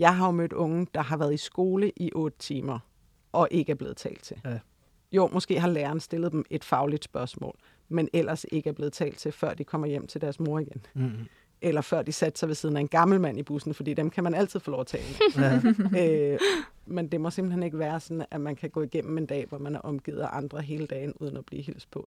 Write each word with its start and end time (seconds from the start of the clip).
Jeg 0.00 0.16
har 0.16 0.26
jo 0.26 0.32
mødt 0.32 0.52
unge, 0.52 0.86
der 0.94 1.02
har 1.02 1.16
været 1.16 1.34
i 1.34 1.36
skole 1.36 1.92
i 1.96 2.10
otte 2.14 2.38
timer, 2.38 2.78
og 3.32 3.48
ikke 3.50 3.72
er 3.72 3.76
blevet 3.76 3.96
talt 3.96 4.22
til. 4.22 4.40
Ja. 4.44 4.58
Jo, 5.12 5.28
måske 5.32 5.60
har 5.60 5.68
læreren 5.68 6.00
stillet 6.00 6.32
dem 6.32 6.44
et 6.50 6.64
fagligt 6.64 7.04
spørgsmål, 7.04 7.56
men 7.88 8.08
ellers 8.12 8.46
ikke 8.52 8.68
er 8.68 8.72
blevet 8.72 8.92
talt 8.92 9.18
til, 9.18 9.32
før 9.32 9.54
de 9.54 9.64
kommer 9.64 9.86
hjem 9.86 10.06
til 10.06 10.20
deres 10.20 10.40
mor 10.40 10.58
igen. 10.58 10.86
Mm. 10.94 11.10
Eller 11.62 11.80
før 11.80 12.02
de 12.02 12.12
satte 12.12 12.38
sig 12.38 12.48
ved 12.48 12.54
siden 12.54 12.76
af 12.76 12.80
en 12.80 12.88
gammel 12.88 13.20
mand 13.20 13.38
i 13.38 13.42
bussen, 13.42 13.74
fordi 13.74 13.94
dem 13.94 14.10
kan 14.10 14.24
man 14.24 14.34
altid 14.34 14.60
få 14.60 14.70
lov 14.70 14.80
at 14.80 14.86
tale 14.86 15.04
med. 15.36 15.74
Ja. 15.92 16.32
øh, 16.32 16.38
men 16.86 17.08
det 17.08 17.20
må 17.20 17.30
simpelthen 17.30 17.62
ikke 17.62 17.78
være 17.78 18.00
sådan, 18.00 18.24
at 18.30 18.40
man 18.40 18.56
kan 18.56 18.70
gå 18.70 18.82
igennem 18.82 19.18
en 19.18 19.26
dag, 19.26 19.46
hvor 19.48 19.58
man 19.58 19.74
er 19.74 19.80
omgivet 19.80 20.20
af 20.20 20.28
andre 20.32 20.62
hele 20.62 20.86
dagen, 20.86 21.12
uden 21.20 21.36
at 21.36 21.46
blive 21.46 21.62
hilst 21.62 21.90
på. 21.90 22.08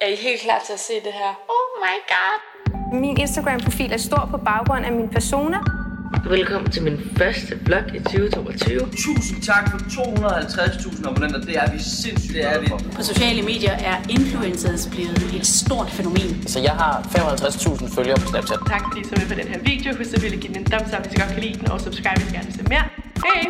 Er 0.00 0.06
I 0.06 0.16
helt 0.16 0.40
klar 0.40 0.62
til 0.66 0.72
at 0.72 0.80
se 0.80 0.94
det 0.94 1.12
her? 1.12 1.30
Oh 1.48 1.82
my 1.84 1.96
god! 2.08 3.00
Min 3.00 3.20
Instagram-profil 3.20 3.92
er 3.92 3.96
stor 3.96 4.28
på 4.30 4.36
baggrund 4.36 4.84
af 4.84 4.92
min 4.92 5.08
persona. 5.08 5.81
Velkommen 6.20 6.70
til 6.70 6.82
min 6.82 6.98
første 7.16 7.60
vlog 7.66 7.94
i 7.94 7.98
2022. 7.98 8.78
Tusind 8.80 9.42
tak 9.42 9.70
for 9.70 9.78
250.000 9.78 11.08
abonnenter. 11.08 11.40
Det 11.40 11.56
er 11.56 11.72
vi 11.72 11.78
sindssygt 11.78 12.34
det 12.34 12.44
er 12.44 12.60
vi. 12.60 12.66
På 12.96 13.02
sociale 13.02 13.42
medier 13.42 13.72
er 13.72 13.96
influencers 14.10 14.88
blevet 14.94 15.34
et 15.38 15.46
stort 15.46 15.90
fænomen. 15.90 16.46
Så 16.46 16.60
jeg 16.60 16.72
har 16.72 17.02
55.000 17.02 17.94
følgere 17.96 18.16
på 18.22 18.26
Snapchat. 18.26 18.58
Tak 18.66 18.82
fordi 18.88 19.00
I 19.00 19.04
så 19.04 19.14
med 19.20 19.26
på 19.28 19.34
den 19.40 19.48
her 19.52 19.60
video. 19.70 19.96
Husk 19.96 20.14
at 20.14 20.20
give 20.20 20.52
den 20.54 20.56
en 20.56 20.64
thumbs 20.64 20.92
up, 20.96 21.02
hvis 21.02 21.12
I 21.12 21.16
godt 21.20 21.32
kan 21.34 21.42
lide 21.42 21.58
den, 21.58 21.70
og 21.70 21.80
subscribe, 21.80 22.20
hvis 22.20 22.30
I 22.30 22.34
gerne 22.34 22.46
vil 22.46 22.54
se 22.54 22.64
mere. 22.72 22.84
Hej! 23.26 23.40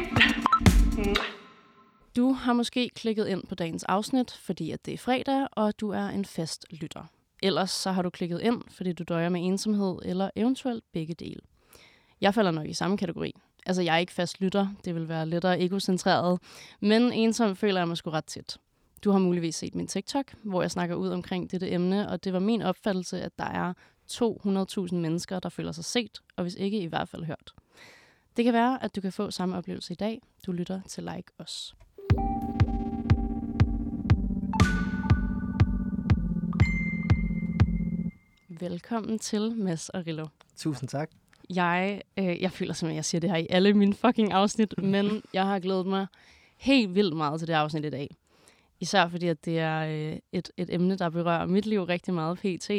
Du 2.16 2.32
har 2.32 2.52
måske 2.52 2.90
klikket 2.95 3.26
ind 3.26 3.42
på 3.48 3.54
dagens 3.54 3.84
afsnit, 3.84 4.30
fordi 4.46 4.70
at 4.70 4.87
det 4.87 4.95
er 4.95 4.98
fredag, 4.98 5.46
og 5.52 5.80
du 5.80 5.90
er 5.90 6.06
en 6.09 6.24
fast 6.24 6.66
lytter. 6.70 7.04
Ellers 7.42 7.70
så 7.70 7.92
har 7.92 8.02
du 8.02 8.10
klikket 8.10 8.40
ind, 8.40 8.62
fordi 8.70 8.92
du 8.92 9.04
døjer 9.09 9.29
med 9.29 9.40
ensomhed, 9.45 9.98
eller 10.04 10.30
eventuelt 10.37 10.84
begge 10.92 11.15
dele. 11.15 11.40
Jeg 12.22 12.34
falder 12.34 12.50
nok 12.50 12.66
i 12.66 12.72
samme 12.72 12.96
kategori. 12.96 13.34
Altså, 13.66 13.82
jeg 13.82 13.94
er 13.94 13.98
ikke 13.98 14.12
fast 14.12 14.40
lytter. 14.40 14.68
Det 14.84 14.94
vil 14.94 15.08
være 15.08 15.26
lettere 15.26 15.60
egocentreret. 15.60 16.40
Men 16.80 17.12
ensom 17.12 17.56
føler 17.56 17.80
jeg 17.80 17.88
mig 17.88 17.96
sgu 17.96 18.10
ret 18.10 18.24
tæt. 18.24 18.59
Du 19.04 19.10
har 19.10 19.18
muligvis 19.18 19.54
set 19.54 19.74
min 19.74 19.87
TikTok, 19.87 20.34
hvor 20.42 20.62
jeg 20.62 20.70
snakker 20.70 20.95
ud 20.95 21.09
omkring 21.09 21.51
dette 21.51 21.70
emne, 21.70 22.09
og 22.09 22.24
det 22.24 22.32
var 22.32 22.38
min 22.38 22.62
opfattelse, 22.62 23.23
at 23.23 23.38
der 23.38 23.45
er 23.45 23.73
200.000 24.12 24.95
mennesker, 24.95 25.40
der 25.40 25.48
føler 25.48 25.73
sig 25.73 25.84
set, 25.84 26.20
og 26.37 26.42
hvis 26.42 26.54
ikke 26.54 26.80
i 26.80 26.87
hvert 26.87 27.09
fald 27.09 27.24
hørt. 27.24 27.54
Det 28.36 28.45
kan 28.45 28.54
være, 28.54 28.84
at 28.84 28.96
du 28.96 29.01
kan 29.01 29.12
få 29.12 29.30
samme 29.30 29.57
oplevelse 29.57 29.92
i 29.92 29.96
dag. 29.96 30.20
Du 30.46 30.52
lytter 30.52 30.80
til 30.88 31.04
Like 31.04 31.32
Os. 31.38 31.74
Velkommen 38.48 39.18
til 39.18 39.57
Mads 39.57 39.88
og 39.88 40.07
Rillo. 40.07 40.26
Tusind 40.57 40.88
tak. 40.88 41.21
Jeg, 41.54 42.02
øh, 42.18 42.42
jeg 42.42 42.52
føler 42.52 42.72
simpelthen, 42.72 42.90
at 42.90 42.96
jeg 42.96 43.04
siger 43.04 43.20
det 43.20 43.30
her 43.30 43.36
i 43.36 43.46
alle 43.50 43.74
mine 43.74 43.95
fucking 43.95 44.32
afsnit, 44.32 44.74
men 44.95 45.22
jeg 45.32 45.46
har 45.46 45.58
glædet 45.58 45.86
mig 45.86 46.06
helt 46.56 46.95
vildt 46.95 47.16
meget 47.16 47.38
til 47.40 47.48
det 47.48 47.54
afsnit 47.54 47.84
i 47.84 47.90
dag. 47.90 48.16
Især 48.80 49.08
fordi, 49.08 49.28
at 49.28 49.45
det 49.45 49.58
er 49.58 49.80
øh, 50.12 50.18
et, 50.32 50.50
et 50.56 50.74
emne, 50.74 50.96
der 50.98 51.10
berører 51.10 51.46
mit 51.46 51.66
liv 51.66 51.82
rigtig 51.82 52.14
meget 52.14 52.38
pt. 52.38 52.70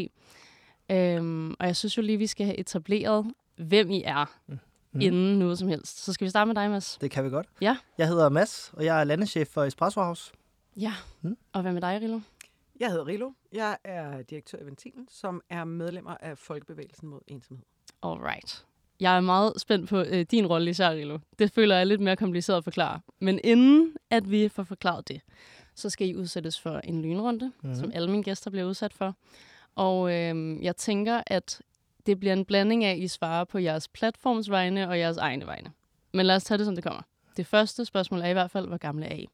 Øhm, 0.91 1.51
og 1.59 1.67
jeg 1.67 1.75
synes 1.75 1.97
jo 1.97 2.01
lige, 2.01 2.17
vi 2.17 2.27
skal 2.27 2.45
have 2.45 2.57
etableret, 2.59 3.33
hvem 3.55 3.91
I 3.91 4.01
er, 4.05 4.25
mm. 4.47 5.01
inden 5.01 5.39
noget 5.39 5.59
som 5.59 5.67
helst. 5.67 6.03
Så 6.03 6.13
skal 6.13 6.25
vi 6.25 6.29
starte 6.29 6.47
med 6.47 6.55
dig, 6.55 6.69
Mads. 6.69 6.97
Det 7.01 7.11
kan 7.11 7.23
vi 7.25 7.29
godt. 7.29 7.47
Ja. 7.61 7.77
Jeg 7.97 8.07
hedder 8.07 8.29
Mads, 8.29 8.71
og 8.73 8.85
jeg 8.85 8.99
er 8.99 9.03
landeschef 9.03 9.47
for 9.47 9.63
Espresso 9.63 10.01
House. 10.01 10.31
Ja, 10.77 10.93
Mm. 11.21 11.37
og 11.53 11.61
hvad 11.61 11.73
med 11.73 11.81
dig, 11.81 11.99
Rillo? 12.01 12.19
Jeg 12.79 12.89
hedder 12.89 13.07
Rilo. 13.07 13.31
Jeg 13.53 13.77
er 13.83 14.21
direktør 14.21 14.57
i 14.61 14.65
Ventilen, 14.65 15.07
som 15.11 15.41
er 15.49 15.63
medlemmer 15.63 16.17
af 16.19 16.37
Folkebevægelsen 16.37 17.07
mod 17.09 17.19
ensomhed. 17.27 17.65
Alright. 18.03 18.65
Jeg 18.99 19.17
er 19.17 19.21
meget 19.21 19.53
spændt 19.61 19.89
på 19.89 19.99
øh, 19.99 20.25
din 20.31 20.47
rolle 20.47 20.69
især, 20.69 20.89
Rilo. 20.91 21.17
Det 21.39 21.51
føler 21.51 21.75
jeg 21.75 21.81
er 21.81 21.85
lidt 21.85 22.01
mere 22.01 22.15
kompliceret 22.15 22.57
at 22.57 22.63
forklare. 22.63 22.99
Men 23.19 23.39
inden 23.43 23.95
at 24.09 24.31
vi 24.31 24.49
får 24.49 24.63
forklaret 24.63 25.07
det, 25.07 25.21
så 25.75 25.89
skal 25.89 26.07
I 26.09 26.15
udsættes 26.15 26.59
for 26.59 26.77
en 26.79 27.01
lynrunde, 27.01 27.45
Mhm. 27.45 27.53
mm-hmm. 27.61 27.75
som 27.79 27.91
alle 27.93 28.11
mine 28.11 28.23
gæster 28.23 28.51
bliver 28.51 28.65
udsat 28.65 28.93
for. 28.93 29.15
Og 29.75 30.13
øh, 30.13 30.63
jeg 30.63 30.75
tænker, 30.75 31.21
at 31.27 31.61
det 32.05 32.19
bliver 32.19 32.33
en 32.33 32.45
blanding 32.45 32.83
af, 32.83 32.91
at 32.91 32.97
I 32.99 33.07
svarer 33.07 33.43
på 33.43 33.57
jeres 33.59 33.87
platforms 33.87 34.49
vegne 34.49 34.89
og 34.89 34.99
jeres 34.99 35.17
egne 35.17 35.45
vegne. 35.45 35.71
Men 36.13 36.25
lad 36.25 36.35
os 36.35 36.43
tage 36.43 36.57
det, 36.57 36.65
som 36.65 36.75
det 36.75 36.83
kommer. 36.83 37.01
Det 37.37 37.45
første 37.47 37.85
spørgsmål 37.85 38.21
er 38.21 38.27
i 38.27 38.33
hvert 38.33 38.51
fald, 38.51 38.67
hvor 38.67 38.77
gamle 38.77 39.05
er 39.05 39.15
I? 39.15 39.27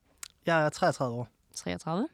Jeg 0.46 0.66
er 0.66 0.69
33 0.69 1.16
år. 1.18 1.28
33? 1.56 2.08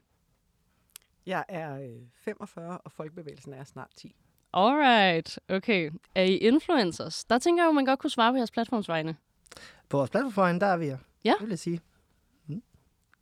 Jeg 1.25 1.45
er 1.49 1.75
øh, 1.81 2.01
45, 2.23 2.77
og 2.77 2.91
Folkebevægelsen 2.91 3.53
er 3.53 3.63
snart 3.63 3.89
10. 3.95 4.15
Alright, 4.55 5.39
okay. 5.49 5.91
Er 6.15 6.23
I 6.23 6.37
influencers? 6.37 7.25
Der 7.25 7.39
tænker 7.39 7.63
jeg 7.63 7.67
jo, 7.67 7.71
man 7.71 7.85
godt 7.85 7.99
kunne 7.99 8.09
svare 8.09 8.31
på 8.33 8.37
jeres 8.37 8.51
platforms 8.51 8.89
vegne. 8.89 9.15
På 9.89 9.97
vores 9.97 10.09
platform, 10.09 10.59
der 10.59 10.67
er 10.67 10.77
vi. 10.77 10.85
Ja. 10.85 10.95
Det 11.23 11.41
vil 11.41 11.49
jeg 11.49 11.59
sige. 11.59 11.81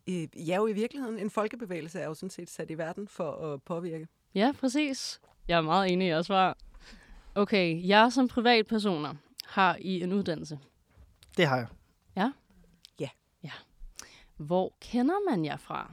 Øh, 0.10 0.48
ja, 0.50 0.56
jo 0.56 0.68
i 0.68 0.74
virkeligheden. 0.74 1.20
En 1.20 1.30
folkebevægelse 1.30 2.00
er 2.00 2.06
jo 2.06 2.14
sådan 2.14 2.30
set 2.30 2.50
sat 2.50 2.72
i 2.72 2.78
verden 2.78 3.08
for 3.08 3.54
at 3.54 3.62
påvirke. 3.62 4.08
Ja, 4.36 4.52
præcis. 4.60 5.22
Jeg 5.48 5.58
er 5.58 5.62
meget 5.62 5.92
enig 5.92 6.08
i 6.08 6.10
jeres 6.10 6.26
svar. 6.26 6.58
Okay, 7.36 7.88
jeg 7.88 8.14
som 8.14 8.28
privatpersoner 8.28 9.14
har 9.46 9.78
I 9.80 10.02
en 10.02 10.14
uddannelse. 10.14 10.60
Det 11.38 11.48
har 11.48 11.58
jeg. 11.58 11.68
Hvor 14.38 14.74
kender 14.82 15.30
man 15.30 15.46
jer 15.46 15.58
fra? 15.58 15.92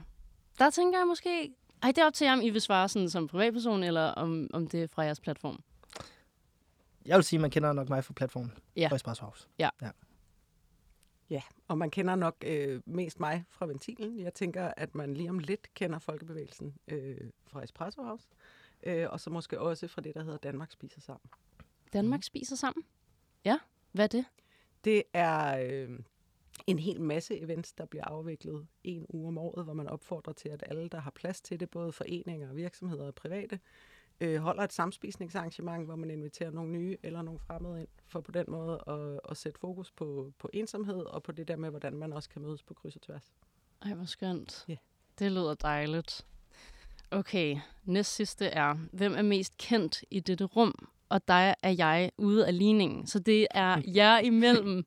Der 0.59 0.69
tænker 0.69 0.99
jeg 0.99 1.07
måske... 1.07 1.53
Ej, 1.83 1.91
det 1.91 1.97
er 1.97 2.05
op 2.05 2.13
til 2.13 2.25
jer, 2.25 2.33
om 2.33 2.41
I 2.41 2.49
vil 2.49 2.61
svare 2.61 2.89
sådan 2.89 3.09
som 3.09 3.27
privatperson, 3.27 3.83
eller 3.83 4.01
om, 4.01 4.49
om 4.53 4.67
det 4.67 4.83
er 4.83 4.87
fra 4.87 5.01
jeres 5.01 5.19
platform. 5.19 5.63
Jeg 7.05 7.15
vil 7.17 7.23
sige, 7.23 7.37
at 7.37 7.41
man 7.41 7.51
kender 7.51 7.73
nok 7.73 7.89
mig 7.89 8.03
fra 8.03 8.13
platformen. 8.13 8.57
Ja. 8.75 8.87
For 8.87 8.95
Espresso 8.95 9.25
House. 9.25 9.47
Ja, 11.29 11.41
og 11.67 11.77
man 11.77 11.91
kender 11.91 12.15
nok 12.15 12.35
øh, 12.45 12.81
mest 12.85 13.19
mig 13.19 13.45
fra 13.49 13.65
Ventilen. 13.65 14.19
Jeg 14.19 14.33
tænker, 14.33 14.73
at 14.77 14.95
man 14.95 15.13
lige 15.13 15.29
om 15.29 15.39
lidt 15.39 15.73
kender 15.73 15.99
Folkebevægelsen 15.99 16.75
øh, 16.87 17.17
fra 17.47 17.63
Espresso 17.63 18.03
House. 18.03 18.27
Øh, 18.83 19.07
og 19.09 19.19
så 19.19 19.29
måske 19.29 19.59
også 19.59 19.87
fra 19.87 20.01
det, 20.01 20.13
der 20.15 20.23
hedder 20.23 20.37
Danmark 20.37 20.71
Spiser 20.71 21.01
Sammen. 21.01 21.29
Danmark 21.93 22.23
spiser 22.23 22.55
sammen? 22.55 22.83
Ja, 23.45 23.59
hvad 23.91 24.05
er 24.05 24.07
det? 24.07 24.25
Det 24.83 25.03
er 25.13 25.67
øh, 25.69 25.99
en 26.67 26.79
hel 26.79 27.01
masse 27.01 27.39
events, 27.39 27.73
der 27.73 27.85
bliver 27.85 28.05
afviklet 28.05 28.67
en 28.83 29.05
uge 29.09 29.27
om 29.27 29.37
året, 29.37 29.63
hvor 29.63 29.73
man 29.73 29.87
opfordrer 29.87 30.33
til, 30.33 30.49
at 30.49 30.63
alle, 30.67 30.89
der 30.89 30.99
har 30.99 31.11
plads 31.11 31.41
til 31.41 31.59
det, 31.59 31.69
både 31.69 31.91
foreninger, 31.91 32.53
virksomheder 32.53 33.07
og 33.07 33.15
private, 33.15 33.59
øh, 34.21 34.41
holder 34.41 34.63
et 34.63 34.73
samspisningsarrangement, 34.73 35.85
hvor 35.85 35.95
man 35.95 36.09
inviterer 36.09 36.51
nogle 36.51 36.71
nye 36.71 36.97
eller 37.03 37.21
nogle 37.21 37.39
fremmede 37.39 37.79
ind, 37.79 37.87
for 38.07 38.21
på 38.21 38.31
den 38.31 38.45
måde 38.47 38.83
at, 38.87 39.31
at 39.31 39.37
sætte 39.37 39.59
fokus 39.59 39.91
på, 39.91 40.33
på 40.39 40.49
ensomhed 40.53 40.99
og 40.99 41.23
på 41.23 41.31
det 41.31 41.47
der 41.47 41.55
med, 41.55 41.69
hvordan 41.69 41.97
man 41.97 42.13
også 42.13 42.29
kan 42.29 42.41
mødes 42.41 42.63
på 42.63 42.73
kryds 42.73 42.95
og 42.95 43.01
tværs. 43.01 43.31
Ej, 43.81 43.93
hvor 43.93 44.05
skønt. 44.05 44.65
Ja. 44.67 44.77
Det 45.19 45.31
lyder 45.31 45.53
dejligt. 45.53 46.25
Okay, 47.11 47.57
næst 47.85 48.15
sidste 48.15 48.45
er, 48.45 48.77
hvem 48.91 49.13
er 49.13 49.21
mest 49.21 49.57
kendt 49.57 50.03
i 50.09 50.19
dette 50.19 50.45
rum? 50.45 50.89
Og 51.11 51.27
der 51.27 51.53
er 51.63 51.69
jeg 51.69 52.11
ude 52.17 52.47
af 52.47 52.57
ligningen. 52.57 53.07
Så 53.07 53.19
det 53.19 53.47
er 53.51 53.81
jer 53.95 54.19
imellem. 54.19 54.85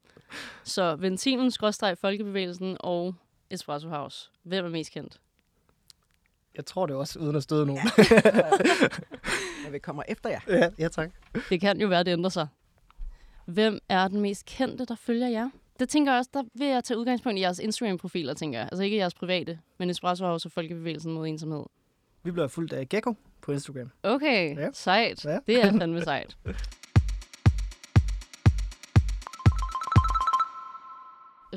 Så 0.64 0.96
Ventilen, 0.96 1.50
skråstreg, 1.50 1.98
Folkebevægelsen 1.98 2.76
og 2.80 3.14
Espresso 3.50 3.88
House. 3.88 4.30
Hvem 4.42 4.64
er 4.64 4.68
mest 4.68 4.92
kendt? 4.92 5.20
Jeg 6.56 6.66
tror 6.66 6.86
det 6.86 6.96
også, 6.96 7.18
uden 7.18 7.36
at 7.36 7.42
støde 7.42 7.66
nogen. 7.66 7.82
Når 9.64 9.70
vi 9.70 9.78
kommer 9.78 10.02
efter 10.08 10.30
jer. 10.30 10.40
ja, 10.48 10.70
ja, 10.78 10.88
tak. 10.88 11.10
Det 11.48 11.60
kan 11.60 11.80
jo 11.80 11.88
være, 11.88 12.04
det 12.04 12.12
ændrer 12.12 12.30
sig. 12.30 12.48
Hvem 13.46 13.78
er 13.88 14.08
den 14.08 14.20
mest 14.20 14.46
kendte, 14.46 14.84
der 14.84 14.94
følger 14.94 15.28
jer? 15.28 15.50
Det 15.78 15.88
tænker 15.88 16.12
jeg 16.12 16.18
også, 16.18 16.30
der 16.34 16.42
vil 16.54 16.66
jeg 16.66 16.84
tage 16.84 16.98
udgangspunkt 16.98 17.38
i 17.38 17.40
jeres 17.42 17.58
Instagram-profiler, 17.58 18.34
tænker 18.34 18.58
jeg. 18.58 18.68
Altså 18.72 18.82
ikke 18.84 18.96
jeres 18.96 19.14
private, 19.14 19.58
men 19.78 19.90
Espresso 19.90 20.26
House 20.26 20.48
og 20.48 20.52
Folkebevægelsen 20.52 21.12
mod 21.12 21.26
ensomhed. 21.28 21.64
Vi 22.22 22.30
bliver 22.30 22.48
fuldt 22.48 22.72
af 22.72 22.88
Gecko 22.88 23.14
på 23.44 23.53
Instagram. 23.53 23.91
Okay, 24.03 24.56
Ja. 24.56 24.69
sejt. 24.72 25.25
Ja. 25.25 25.31
Ja. 25.32 25.38
Det 25.47 25.65
er 25.65 25.78
fandme 25.78 26.03
sejt. 26.03 26.37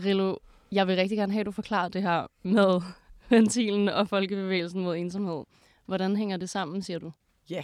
Rillo, 0.05 0.35
jeg 0.71 0.87
vil 0.87 0.95
rigtig 0.95 1.17
gerne 1.17 1.31
have, 1.31 1.39
at 1.39 1.45
du 1.45 1.51
forklarer 1.51 1.89
det 1.89 2.01
her 2.01 2.27
med 2.43 2.81
ventilen 3.29 3.89
og 3.89 4.07
folkebevægelsen 4.09 4.81
mod 4.83 4.95
ensomhed. 4.95 5.43
Hvordan 5.85 6.15
hænger 6.15 6.37
det 6.37 6.49
sammen, 6.49 6.81
siger 6.81 6.99
du? 6.99 7.11
Ja, 7.49 7.63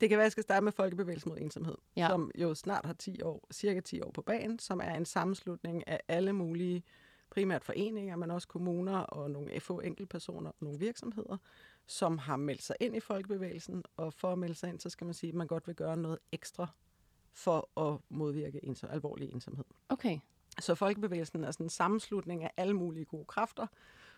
det 0.00 0.08
kan 0.08 0.18
være, 0.18 0.24
at 0.24 0.26
jeg 0.26 0.32
skal 0.32 0.42
starte 0.42 0.64
med 0.64 0.72
Folkebevægelsen 0.72 1.28
mod 1.28 1.38
ensomhed, 1.40 1.74
Ja. 1.96 2.08
som 2.08 2.30
jo 2.38 2.54
snart 2.54 2.86
har 2.86 2.92
10 2.92 3.22
år, 3.22 3.48
cirka 3.52 3.80
10 3.80 4.00
år 4.00 4.10
på 4.10 4.22
banen, 4.22 4.58
som 4.58 4.80
er 4.84 4.94
en 4.94 5.04
sammenslutning 5.04 5.88
af 5.88 6.00
alle 6.08 6.32
mulige, 6.32 6.82
primært 7.30 7.64
foreninger, 7.64 8.16
men 8.16 8.30
også 8.30 8.48
kommuner 8.48 8.98
og 8.98 9.30
nogle 9.30 9.60
få 9.60 9.80
enkeltpersoner 9.80 10.50
og 10.50 10.56
nogle 10.60 10.78
virksomheder, 10.78 11.36
som 11.86 12.18
har 12.18 12.36
meldt 12.36 12.62
sig 12.62 12.76
ind 12.80 12.96
i 12.96 13.00
Folkebevægelsen, 13.00 13.84
og 13.96 14.12
for 14.12 14.32
at 14.32 14.38
melde 14.38 14.54
sig 14.54 14.68
ind, 14.68 14.80
så 14.80 14.90
skal 14.90 15.04
man 15.04 15.14
sige, 15.14 15.28
at 15.28 15.34
man 15.34 15.46
godt 15.46 15.66
vil 15.66 15.74
gøre 15.74 15.96
noget 15.96 16.18
ekstra 16.32 16.66
for 17.32 17.80
at 17.80 18.00
modvirke 18.08 18.64
ensom, 18.64 18.90
alvorlig 18.90 19.32
ensomhed. 19.32 19.64
Okay. 19.88 20.18
Så 20.60 20.74
Folkebevægelsen 20.74 21.44
er 21.44 21.50
sådan 21.50 21.66
en 21.66 21.70
sammenslutning 21.70 22.44
af 22.44 22.50
alle 22.56 22.74
mulige 22.74 23.04
gode 23.04 23.24
kræfter, 23.24 23.66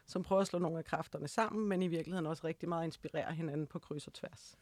som 0.06 0.22
prøver 0.22 0.40
at 0.40 0.46
slå 0.46 0.58
nogle 0.58 0.78
af 0.78 0.84
kræfterne 0.84 1.28
sammen, 1.28 1.68
men 1.68 1.82
i 1.82 1.88
virkeligheden 1.88 2.26
også 2.26 2.46
rigtig 2.46 2.68
meget 2.68 2.84
inspirerer 2.84 3.32
hinanden 3.32 3.66
på 3.66 3.78
kryds 3.78 4.06
og 4.06 4.12
tværs. 4.12 4.58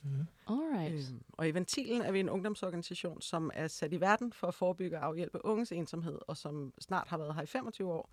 Alright. 0.49 1.11
Øhm, 1.11 1.23
og 1.33 1.49
i 1.49 1.51
Ventilen 1.51 2.03
er 2.03 2.13
vi 2.13 2.21
en 2.21 2.31
ungdomsorganisation, 2.31 3.21
som 3.21 3.51
er 3.55 3.69
sat 3.69 3.93
i 3.93 4.01
verden 4.01 4.33
for 4.33 4.47
at 4.47 4.55
forebygge 4.55 4.99
og 4.99 5.05
afhjælpe 5.05 5.45
unges 5.45 5.73
ensomhed, 5.73 6.19
og 6.27 6.37
som 6.37 6.73
snart 6.81 7.09
har 7.09 7.19
været 7.19 7.35
her 7.35 7.43
i 7.43 7.47
25 7.47 7.93
år. 7.93 8.11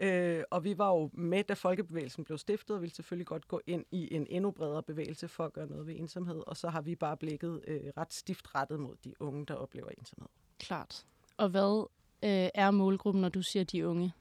Øh, 0.00 0.44
og 0.50 0.64
vi 0.64 0.78
var 0.78 0.88
jo 0.88 1.10
med, 1.12 1.44
da 1.44 1.54
Folkebevægelsen 1.54 2.24
blev 2.24 2.38
stiftet, 2.38 2.76
og 2.76 2.82
ville 2.82 2.94
selvfølgelig 2.94 3.26
godt 3.26 3.48
gå 3.48 3.60
ind 3.66 3.84
i 3.90 4.14
en 4.14 4.26
endnu 4.30 4.50
bredere 4.50 4.82
bevægelse 4.82 5.28
for 5.28 5.44
at 5.44 5.52
gøre 5.52 5.66
noget 5.66 5.86
ved 5.86 5.94
ensomhed. 5.96 6.42
Og 6.46 6.56
så 6.56 6.68
har 6.68 6.80
vi 6.80 6.94
bare 6.94 7.16
blikket 7.16 7.60
øh, 7.66 7.80
ret 7.96 8.12
stift 8.12 8.54
rettet 8.54 8.80
mod 8.80 8.94
de 9.04 9.14
unge, 9.20 9.46
der 9.46 9.54
oplever 9.54 9.88
ensomhed. 9.98 10.28
Klart. 10.58 11.06
Og 11.36 11.48
hvad 11.48 11.86
øh, 12.24 12.48
er 12.54 12.70
målgruppen, 12.70 13.20
når 13.20 13.28
du 13.28 13.42
siger 13.42 13.64
de 13.64 13.88
unge? 13.88 14.12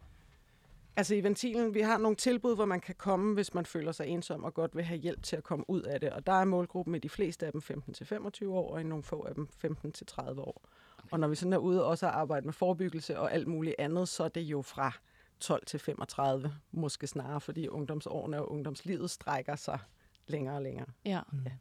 Altså 0.97 1.15
i 1.15 1.23
Ventilen, 1.23 1.73
vi 1.73 1.81
har 1.81 1.97
nogle 1.97 2.15
tilbud, 2.15 2.55
hvor 2.55 2.65
man 2.65 2.79
kan 2.79 2.95
komme, 2.95 3.33
hvis 3.33 3.53
man 3.53 3.65
føler 3.65 3.91
sig 3.91 4.07
ensom 4.07 4.43
og 4.43 4.53
godt 4.53 4.75
vil 4.75 4.83
have 4.83 4.99
hjælp 4.99 5.23
til 5.23 5.35
at 5.35 5.43
komme 5.43 5.69
ud 5.69 5.81
af 5.81 5.99
det. 5.99 6.09
Og 6.09 6.25
der 6.25 6.31
er 6.31 6.45
målgruppen 6.45 6.91
med 6.91 6.99
de 6.99 7.09
fleste 7.09 7.45
af 7.45 7.51
dem 7.51 7.61
15-25 7.61 8.47
år, 8.47 8.71
og 8.73 8.81
i 8.81 8.83
nogle 8.83 9.03
få 9.03 9.23
af 9.23 9.35
dem 9.35 9.47
15-30 9.65 10.39
år. 10.39 10.61
Okay. 10.97 11.07
Og 11.11 11.19
når 11.19 11.27
vi 11.27 11.35
sådan 11.35 11.53
er 11.53 11.57
ude 11.57 11.85
også 11.85 12.07
at 12.07 12.13
arbejde 12.13 12.45
med 12.45 12.53
forebyggelse 12.53 13.19
og 13.19 13.33
alt 13.33 13.47
muligt 13.47 13.75
andet, 13.79 14.07
så 14.07 14.23
er 14.23 14.27
det 14.27 14.41
jo 14.41 14.61
fra 14.61 14.91
12 15.39 15.65
til 15.65 15.79
35, 15.79 16.53
måske 16.71 17.07
snarere, 17.07 17.41
fordi 17.41 17.67
ungdomsårene 17.67 18.37
og 18.41 18.51
ungdomslivet 18.51 19.09
strækker 19.09 19.55
sig 19.55 19.79
længere 20.27 20.55
og 20.55 20.61
længere. 20.61 20.87
Ja. 21.05 21.21
ja. 21.45 21.51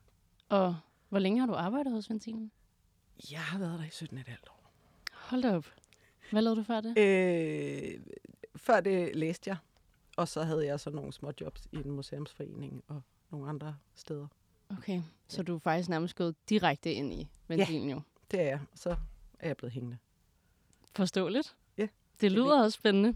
Og 0.49 0.77
hvor 1.09 1.19
længe 1.19 1.41
har 1.41 1.47
du 1.47 1.55
arbejdet 1.55 1.93
hos 1.93 2.11
Ventilen? 2.11 2.51
Jeg 3.31 3.41
har 3.41 3.59
været 3.59 3.79
der 3.79 3.85
i 3.85 3.89
17,5 3.89 4.51
år. 4.51 4.71
Hold 5.13 5.43
da 5.43 5.57
op. 5.57 5.67
Hvad 6.31 6.43
lavede 6.43 6.61
du 6.61 6.65
før 6.65 6.81
det? 6.81 6.99
Øh, 6.99 8.01
før 8.57 8.81
det 8.81 9.17
læste 9.17 9.51
jeg, 9.51 9.57
og 10.17 10.29
så 10.29 10.43
havde 10.43 10.67
jeg 10.67 10.81
så 10.81 10.91
nogle 10.91 11.13
små 11.13 11.33
jobs 11.41 11.69
i 11.73 11.77
en 11.77 11.91
museumsforening 11.91 12.85
og 12.89 13.03
nogle 13.31 13.49
andre 13.49 13.77
steder. 13.95 14.27
Okay, 14.71 15.03
så 15.29 15.43
du 15.43 15.55
er 15.55 15.59
faktisk 15.59 15.89
nærmest 15.89 16.17
gået 16.17 16.35
direkte 16.49 16.93
ind 16.93 17.13
i 17.13 17.29
ventilen 17.49 17.89
ja, 17.89 17.95
jo? 17.95 18.01
det 18.31 18.41
er 18.41 18.45
jeg. 18.45 18.61
Så 18.75 18.97
er 19.39 19.47
jeg 19.47 19.57
blevet 19.57 19.73
hængende. 19.73 19.99
Forståeligt. 20.97 21.57
Ja. 21.79 21.89
Det 22.21 22.33
lyder 22.33 22.63
også 22.63 22.77
spændende. 22.77 23.15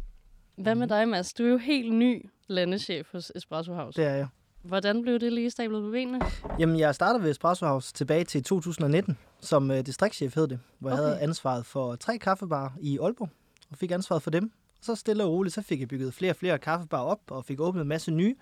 Hvad 0.60 0.74
med 0.74 0.88
dig, 0.88 1.08
Mads? 1.08 1.32
Du 1.32 1.44
er 1.44 1.48
jo 1.48 1.56
helt 1.56 1.94
ny 1.94 2.30
landeschef 2.48 3.12
hos 3.12 3.32
Espresso 3.34 3.74
House. 3.74 4.02
Det 4.02 4.08
er 4.08 4.14
jeg. 4.14 4.28
Hvordan 4.62 5.02
blev 5.02 5.18
det 5.18 5.32
lige 5.32 5.50
stablet 5.50 5.82
på 5.82 5.90
benene? 5.90 6.20
Jamen, 6.58 6.78
jeg 6.78 6.94
startede 6.94 7.22
ved 7.22 7.30
Espresso 7.30 7.66
House 7.66 7.92
tilbage 7.94 8.24
til 8.24 8.44
2019, 8.44 9.18
som 9.40 9.70
øh, 9.70 9.86
distriktschef 9.86 10.34
hed 10.34 10.48
det, 10.48 10.60
hvor 10.78 10.90
okay. 10.90 10.98
jeg 10.98 11.06
havde 11.06 11.20
ansvaret 11.20 11.66
for 11.66 11.96
tre 11.96 12.18
kaffebarer 12.18 12.70
i 12.80 12.98
Aalborg, 12.98 13.28
og 13.70 13.76
fik 13.76 13.90
ansvaret 13.90 14.22
for 14.22 14.30
dem. 14.30 14.52
Og 14.78 14.84
så 14.84 14.94
stille 14.94 15.24
og 15.24 15.30
roligt, 15.30 15.54
så 15.54 15.62
fik 15.62 15.80
jeg 15.80 15.88
bygget 15.88 16.14
flere 16.14 16.32
og 16.32 16.36
flere 16.36 16.58
kaffebarer 16.58 17.04
op, 17.04 17.20
og 17.30 17.44
fik 17.44 17.60
åbnet 17.60 17.82
en 17.82 17.88
masse 17.88 18.10
nye. 18.10 18.36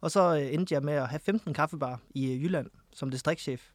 Og 0.00 0.10
så 0.10 0.36
øh, 0.36 0.54
endte 0.54 0.74
jeg 0.74 0.82
med 0.82 0.94
at 0.94 1.08
have 1.08 1.20
15 1.20 1.54
kaffebarer 1.54 1.96
i 2.10 2.32
øh, 2.32 2.44
Jylland 2.44 2.66
som 2.92 3.10
distriktschef. 3.10 3.70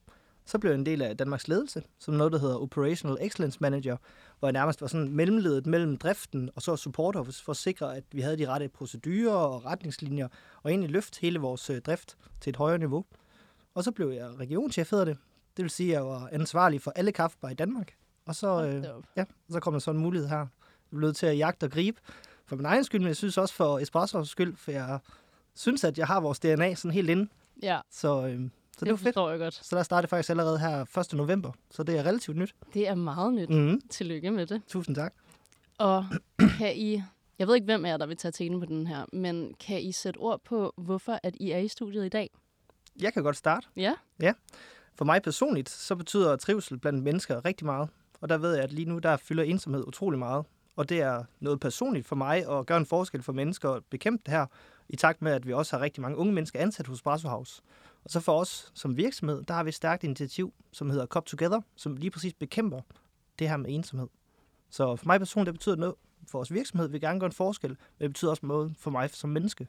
Så 0.50 0.60
blev 0.60 0.72
jeg 0.72 0.80
en 0.80 0.86
del 0.86 1.02
af 1.02 1.18
Danmarks 1.18 1.48
ledelse, 1.48 1.84
som 2.00 2.14
noget, 2.14 2.34
der 2.34 2.40
hedder 2.40 2.62
Operational 2.62 3.18
Excellence 3.22 3.58
Manager, 3.62 3.98
hvor 4.40 4.48
jeg 4.48 4.54
nærmest 4.54 4.82
var 4.82 4.88
sådan 4.88 5.10
mellemledet 5.10 5.66
mellem 5.66 5.98
driften 5.98 6.50
og 6.56 6.62
så 6.62 6.76
support 6.76 7.16
office, 7.16 7.44
for 7.44 7.52
at 7.52 7.58
sikre, 7.58 7.98
at 7.98 8.04
vi 8.12 8.22
havde 8.22 8.38
de 8.38 8.48
rette 8.48 8.68
procedurer 8.68 9.34
og 9.34 9.66
retningslinjer, 9.66 10.28
og 10.64 10.72
egentlig 10.72 10.90
løft 10.90 11.20
hele 11.20 11.40
vores 11.40 11.70
øh, 11.70 11.82
drift 11.82 12.18
til 12.42 12.50
et 12.50 12.56
højere 12.56 12.78
niveau. 12.78 13.06
Og 13.76 13.84
så 13.84 13.92
blev 13.92 14.10
jeg 14.10 14.40
regionschef, 14.40 14.92
hedder 14.92 15.06
det. 15.06 15.18
Det 15.58 15.64
vil 15.64 15.70
sige, 15.70 15.90
at 15.90 15.94
jeg 15.94 16.06
var 16.06 16.30
ansvarlig 16.32 16.82
for 16.82 16.92
alle 16.92 17.12
kaffebarer 17.12 17.52
i 17.52 17.56
Danmark. 17.56 17.94
Og 18.26 18.36
så, 18.36 18.66
øh, 18.66 18.84
ja, 19.18 19.26
så 19.50 19.60
kom 19.60 19.74
der 19.74 19.80
sådan 19.80 19.98
en 19.98 20.04
mulighed 20.04 20.30
her. 20.30 20.38
Jeg 20.38 20.48
blev 20.90 21.02
nødt 21.02 21.16
til 21.16 21.26
at 21.26 21.38
jagte 21.38 21.64
og 21.64 21.72
gribe 21.72 22.02
for 22.46 22.56
min 22.56 22.66
egen 22.66 22.84
skyld, 22.84 23.02
men 23.02 23.08
jeg 23.08 23.16
synes 23.16 23.38
også 23.38 23.54
for 23.54 23.80
Espresso's 23.80 24.26
skyld, 24.26 24.56
for 24.56 24.72
jeg 24.72 25.00
synes, 25.56 25.84
at 25.84 25.98
jeg 25.98 26.08
har 26.08 26.20
vores 26.20 26.40
DNA 26.40 26.76
sådan 26.76 26.92
helt 26.92 27.10
inde. 27.10 27.30
Ja. 27.64 27.80
Så, 27.92 28.28
øh, 28.28 28.50
så 28.80 28.86
det, 28.86 29.00
det 29.00 29.06
var 29.06 29.12
fedt. 29.12 29.32
jeg 29.32 29.40
godt. 29.40 29.54
Så 29.54 29.76
der 29.76 29.84
startede 29.84 30.10
faktisk 30.10 30.30
allerede 30.30 30.60
her 30.60 31.00
1. 31.00 31.14
november, 31.14 31.52
så 31.72 31.84
det 31.84 31.98
er 31.98 32.04
relativt 32.04 32.38
nyt. 32.38 32.56
Det 32.74 32.88
er 32.88 32.96
meget 32.96 33.34
nyt. 33.34 33.50
Mm-hmm. 33.50 33.82
Tillykke 33.90 34.32
med 34.32 34.46
det. 34.46 34.62
Tusind 34.68 34.96
tak. 34.96 35.14
Og 35.78 36.06
kan 36.58 36.76
I, 36.76 37.04
jeg 37.40 37.48
ved 37.48 37.56
ikke, 37.56 37.66
hvem 37.66 37.86
er 37.86 37.98
der 37.98 38.06
vil 38.06 38.18
tage 38.18 38.32
telen 38.32 38.60
på 38.60 38.66
den 38.66 38.88
her, 38.88 39.06
men 39.14 39.54
kan 39.60 39.82
I 39.82 39.92
sætte 39.92 40.18
ord 40.18 40.42
på, 40.46 40.74
hvorfor 40.78 41.20
at 41.24 41.36
I 41.40 41.52
er 41.52 41.58
i 41.58 41.68
studiet 41.68 42.06
i 42.06 42.10
dag? 42.10 42.30
Jeg 43.02 43.14
kan 43.14 43.24
godt 43.24 43.38
starte. 43.38 43.68
Ja? 43.76 43.94
Ja. 44.22 44.34
For 44.96 45.06
mig 45.06 45.22
personligt, 45.22 45.70
så 45.70 45.96
betyder 45.96 46.36
trivsel 46.36 46.78
blandt 46.78 47.04
mennesker 47.04 47.46
rigtig 47.46 47.66
meget. 47.66 47.90
Og 48.22 48.30
der 48.30 48.38
ved 48.38 48.54
jeg, 48.54 48.64
at 48.64 48.72
lige 48.72 48.90
nu, 48.90 49.00
der 49.00 49.18
fylder 49.18 49.44
ensomhed 49.44 49.88
utrolig 49.88 50.20
meget. 50.20 50.46
Og 50.76 50.90
det 50.90 51.02
er 51.02 51.24
noget 51.40 51.60
personligt 51.60 52.08
for 52.08 52.16
mig 52.16 52.50
at 52.50 52.66
gøre 52.66 52.78
en 52.78 52.86
forskel 52.86 53.24
for 53.24 53.34
mennesker 53.34 53.70
og 53.70 53.84
bekæmpe 53.90 54.24
det 54.26 54.34
her, 54.34 54.46
i 54.90 54.96
takt 54.96 55.22
med, 55.22 55.32
at 55.32 55.48
vi 55.48 55.54
også 55.54 55.76
har 55.76 55.84
rigtig 55.84 56.02
mange 56.02 56.18
unge 56.18 56.34
mennesker 56.34 56.60
ansat 56.60 56.88
hos 56.88 57.02
Brasso 57.02 57.30
House. 57.30 57.62
Og 58.10 58.14
så 58.14 58.20
for 58.20 58.40
os 58.40 58.72
som 58.74 58.98
virksomhed, 58.98 59.44
der 59.44 59.54
har 59.54 59.64
vi 59.64 59.68
et 59.68 59.74
stærkt 59.74 60.04
initiativ, 60.04 60.54
som 60.72 60.90
hedder 60.90 61.06
Cop 61.06 61.26
Together, 61.26 61.62
som 61.76 61.96
lige 61.96 62.12
præcis 62.12 62.34
bekæmper 62.34 62.82
det 63.40 63.50
her 63.50 63.58
med 63.58 63.70
ensomhed. 63.70 64.08
Så 64.70 64.96
for 64.96 65.06
mig 65.06 65.20
personligt, 65.20 65.54
det 65.54 65.60
betyder 65.60 65.76
noget 65.76 65.96
for 66.28 66.38
vores 66.38 66.54
virksomhed. 66.54 66.88
Vi 66.88 66.92
vil 66.92 67.02
gerne 67.02 67.20
gøre 67.20 67.28
en 67.28 67.34
forskel, 67.34 67.70
men 67.70 67.78
det 68.00 68.10
betyder 68.10 68.32
også 68.32 68.46
noget 68.46 68.76
for 68.78 68.92
mig 68.92 69.10
som 69.10 69.30
menneske. 69.30 69.68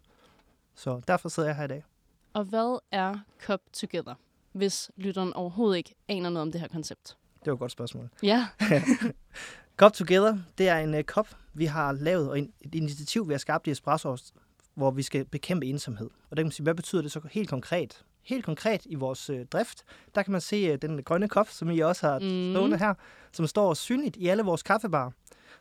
Så 0.75 1.00
derfor 1.08 1.28
sidder 1.28 1.48
jeg 1.48 1.56
her 1.56 1.64
i 1.64 1.69
dag. 1.69 1.84
Og 2.32 2.44
hvad 2.44 2.78
er 2.90 3.19
Cop 3.42 3.60
Together, 3.72 4.14
hvis 4.52 4.90
lytteren 4.96 5.32
overhovedet 5.32 5.76
ikke 5.76 5.94
aner 6.08 6.31
noget 6.31 6.43
om 6.43 6.52
det 6.52 6.60
her 6.60 6.69
koncept? 6.69 7.16
Det 7.44 7.46
var 7.46 7.52
et 7.52 7.58
godt 7.58 7.72
spørgsmål. 7.72 8.08
Ja. 8.22 8.48
Cop 9.76 9.93
Together, 9.93 10.38
det 10.58 10.69
er 10.69 10.78
en 10.78 10.94
uh, 10.94 11.00
kop, 11.00 11.36
vi 11.54 11.64
har 11.64 11.93
lavet, 11.93 12.31
og 12.31 12.38
en, 12.38 12.52
et 12.60 12.75
initiativ, 12.75 13.28
vi 13.28 13.32
har 13.32 13.38
skabt 13.38 13.66
i 13.66 13.70
Espresso, 13.70 14.16
hvor 14.75 14.90
vi 14.90 15.02
skal 15.02 15.25
bekæmpe 15.25 15.66
ensomhed. 15.66 16.06
Og 16.06 16.36
det 16.36 16.36
kan 16.36 16.46
man 16.46 16.52
sige, 16.52 16.64
hvad 16.64 16.75
betyder 16.75 17.02
det 17.02 17.12
så 17.12 17.20
helt 17.31 17.48
konkret? 17.48 18.04
Helt 18.22 18.44
konkret 18.44 18.82
i 18.87 18.94
vores 18.94 19.31
øh, 19.31 19.46
drift, 19.46 19.84
der 20.14 20.22
kan 20.22 20.32
man 20.32 20.40
se 20.40 20.56
øh, 20.56 20.78
den 20.82 21.02
grønne 21.02 21.28
kop, 21.28 21.49
som 21.49 21.70
I 21.70 21.78
også 21.78 22.06
har 22.06 22.19
mm. 22.19 22.55
stående 22.55 22.78
her, 22.78 22.94
som 23.32 23.46
står 23.46 23.75
synligt 23.75 24.17
i 24.17 24.28
alle 24.28 24.43
vores 24.43 24.62
kaffebarer. 24.62 25.11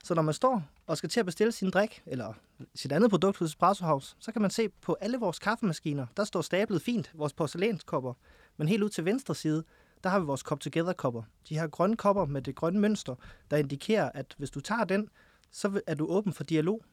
Så 0.03 0.13
når 0.13 0.21
man 0.21 0.33
står 0.33 0.63
og 0.88 0.97
skal 0.97 1.09
til 1.09 1.19
at 1.19 1.25
bestille 1.25 1.51
sin 1.51 1.69
drik, 1.69 2.03
eller 2.06 2.33
sit 2.75 2.91
andet 2.91 3.09
produkt 3.09 3.38
hos 3.38 3.50
Espresso 3.50 3.85
House, 3.85 4.15
så 4.19 4.31
kan 4.31 4.41
man 4.41 4.51
se 4.51 4.69
på 4.69 4.97
alle 5.01 5.17
vores 5.17 5.39
kaffemaskiner, 5.39 6.06
der 6.17 6.23
står 6.23 6.41
stablet 6.41 6.81
fint, 6.81 7.11
vores 7.13 7.33
porcelænskopper. 7.33 8.13
Men 8.57 8.67
helt 8.67 8.83
ud 8.83 8.89
til 8.89 9.06
venstre 9.06 9.35
side, 9.35 9.63
der 10.03 10.09
har 10.09 10.19
vi 10.19 10.25
vores 10.25 10.41
Cop 10.41 10.59
Together 10.59 10.94
kopper. 10.94 11.23
De 11.50 11.59
her 11.59 11.67
grønne 11.67 11.97
kopper 11.97 12.25
med 12.25 12.41
det 12.41 12.56
grønne 12.56 12.79
mønster, 12.79 13.15
der 13.51 13.57
indikerer, 13.57 14.11
at 14.13 14.35
hvis 14.38 14.50
du 14.50 14.59
tager 14.59 14.83
den, 14.83 15.09
så 15.51 15.81
er 15.88 15.95
du 15.95 16.07
åben 16.07 16.33
for 16.33 16.44
dialog. 16.44 16.83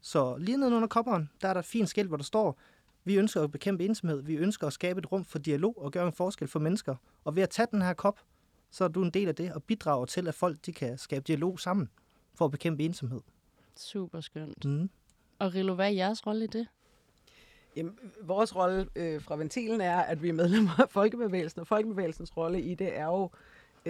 Så 0.00 0.36
lige 0.36 0.56
nede 0.56 0.76
under 0.76 0.88
kopperen, 0.88 1.30
der 1.42 1.48
er 1.48 1.52
der 1.52 1.60
et 1.60 1.66
fint 1.66 1.88
skilt, 1.88 2.08
hvor 2.08 2.16
der 2.16 2.24
står, 2.24 2.58
vi 3.06 3.16
ønsker 3.16 3.42
at 3.42 3.50
bekæmpe 3.50 3.84
ensomhed, 3.84 4.22
vi 4.22 4.34
ønsker 4.34 4.66
at 4.66 4.72
skabe 4.72 4.98
et 4.98 5.12
rum 5.12 5.24
for 5.24 5.38
dialog 5.38 5.82
og 5.82 5.92
gøre 5.92 6.06
en 6.06 6.12
forskel 6.12 6.48
for 6.48 6.58
mennesker. 6.58 6.94
Og 7.24 7.36
ved 7.36 7.42
at 7.42 7.50
tage 7.50 7.68
den 7.70 7.82
her 7.82 7.94
kop, 7.94 8.20
så 8.70 8.84
er 8.84 8.88
du 8.88 9.02
en 9.02 9.10
del 9.10 9.28
af 9.28 9.34
det 9.34 9.52
og 9.52 9.62
bidrager 9.62 10.06
til, 10.06 10.28
at 10.28 10.34
folk 10.34 10.56
de 10.66 10.72
kan 10.72 10.98
skabe 10.98 11.24
dialog 11.26 11.60
sammen 11.60 11.90
for 12.34 12.44
at 12.44 12.50
bekæmpe 12.50 12.84
ensomhed. 12.84 13.20
Super 13.76 14.20
skønt. 14.20 14.64
Mm. 14.64 14.90
Og 15.38 15.54
Rilo, 15.54 15.74
hvad 15.74 15.86
er 15.86 15.90
jeres 15.90 16.26
rolle 16.26 16.44
i 16.44 16.46
det? 16.46 16.66
Jamen, 17.76 17.98
vores 18.22 18.56
rolle 18.56 18.88
øh, 18.96 19.22
fra 19.22 19.36
Ventilen 19.36 19.80
er, 19.80 19.96
at 19.96 20.22
vi 20.22 20.28
er 20.28 20.32
medlemmer 20.32 20.80
af 20.80 20.90
Folkebevægelsen, 20.90 21.60
og 21.60 21.66
Folkebevægelsens 21.66 22.36
rolle 22.36 22.60
i 22.60 22.74
det 22.74 22.98
er 22.98 23.04
jo, 23.04 23.24
øh, 23.24 23.30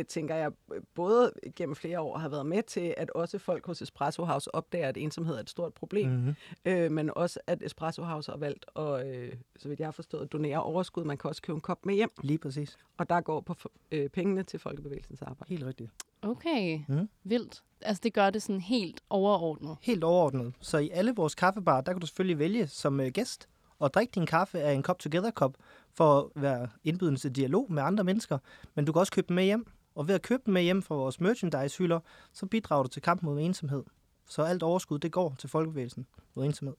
tænker 0.04 0.34
jeg, 0.34 0.52
både 0.94 1.32
gennem 1.56 1.74
flere 1.74 2.00
år 2.00 2.18
har 2.18 2.28
været 2.28 2.46
med 2.46 2.62
til, 2.62 2.94
at 2.96 3.10
også 3.10 3.38
folk 3.38 3.66
hos 3.66 3.82
Espresso 3.82 4.24
House 4.24 4.54
opdager, 4.54 4.88
at 4.88 4.96
ensomhed 4.96 5.36
er 5.36 5.40
et 5.40 5.50
stort 5.50 5.74
problem, 5.74 6.10
mm-hmm. 6.10 6.34
øh, 6.64 6.92
men 6.92 7.10
også 7.16 7.40
at 7.46 7.62
Espresso 7.62 8.02
House 8.02 8.30
har 8.30 8.38
valgt 8.38 8.66
at, 8.76 9.06
øh, 9.06 9.32
så 9.58 9.68
vidt 9.68 9.80
jeg 9.80 9.86
har 9.86 9.92
forstået, 9.92 10.32
donere 10.32 10.62
overskud. 10.62 11.04
Man 11.04 11.18
kan 11.18 11.28
også 11.28 11.42
købe 11.42 11.56
en 11.56 11.60
kop 11.60 11.86
med 11.86 11.94
hjem. 11.94 12.10
Lige 12.22 12.38
præcis. 12.38 12.76
Og 12.98 13.08
der 13.08 13.20
går 13.20 13.40
på 13.40 13.54
øh, 13.92 14.08
pengene 14.08 14.42
til 14.42 14.58
Folkebevægelsens 14.60 15.22
arbejde. 15.22 15.50
Helt 15.50 15.64
rigtigt. 15.64 15.90
Okay, 16.22 16.80
mm. 16.88 17.08
vildt. 17.24 17.62
Altså 17.80 18.00
det 18.02 18.14
gør 18.14 18.30
det 18.30 18.42
sådan 18.42 18.60
helt 18.60 19.00
overordnet. 19.10 19.76
Helt 19.80 20.04
overordnet. 20.04 20.54
Så 20.60 20.78
i 20.78 20.90
alle 20.90 21.14
vores 21.16 21.34
kaffebarer, 21.34 21.80
der 21.80 21.92
kan 21.92 22.00
du 22.00 22.06
selvfølgelig 22.06 22.38
vælge 22.38 22.66
som 22.66 23.00
øh, 23.00 23.08
gæst 23.08 23.48
og 23.78 23.94
drikke 23.94 24.12
din 24.14 24.26
kaffe 24.26 24.60
af 24.60 24.72
en 24.72 24.82
Cop 24.82 24.98
Together 24.98 25.30
kop 25.30 25.56
for 25.94 26.18
at 26.18 26.42
være 26.42 26.68
indbydende 26.84 27.20
til 27.20 27.36
dialog 27.36 27.72
med 27.72 27.82
andre 27.82 28.04
mennesker. 28.04 28.38
Men 28.74 28.84
du 28.84 28.92
kan 28.92 29.00
også 29.00 29.12
købe 29.12 29.28
dem 29.28 29.34
med 29.34 29.44
hjem. 29.44 29.66
Og 29.96 30.08
ved 30.08 30.14
at 30.14 30.22
købe 30.22 30.42
dem 30.46 30.54
med 30.54 30.62
hjem 30.62 30.82
fra 30.82 30.94
vores 30.94 31.20
merchandise-hylder, 31.20 32.00
så 32.32 32.46
bidrager 32.46 32.82
du 32.82 32.88
til 32.88 33.02
kampen 33.02 33.28
mod 33.28 33.40
ensomhed. 33.40 33.84
Så 34.28 34.42
alt 34.42 34.62
overskud, 34.62 34.98
det 34.98 35.12
går 35.12 35.34
til 35.38 35.48
folkebevægelsen 35.48 36.06
mod 36.34 36.44
ensomhed. 36.44 36.74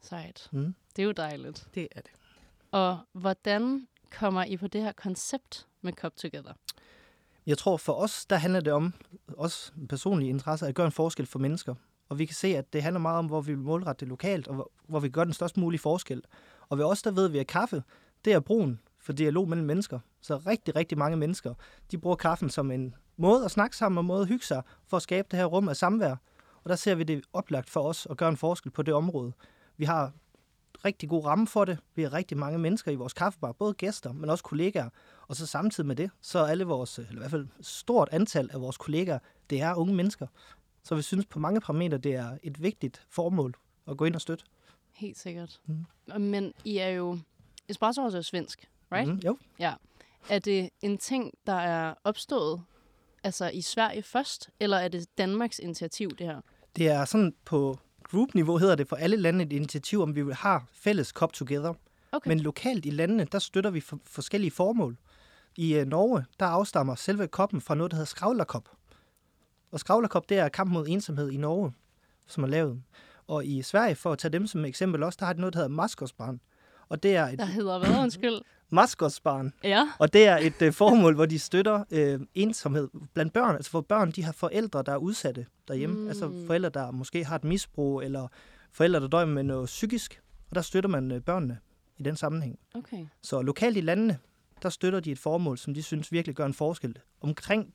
Sejt. 0.00 0.48
Mm. 0.52 0.74
Det 0.96 1.02
er 1.02 1.06
jo 1.06 1.12
dejligt. 1.12 1.68
Det 1.74 1.88
er 1.90 2.00
det. 2.00 2.10
Og 2.70 2.98
hvordan 3.12 3.86
kommer 4.18 4.44
I 4.44 4.56
på 4.56 4.66
det 4.66 4.82
her 4.82 4.92
koncept 4.92 5.66
med 5.82 5.92
Cop 5.92 6.16
Together? 6.16 6.52
Jeg 7.46 7.58
tror 7.58 7.76
for 7.76 7.92
os, 7.92 8.26
der 8.26 8.36
handler 8.36 8.60
det 8.60 8.72
om, 8.72 8.92
også 9.36 9.72
personlige 9.88 10.28
interesse, 10.28 10.66
at 10.66 10.74
gøre 10.74 10.86
en 10.86 10.92
forskel 10.92 11.26
for 11.26 11.38
mennesker. 11.38 11.74
Og 12.08 12.18
vi 12.18 12.26
kan 12.26 12.34
se, 12.34 12.56
at 12.56 12.72
det 12.72 12.82
handler 12.82 13.00
meget 13.00 13.18
om, 13.18 13.26
hvor 13.26 13.40
vi 13.40 13.52
vil 13.52 13.64
målrette 13.64 14.00
det 14.00 14.08
lokalt, 14.08 14.48
og 14.48 14.70
hvor, 14.86 15.00
vi 15.00 15.08
gør 15.08 15.24
den 15.24 15.32
størst 15.32 15.56
mulige 15.56 15.80
forskel. 15.80 16.22
Og 16.68 16.78
ved 16.78 16.84
os, 16.84 17.02
der 17.02 17.10
ved 17.10 17.28
vi, 17.28 17.38
at 17.38 17.46
kaffe, 17.46 17.82
det 18.24 18.32
er 18.32 18.40
brugen 18.40 18.80
for 18.98 19.12
dialog 19.12 19.48
mellem 19.48 19.66
mennesker. 19.66 19.98
Så 20.22 20.36
rigtig, 20.36 20.76
rigtig 20.76 20.98
mange 20.98 21.16
mennesker, 21.16 21.54
de 21.90 21.98
bruger 21.98 22.16
kaffen 22.16 22.50
som 22.50 22.70
en 22.70 22.94
måde 23.16 23.44
at 23.44 23.50
snakke 23.50 23.76
sammen 23.76 23.98
og 23.98 24.04
måde 24.04 24.22
at 24.22 24.28
hygge 24.28 24.44
sig, 24.44 24.62
for 24.86 24.96
at 24.96 25.02
skabe 25.02 25.28
det 25.30 25.38
her 25.38 25.46
rum 25.46 25.68
af 25.68 25.76
samvær. 25.76 26.16
Og 26.64 26.70
der 26.70 26.76
ser 26.76 26.94
vi 26.94 27.04
det 27.04 27.24
oplagt 27.32 27.70
for 27.70 27.80
os 27.80 28.06
at 28.10 28.16
gøre 28.16 28.28
en 28.28 28.36
forskel 28.36 28.72
på 28.72 28.82
det 28.82 28.94
område. 28.94 29.32
Vi 29.76 29.84
har 29.84 30.12
rigtig 30.84 31.08
god 31.08 31.24
ramme 31.24 31.46
for 31.46 31.64
det. 31.64 31.78
Vi 31.94 32.02
har 32.02 32.12
rigtig 32.12 32.38
mange 32.38 32.58
mennesker 32.58 32.92
i 32.92 32.94
vores 32.94 33.12
kaffebar, 33.12 33.52
både 33.52 33.74
gæster, 33.74 34.12
men 34.12 34.30
også 34.30 34.44
kollegaer. 34.44 34.88
Og 35.28 35.36
så 35.36 35.46
samtidig 35.46 35.86
med 35.86 35.96
det, 35.96 36.10
så 36.20 36.38
er 36.38 36.46
alle 36.46 36.64
vores, 36.64 36.98
eller 36.98 37.12
i 37.12 37.18
hvert 37.18 37.30
fald 37.30 37.48
stort 37.60 38.08
antal 38.12 38.50
af 38.52 38.60
vores 38.60 38.76
kollegaer, 38.76 39.18
det 39.50 39.60
er 39.60 39.74
unge 39.74 39.94
mennesker. 39.94 40.26
Så 40.82 40.94
vi 40.94 41.02
synes 41.02 41.26
på 41.26 41.38
mange 41.38 41.60
parametre, 41.60 41.98
det 41.98 42.14
er 42.14 42.38
et 42.42 42.62
vigtigt 42.62 43.06
formål 43.10 43.54
at 43.88 43.96
gå 43.96 44.04
ind 44.04 44.14
og 44.14 44.20
støtte. 44.20 44.44
Helt 44.92 45.18
sikkert. 45.18 45.60
Mm. 45.66 46.20
Men 46.20 46.52
I 46.64 46.78
er 46.78 46.88
jo... 46.88 47.18
Espresso 47.68 48.02
er 48.02 48.20
svensk, 48.20 48.68
right? 48.92 49.08
Mm, 49.08 49.20
jo. 49.24 49.38
Ja. 49.58 49.74
Er 50.28 50.38
det 50.38 50.70
en 50.80 50.98
ting, 50.98 51.32
der 51.46 51.52
er 51.52 51.94
opstået 52.04 52.62
altså 53.24 53.48
i 53.48 53.60
Sverige 53.60 54.02
først, 54.02 54.50
eller 54.60 54.76
er 54.76 54.88
det 54.88 55.06
Danmarks 55.18 55.58
initiativ, 55.58 56.10
det 56.10 56.26
her? 56.26 56.40
Det 56.76 56.88
er 56.88 57.04
sådan 57.04 57.34
på 57.44 57.78
group-niveau 58.04 58.56
hedder 58.56 58.74
det 58.74 58.88
for 58.88 58.96
alle 58.96 59.16
lande 59.16 59.44
et 59.44 59.52
initiativ, 59.52 60.02
om 60.02 60.14
vi 60.14 60.32
have 60.32 60.60
fælles 60.72 61.08
Cop 61.08 61.32
Together. 61.32 61.74
Okay. 62.12 62.28
Men 62.28 62.40
lokalt 62.40 62.86
i 62.86 62.90
landene, 62.90 63.24
der 63.32 63.38
støtter 63.38 63.70
vi 63.70 63.80
for 63.80 63.98
forskellige 64.04 64.50
formål. 64.50 64.96
I 65.56 65.80
uh, 65.80 65.86
Norge, 65.86 66.24
der 66.40 66.46
afstammer 66.46 66.94
selve 66.94 67.28
koppen 67.28 67.60
fra 67.60 67.74
noget, 67.74 67.90
der 67.90 67.96
hedder 67.96 68.06
Skravlerkop. 68.06 68.68
Og 69.70 69.80
Skravlerkop, 69.80 70.28
det 70.28 70.38
er 70.38 70.48
kamp 70.48 70.72
mod 70.72 70.86
ensomhed 70.88 71.30
i 71.30 71.36
Norge, 71.36 71.72
som 72.26 72.44
er 72.44 72.48
lavet. 72.48 72.82
Og 73.26 73.46
i 73.46 73.62
Sverige, 73.62 73.94
for 73.94 74.12
at 74.12 74.18
tage 74.18 74.32
dem 74.32 74.46
som 74.46 74.64
eksempel 74.64 75.02
også, 75.02 75.16
der 75.20 75.26
har 75.26 75.32
de 75.32 75.40
noget, 75.40 75.54
der 75.54 75.58
hedder 75.58 75.74
Maskosbarn. 75.74 76.40
Og 76.92 77.02
det 77.02 77.16
er 77.16 77.26
et 77.26 77.38
Der 77.38 77.44
hedder 77.44 77.78
hvad, 77.78 77.98
undskyld? 77.98 78.40
Maskosbarn. 78.70 79.52
Ja. 79.64 79.88
Og 79.98 80.12
det 80.12 80.26
er 80.26 80.36
et 80.36 80.62
øh, 80.62 80.72
formål, 80.72 81.14
hvor 81.14 81.26
de 81.26 81.38
støtter 81.38 81.84
øh, 81.90 82.20
ensomhed 82.34 82.88
blandt 83.14 83.32
børn. 83.32 83.54
Altså 83.54 83.70
hvor 83.70 83.80
børn, 83.80 84.10
de 84.10 84.22
har 84.22 84.32
forældre, 84.32 84.82
der 84.82 84.92
er 84.92 84.96
udsatte 84.96 85.46
derhjemme. 85.68 86.00
Mm. 86.00 86.08
Altså 86.08 86.44
forældre, 86.46 86.68
der 86.68 86.90
måske 86.90 87.24
har 87.24 87.36
et 87.36 87.44
misbrug, 87.44 88.02
eller 88.02 88.28
forældre, 88.72 89.00
der 89.00 89.08
døjer 89.08 89.26
med 89.26 89.42
noget 89.42 89.66
psykisk. 89.66 90.22
Og 90.50 90.54
der 90.54 90.62
støtter 90.62 90.90
man 90.90 91.12
øh, 91.12 91.20
børnene 91.20 91.58
i 91.98 92.02
den 92.02 92.16
sammenhæng. 92.16 92.58
Okay. 92.74 93.06
Så 93.22 93.42
lokalt 93.42 93.76
i 93.76 93.80
landene, 93.80 94.18
der 94.62 94.68
støtter 94.68 95.00
de 95.00 95.12
et 95.12 95.18
formål, 95.18 95.58
som 95.58 95.74
de 95.74 95.82
synes 95.82 96.12
virkelig 96.12 96.36
gør 96.36 96.46
en 96.46 96.54
forskel 96.54 96.98
omkring 97.20 97.74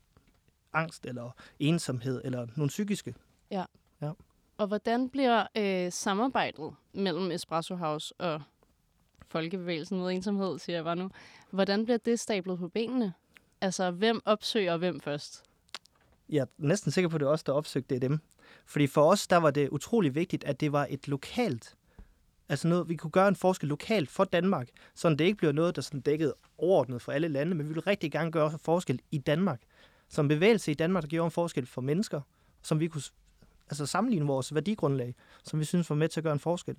angst 0.72 1.06
eller 1.06 1.30
ensomhed 1.58 2.20
eller 2.24 2.46
nogle 2.56 2.68
psykiske. 2.68 3.14
Ja. 3.50 3.64
Ja. 4.02 4.10
Og 4.58 4.66
hvordan 4.66 5.08
bliver 5.08 5.46
øh, 5.56 5.92
samarbejdet 5.92 6.74
mellem 6.92 7.30
Espresso 7.30 7.74
House 7.74 8.14
og 8.18 8.42
Folkebevægelsen 9.30 9.98
mod 9.98 10.12
ensomhed, 10.12 10.58
siger 10.58 10.76
jeg 10.76 10.84
bare 10.84 10.96
nu. 10.96 11.10
Hvordan 11.50 11.84
bliver 11.84 11.98
det 11.98 12.20
stablet 12.20 12.58
på 12.58 12.68
benene? 12.68 13.12
Altså, 13.60 13.90
hvem 13.90 14.20
opsøger 14.24 14.76
hvem 14.76 15.00
først? 15.00 15.42
Jeg 16.28 16.40
er 16.40 16.46
næsten 16.58 16.92
sikker 16.92 17.08
på, 17.08 17.16
at 17.16 17.20
det 17.20 17.26
er 17.26 17.30
os, 17.30 17.42
der 17.42 17.52
opsøgte 17.52 17.98
dem. 17.98 18.18
Fordi 18.66 18.86
for 18.86 19.10
os, 19.10 19.26
der 19.26 19.36
var 19.36 19.50
det 19.50 19.68
utrolig 19.68 20.14
vigtigt, 20.14 20.44
at 20.44 20.60
det 20.60 20.72
var 20.72 20.86
et 20.90 21.08
lokalt, 21.08 21.76
altså 22.48 22.68
noget, 22.68 22.88
vi 22.88 22.96
kunne 22.96 23.10
gøre 23.10 23.28
en 23.28 23.36
forskel 23.36 23.68
lokalt 23.68 24.10
for 24.10 24.24
Danmark, 24.24 24.68
så 24.94 25.10
det 25.10 25.20
ikke 25.20 25.38
bliver 25.38 25.52
noget, 25.52 25.76
der 25.76 25.82
sådan 25.82 26.00
dækkede 26.00 26.34
overordnet 26.58 27.02
for 27.02 27.12
alle 27.12 27.28
lande, 27.28 27.54
men 27.54 27.68
vi 27.68 27.72
vil 27.72 27.82
rigtig 27.82 28.12
gerne 28.12 28.32
gøre 28.32 28.52
en 28.52 28.58
forskel 28.58 29.00
i 29.10 29.18
Danmark. 29.18 29.60
Som 30.08 30.28
bevægelse 30.28 30.70
i 30.70 30.74
Danmark, 30.74 31.02
der 31.02 31.08
gjorde 31.08 31.24
en 31.24 31.30
forskel 31.30 31.66
for 31.66 31.80
mennesker, 31.80 32.20
som 32.62 32.80
vi 32.80 32.88
kunne 32.88 33.02
altså 33.70 33.86
sammenligne 33.86 34.26
vores 34.26 34.54
værdigrundlag, 34.54 35.14
som 35.44 35.60
vi 35.60 35.64
synes 35.64 35.90
var 35.90 35.96
med 35.96 36.08
til 36.08 36.20
at 36.20 36.24
gøre 36.24 36.32
en 36.32 36.38
forskel. 36.38 36.76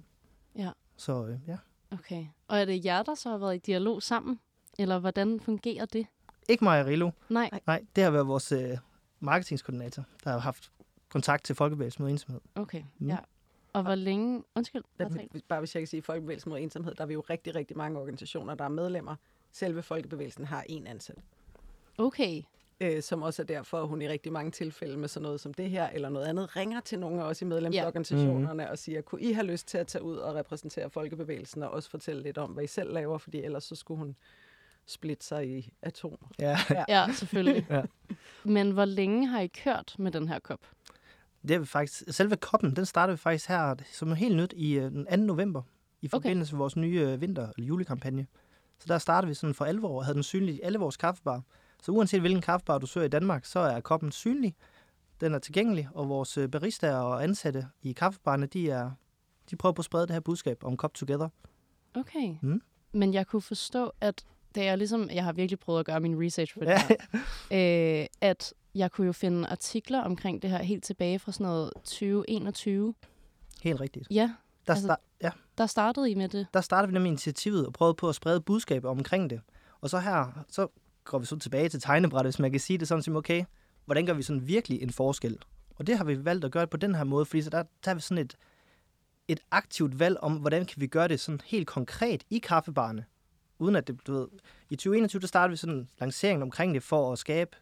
Ja. 0.55 0.71
Så 0.97 1.25
øh, 1.25 1.39
ja. 1.47 1.57
Okay. 1.91 2.25
Og 2.47 2.57
er 2.59 2.65
det 2.65 2.85
jer, 2.85 3.03
der 3.03 3.15
så 3.15 3.29
har 3.29 3.37
været 3.37 3.55
i 3.55 3.57
dialog 3.57 4.03
sammen? 4.03 4.39
Eller 4.79 4.99
hvordan 4.99 5.39
fungerer 5.39 5.85
det? 5.85 6.07
Ikke 6.49 6.63
mig 6.63 6.81
og 6.81 6.87
Rilo. 6.87 7.11
Nej. 7.29 7.49
Nej, 7.67 7.85
det 7.95 8.03
har 8.03 8.11
været 8.11 8.27
vores 8.27 8.51
øh, 8.51 8.77
marketingskoordinator, 9.19 10.03
der 10.23 10.29
har 10.31 10.39
haft 10.39 10.71
kontakt 11.09 11.43
til 11.43 11.55
Folkebevægelsen 11.55 12.03
mod 12.03 12.11
ensomhed. 12.11 12.41
Okay, 12.55 12.83
Mm. 12.97 13.07
ja. 13.07 13.17
Og 13.73 13.83
hvor 13.83 13.95
længe... 13.95 14.43
Undskyld, 14.55 14.83
Der, 14.99 15.09
bare 15.47 15.59
hvis 15.59 15.75
jeg 15.75 15.81
kan 15.81 15.87
sige, 15.87 16.01
Folkebevægelsen 16.01 16.49
mod 16.49 16.59
ensomhed, 16.59 16.95
der 16.95 17.01
er 17.01 17.05
vi 17.05 17.13
jo 17.13 17.23
rigtig, 17.29 17.55
rigtig 17.55 17.77
mange 17.77 17.99
organisationer, 17.99 18.55
der 18.55 18.63
er 18.63 18.69
medlemmer. 18.69 19.15
Selve 19.51 19.81
Folkebevægelsen 19.81 20.45
har 20.45 20.63
en 20.69 20.87
ansat, 20.87 21.17
Okay. 21.97 22.41
Øh, 22.81 23.01
som 23.01 23.21
også 23.21 23.41
er 23.41 23.45
derfor, 23.45 23.81
at 23.81 23.87
hun 23.87 24.01
i 24.01 24.07
rigtig 24.09 24.31
mange 24.31 24.51
tilfælde 24.51 24.97
med 24.97 25.07
sådan 25.07 25.23
noget 25.23 25.39
som 25.39 25.53
det 25.53 25.69
her, 25.69 25.89
eller 25.89 26.09
noget 26.09 26.25
andet, 26.25 26.55
ringer 26.55 26.79
til 26.79 26.99
nogle 26.99 27.21
af 27.21 27.25
os 27.25 27.41
i 27.41 27.45
medlemsorganisationerne 27.45 28.63
ja. 28.63 28.69
og 28.69 28.77
siger, 28.77 29.01
kunne 29.01 29.21
I 29.21 29.31
have 29.33 29.45
lyst 29.45 29.67
til 29.67 29.77
at 29.77 29.87
tage 29.87 30.03
ud 30.03 30.17
og 30.17 30.35
repræsentere 30.35 30.89
Folkebevægelsen, 30.89 31.63
og 31.63 31.69
også 31.69 31.89
fortælle 31.89 32.23
lidt 32.23 32.37
om, 32.37 32.51
hvad 32.51 32.63
I 32.63 32.67
selv 32.67 32.93
laver, 32.93 33.17
fordi 33.17 33.43
ellers 33.43 33.63
så 33.63 33.75
skulle 33.75 33.97
hun 33.97 34.15
splitte 34.85 35.25
sig 35.25 35.47
i 35.47 35.73
atomer. 35.81 36.31
Ja. 36.39 36.57
Ja, 36.87 37.07
selvfølgelig. 37.13 37.65
Ja. 37.69 37.81
Men 38.43 38.71
hvor 38.71 38.85
længe 38.85 39.27
har 39.27 39.39
I 39.39 39.47
kørt 39.47 39.95
med 39.99 40.11
den 40.11 40.27
her 40.27 40.39
kop? 40.39 40.59
Det 41.47 41.51
er 41.51 41.59
vi 41.59 41.65
faktisk, 41.65 42.03
selve 42.07 42.35
koppen, 42.35 42.75
den 42.75 42.85
startede 42.85 43.17
vi 43.17 43.17
faktisk 43.17 43.47
her 43.47 43.75
som 43.91 44.13
helt 44.13 44.35
nyt 44.35 44.53
i 44.57 44.73
øh, 44.73 44.91
den 44.91 45.05
2. 45.05 45.15
november, 45.15 45.61
i 46.01 46.07
forbindelse 46.07 46.53
med 46.53 46.57
vores 46.57 46.75
nye 46.75 46.99
øh, 46.99 47.21
vinter- 47.21 47.51
eller 47.57 47.67
julekampagne. 47.67 48.27
Så 48.79 48.85
der 48.87 48.97
startede 48.97 49.27
vi 49.27 49.33
sådan 49.33 49.53
for 49.53 49.65
alvor 49.65 49.97
og 49.97 50.05
havde 50.05 50.15
den 50.15 50.23
synlig 50.23 50.55
i 50.55 50.61
alle 50.61 50.79
vores 50.79 50.97
kaffebar. 50.97 51.41
Så 51.83 51.91
uanset 51.91 52.19
hvilken 52.21 52.41
kaffebar 52.41 52.77
du 52.77 52.85
søger 52.87 53.05
i 53.05 53.09
Danmark, 53.09 53.45
så 53.45 53.59
er 53.59 53.79
koppen 53.79 54.11
synlig. 54.11 54.55
Den 55.21 55.33
er 55.33 55.39
tilgængelig, 55.39 55.87
og 55.93 56.09
vores 56.09 56.37
øh, 56.37 56.49
baristaer 56.49 56.95
og 56.97 57.23
ansatte 57.23 57.67
i 57.81 57.91
kaffebarne, 57.91 58.45
de, 58.45 58.69
er, 58.69 58.91
de 59.49 59.55
prøver 59.55 59.73
på 59.73 59.79
at 59.79 59.85
sprede 59.85 60.07
det 60.07 60.13
her 60.13 60.19
budskab 60.19 60.63
om 60.63 60.77
Cop 60.77 60.93
Together. 60.93 61.29
Okay. 61.95 62.35
Mm. 62.41 62.61
Men 62.91 63.13
jeg 63.13 63.27
kunne 63.27 63.41
forstå, 63.41 63.91
at 64.01 64.25
da 64.55 64.63
jeg 64.63 64.77
ligesom... 64.77 65.09
Jeg 65.09 65.23
har 65.23 65.33
virkelig 65.33 65.59
prøvet 65.59 65.79
at 65.79 65.85
gøre 65.85 65.99
min 65.99 66.25
research 66.25 66.53
på 66.53 66.59
det 66.59 66.67
Ja. 66.67 66.81
her. 67.51 68.01
Øh, 68.01 68.07
at 68.21 68.53
jeg 68.75 68.91
kunne 68.91 69.07
jo 69.07 69.13
finde 69.13 69.47
artikler 69.47 70.01
omkring 70.01 70.41
det 70.41 70.49
her 70.49 70.63
helt 70.63 70.83
tilbage 70.83 71.19
fra 71.19 71.31
sådan 71.31 71.47
noget 71.47 71.71
2021. 71.73 72.93
Helt 73.63 73.81
rigtigt. 73.81 74.07
Ja, 74.11 74.31
Der, 74.67 74.73
Altså- 74.73 74.87
altså, 74.91 74.95
ja, 75.21 75.31
der 75.57 75.65
startede 75.65 76.11
I 76.11 76.15
med 76.15 76.29
det. 76.29 76.47
der 76.53 76.61
startede 76.61 76.87
vi 76.89 76.93
nemlig 76.93 77.09
initiativet 77.09 77.65
og 77.67 77.73
prøvede 77.73 77.93
på 77.95 78.09
at 78.09 78.15
sprede 78.15 78.41
budskab 78.41 78.85
omkring 78.85 79.29
det. 79.29 79.41
Og 79.81 79.89
så 79.89 79.99
her, 79.99 80.43
så 80.49 80.67
går 81.09 81.19
vi 81.19 81.25
så 81.25 81.39
tilbage 81.39 81.69
til 81.69 81.81
tegnebrættet, 81.81 82.33
hvis 82.33 82.39
man 82.39 82.51
kan 82.51 82.59
sige 82.59 82.77
det 82.77 82.87
sådan, 82.87 83.01
som 83.03 83.15
okay, 83.15 83.43
hvordan 83.85 84.05
gør 84.05 84.13
vi 84.13 84.23
sådan 84.23 84.47
virkelig 84.47 84.81
en 84.81 84.89
forskel? 84.89 85.37
Og 85.75 85.87
det 85.87 85.97
har 85.97 86.03
vi 86.03 86.25
valgt 86.25 86.45
at 86.45 86.51
gøre 86.51 86.67
på 86.67 86.77
den 86.77 86.95
her 86.95 87.03
måde, 87.03 87.25
fordi 87.25 87.41
så 87.41 87.49
der 87.49 87.63
tager 87.83 87.95
vi 87.95 88.01
sådan 88.01 88.25
et, 88.25 88.37
et 89.27 89.39
aktivt 89.51 89.99
valg 89.99 90.17
om, 90.21 90.33
hvordan 90.33 90.65
kan 90.65 90.81
vi 90.81 90.87
gøre 90.87 91.07
det 91.07 91.19
sådan 91.19 91.41
helt 91.45 91.67
konkret 91.67 92.23
i 92.29 92.37
kaffebarne, 92.37 93.05
uden 93.59 93.75
at 93.75 93.87
det, 93.87 94.07
du 94.07 94.13
ved, 94.13 94.27
i 94.69 94.75
2021, 94.75 95.19
der 95.19 95.27
startede 95.27 95.49
vi 95.51 95.57
sådan 95.57 95.75
en 95.75 95.89
lancering 95.99 96.43
omkring 96.43 96.73
det 96.73 96.83
for 96.83 97.11
at 97.11 97.19
skabe 97.19 97.57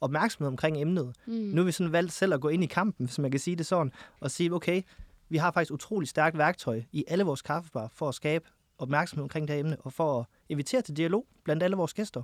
opmærksomhed 0.00 0.48
omkring 0.48 0.80
emnet. 0.80 1.16
Mm. 1.26 1.32
Nu 1.32 1.56
har 1.56 1.64
vi 1.64 1.72
sådan 1.72 1.92
valgt 1.92 2.12
selv 2.12 2.34
at 2.34 2.40
gå 2.40 2.48
ind 2.48 2.64
i 2.64 2.66
kampen, 2.66 3.06
hvis 3.06 3.18
man 3.18 3.30
kan 3.30 3.40
sige 3.40 3.56
det 3.56 3.66
sådan, 3.66 3.92
og 4.20 4.30
sige, 4.30 4.54
okay, 4.54 4.82
vi 5.28 5.36
har 5.36 5.50
faktisk 5.50 5.72
utrolig 5.72 6.08
stærkt 6.08 6.38
værktøj 6.38 6.82
i 6.92 7.04
alle 7.08 7.24
vores 7.24 7.42
kaffebar 7.42 7.90
for 7.94 8.08
at 8.08 8.14
skabe 8.14 8.44
opmærksomhed 8.78 9.22
omkring 9.22 9.48
det 9.48 9.54
her 9.54 9.60
emne, 9.60 9.76
og 9.80 9.92
for 9.92 10.20
at 10.20 10.26
invitere 10.48 10.82
til 10.82 10.96
dialog 10.96 11.26
blandt 11.44 11.62
alle 11.62 11.76
vores 11.76 11.94
gæster. 11.94 12.22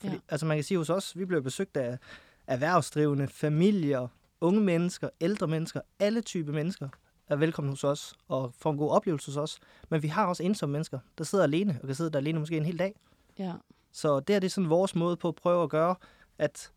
Fordi, 0.00 0.12
Ja. 0.12 0.18
altså 0.28 0.46
man 0.46 0.56
kan 0.56 0.64
sige 0.64 0.78
hos 0.78 0.90
os, 0.90 1.18
vi 1.18 1.24
blev 1.24 1.42
besøgt 1.42 1.76
af 1.76 1.98
erhvervsdrivende, 2.46 3.28
familier, 3.28 4.08
unge 4.40 4.60
mennesker, 4.60 5.08
ældre 5.20 5.46
mennesker, 5.48 5.80
alle 5.98 6.20
typer 6.20 6.52
mennesker 6.52 6.88
er 7.28 7.36
velkommen 7.36 7.70
hos 7.70 7.84
os 7.84 8.14
og 8.28 8.54
får 8.58 8.70
en 8.70 8.76
god 8.78 8.90
oplevelse 8.90 9.30
hos 9.30 9.36
os. 9.36 9.58
Men 9.88 10.02
vi 10.02 10.08
har 10.08 10.26
også 10.26 10.42
ensomme 10.42 10.72
mennesker, 10.72 10.98
der 11.18 11.24
sidder 11.24 11.44
alene 11.44 11.78
og 11.82 11.86
kan 11.88 11.94
sidde 11.94 12.10
der 12.10 12.18
alene 12.18 12.38
måske 12.38 12.56
en 12.56 12.64
hel 12.64 12.78
dag. 12.78 12.94
Ja. 13.38 13.52
Så 13.92 14.20
det 14.20 14.36
er 14.36 14.40
det 14.40 14.46
er 14.46 14.50
sådan 14.50 14.70
vores 14.70 14.94
måde 14.94 15.16
på 15.16 15.28
at 15.28 15.34
prøve 15.34 15.62
at 15.62 15.70
gøre, 15.70 15.94
at 16.38 16.72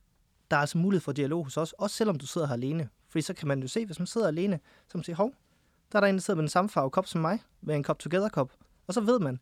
der 0.51 0.57
er 0.57 0.61
altså 0.61 0.77
mulighed 0.77 1.01
for 1.01 1.11
dialog 1.11 1.43
hos 1.43 1.57
os, 1.57 1.73
også 1.73 1.95
selvom 1.95 2.17
du 2.17 2.27
sidder 2.27 2.47
her 2.47 2.53
alene. 2.53 2.89
Fordi 3.09 3.21
så 3.21 3.33
kan 3.33 3.47
man 3.47 3.61
jo 3.61 3.67
se, 3.67 3.85
hvis 3.85 3.99
man 3.99 4.07
sidder 4.07 4.27
alene, 4.27 4.59
så 4.87 4.91
kan 4.91 4.97
man 4.97 5.03
sige, 5.03 5.15
hov, 5.15 5.33
der 5.91 5.97
er 5.97 5.99
der 6.01 6.07
en, 6.07 6.15
der 6.15 6.21
sidder 6.21 6.35
med 6.35 6.41
den 6.43 6.49
samme 6.49 6.69
farve 6.69 6.89
kop 6.89 7.07
som 7.07 7.21
mig, 7.21 7.39
med 7.61 7.75
en 7.75 7.83
kop 7.83 7.99
together-kop. 7.99 8.53
Og 8.87 8.93
så 8.93 9.01
ved 9.01 9.19
man, 9.19 9.33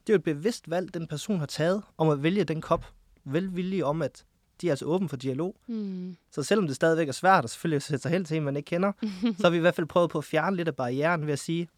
det 0.00 0.08
er 0.08 0.12
jo 0.12 0.16
et 0.16 0.22
bevidst 0.22 0.70
valg, 0.70 0.94
den 0.94 1.06
person 1.06 1.38
har 1.38 1.46
taget, 1.46 1.82
om 1.98 2.08
at 2.08 2.22
vælge 2.22 2.44
den 2.44 2.60
kop. 2.60 2.86
Velvillige 3.26 3.84
om, 3.84 4.02
at 4.02 4.24
de 4.60 4.66
er 4.66 4.72
altså 4.72 4.84
åbne 4.84 5.08
for 5.08 5.16
dialog. 5.16 5.56
Mm. 5.66 6.16
Så 6.30 6.42
selvom 6.42 6.66
det 6.66 6.76
stadigvæk 6.76 7.08
er 7.08 7.12
svært 7.12 7.44
at 7.44 7.50
selvfølgelig 7.50 7.82
sætte 7.82 8.02
sig 8.02 8.10
hen 8.10 8.24
til 8.24 8.36
en, 8.36 8.42
man 8.44 8.56
ikke 8.56 8.66
kender, 8.66 8.92
så 9.38 9.42
har 9.42 9.50
vi 9.50 9.56
i 9.56 9.60
hvert 9.60 9.74
fald 9.74 9.86
prøvet 9.86 10.10
på 10.10 10.18
at 10.18 10.24
fjerne 10.24 10.56
lidt 10.56 10.68
af 10.68 10.76
barrieren 10.76 11.26
ved 11.26 11.32
at 11.32 11.38
sige, 11.38 11.68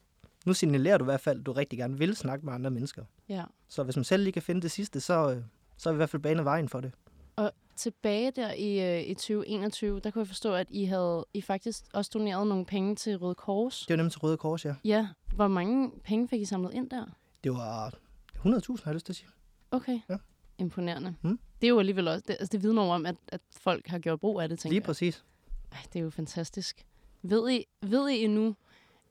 nu 0.47 0.55
signalerer 0.55 0.99
du 0.99 1.05
i 1.05 1.11
hvert 1.11 1.21
fald, 1.21 1.41
at 1.41 1.47
du 1.47 1.53
rigtig 1.53 1.79
gerne 1.79 1.99
vil 1.99 2.17
snakke 2.17 2.45
med 2.45 2.53
andre 2.53 2.71
mennesker. 2.71 3.05
Ja. 3.29 3.45
Så 3.69 3.83
hvis 3.83 3.97
man 3.97 4.05
selv 4.05 4.23
lige 4.23 4.33
kan 4.33 4.43
finde 4.43 4.63
det 4.63 4.71
sidste, 4.71 5.01
så, 5.01 5.31
øh, 5.31 5.43
så 5.77 5.89
er 5.89 5.93
vi 5.93 5.97
i 5.97 5.97
hvert 5.97 6.11
fald 6.11 6.23
banet 6.23 6.45
vejen 6.45 6.69
for 6.69 6.81
det. 6.81 6.93
Og 7.37 7.53
tilbage 7.77 8.31
der 8.31 8.53
i, 8.53 8.99
øh, 8.99 9.11
i 9.11 9.15
2021, 9.15 10.01
der 10.01 10.11
kunne 10.11 10.21
jeg 10.21 10.27
forstå, 10.27 10.55
at 10.55 10.67
I 10.71 10.85
havde 10.85 11.27
I 11.35 11.41
faktisk 11.41 11.85
også 11.93 12.11
doneret 12.15 12.47
nogle 12.47 12.65
penge 12.67 12.97
til 12.97 13.17
Røde 13.17 13.35
Kors. 13.35 13.79
Det 13.81 13.91
var 13.91 13.97
nemlig 13.97 14.13
til 14.13 14.21
Røde 14.21 14.37
Kors, 14.37 14.65
ja. 14.65 14.75
Ja. 14.85 15.09
Hvor 15.35 15.49
mange 15.49 15.91
penge 16.05 16.29
fik 16.29 16.41
I 16.41 16.45
samlet 16.45 16.75
ind 16.75 16.91
der? 16.91 17.05
Det 17.45 17.53
var 17.53 17.95
100.000, 18.37 18.85
har 18.85 18.91
jeg 18.91 18.95
lyst 18.95 19.07
til 19.07 19.13
at 19.13 19.17
sige. 19.17 19.29
Okay. 19.71 20.01
Ja. 20.09 20.17
Imponerende. 20.59 21.15
Mm. 21.23 21.39
Det 21.61 21.67
er 21.67 21.69
jo 21.69 21.79
alligevel 21.79 22.09
også, 22.09 22.25
det, 22.29 22.37
altså 22.41 22.49
det 22.53 22.63
vidner 22.63 22.83
om, 22.83 23.07
at, 23.07 23.17
at 23.29 23.41
folk 23.61 23.87
har 23.87 23.99
gjort 23.99 24.21
brug 24.21 24.41
af 24.41 24.49
det, 24.49 24.59
tænker 24.59 24.73
Lige 24.73 24.81
jeg. 24.81 24.87
præcis. 24.87 25.25
Ej, 25.73 25.79
det 25.93 25.99
er 25.99 26.03
jo 26.03 26.11
fantastisk. 26.11 26.87
Ved 27.23 27.51
I, 27.51 27.65
ved 27.83 28.09
I 28.09 28.27
nu, 28.27 28.57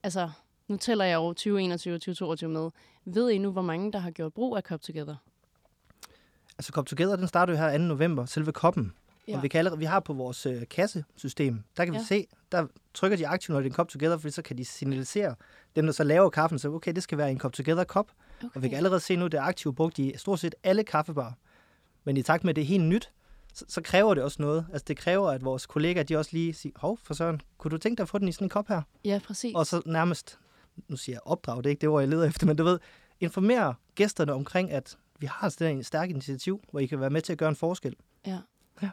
altså 0.02 0.30
nu 0.68 0.76
tæller 0.76 1.04
jeg 1.04 1.18
over 1.18 1.32
2021 1.32 1.94
og 1.94 2.00
2022 2.00 2.50
med, 2.50 2.70
ved 3.04 3.30
I 3.30 3.38
nu, 3.38 3.50
hvor 3.50 3.62
mange 3.62 3.92
der 3.92 3.98
har 3.98 4.10
gjort 4.10 4.32
brug 4.32 4.56
af 4.56 4.62
Cup 4.62 4.80
Together? 4.80 5.16
Altså 6.58 6.72
Cop 6.72 6.86
Together, 6.86 7.16
den 7.16 7.28
startede 7.28 7.58
jo 7.58 7.64
her 7.64 7.78
2. 7.78 7.84
november, 7.84 8.24
selve 8.24 8.52
koppen. 8.52 8.92
Ja. 9.28 9.36
Og 9.36 9.42
vi, 9.42 9.48
kan 9.48 9.58
allerede, 9.58 9.78
vi 9.78 9.84
har 9.84 10.00
på 10.00 10.12
vores 10.12 10.46
øh, 10.46 10.62
kassesystem, 10.70 11.62
der 11.76 11.84
kan 11.84 11.94
ja. 11.94 12.00
vi 12.00 12.06
se, 12.06 12.26
der 12.52 12.66
trykker 12.94 13.16
de 13.16 13.26
aktivt, 13.26 13.54
når 13.54 13.60
det 13.60 13.66
er 13.66 13.70
en 13.70 13.74
kop 13.74 13.88
together, 13.88 14.18
for 14.18 14.28
så 14.28 14.42
kan 14.42 14.58
de 14.58 14.64
signalisere 14.64 15.34
dem, 15.76 15.86
der 15.86 15.92
så 15.92 16.04
laver 16.04 16.30
kaffen, 16.30 16.58
så 16.58 16.68
okay, 16.68 16.94
det 16.94 17.02
skal 17.02 17.18
være 17.18 17.30
en 17.30 17.38
kop 17.38 17.52
together 17.52 17.84
kop. 17.84 18.10
Okay. 18.38 18.48
Og 18.54 18.62
vi 18.62 18.68
kan 18.68 18.76
allerede 18.76 19.00
se 19.00 19.16
nu, 19.16 19.24
at 19.24 19.32
det 19.32 19.38
er 19.38 19.42
aktivt 19.42 19.76
brugt 19.76 19.98
i 19.98 20.12
stort 20.16 20.40
set 20.40 20.54
alle 20.62 20.84
kaffebar. 20.84 21.34
Men 22.04 22.16
i 22.16 22.22
takt 22.22 22.44
med, 22.44 22.50
at 22.50 22.56
det 22.56 22.62
er 22.62 22.66
helt 22.66 22.84
nyt, 22.84 23.12
så, 23.54 23.64
så 23.68 23.82
kræver 23.82 24.14
det 24.14 24.24
også 24.24 24.42
noget. 24.42 24.66
Altså 24.72 24.84
det 24.88 24.96
kræver, 24.96 25.30
at 25.30 25.44
vores 25.44 25.66
kollegaer, 25.66 26.04
de 26.04 26.16
også 26.16 26.30
lige 26.32 26.54
siger, 26.54 26.72
hov, 26.76 26.98
for 27.02 27.14
søren, 27.14 27.40
kunne 27.58 27.70
du 27.70 27.78
tænke 27.78 27.98
dig 27.98 28.02
at 28.02 28.08
få 28.08 28.18
den 28.18 28.28
i 28.28 28.32
sådan 28.32 28.44
en 28.44 28.48
kop 28.48 28.68
her? 28.68 28.82
Ja, 29.04 29.20
præcis. 29.24 29.54
Og 29.54 29.66
så 29.66 29.82
nærmest, 29.86 30.38
nu 30.88 30.96
siger 30.96 31.14
jeg 31.14 31.20
opdrag, 31.24 31.56
det 31.56 31.66
er 31.66 31.70
ikke 31.70 31.80
det 31.80 31.88
ord, 31.88 32.02
jeg 32.02 32.08
leder 32.08 32.24
efter, 32.24 32.46
men 32.46 32.56
du 32.56 32.64
ved, 32.64 32.78
informere 33.20 33.74
gæsterne 33.94 34.32
omkring, 34.32 34.70
at 34.70 34.98
vi 35.18 35.26
har 35.26 35.48
sådan 35.48 35.76
en 35.76 35.84
stærk 35.84 36.10
initiativ, 36.10 36.60
hvor 36.70 36.80
I 36.80 36.86
kan 36.86 37.00
være 37.00 37.10
med 37.10 37.22
til 37.22 37.32
at 37.32 37.38
gøre 37.38 37.48
en 37.48 37.56
forskel. 37.56 37.96
Ja. 38.26 38.38
ja. 38.82 38.90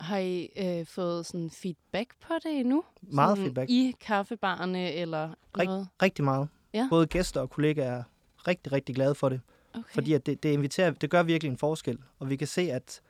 Har 0.00 0.18
I 0.18 0.48
øh, 0.56 0.86
fået 0.86 1.26
sådan 1.26 1.50
feedback 1.50 2.08
på 2.20 2.34
det 2.42 2.60
endnu? 2.60 2.84
Meget 3.02 3.36
sådan 3.36 3.44
feedback. 3.44 3.70
I 3.70 3.96
kaffebarne 4.00 4.92
eller 4.92 5.34
noget? 5.56 5.88
Rigtig 6.02 6.24
meget. 6.24 6.48
Ja. 6.74 6.86
Både 6.90 7.06
gæster 7.06 7.40
og 7.40 7.50
kollegaer 7.50 7.92
er 7.92 8.02
rigtig, 8.48 8.72
rigtig 8.72 8.94
glade 8.94 9.14
for 9.14 9.28
det. 9.28 9.40
Okay. 9.74 9.94
Fordi 9.94 10.12
at 10.12 10.26
det, 10.26 10.42
det, 10.42 10.52
inviterer, 10.52 10.90
det 10.90 11.10
gør 11.10 11.22
virkelig 11.22 11.50
en 11.50 11.58
forskel. 11.58 11.98
Og 12.18 12.30
vi 12.30 12.36
kan 12.36 12.46
se, 12.46 12.72
at 12.72 13.00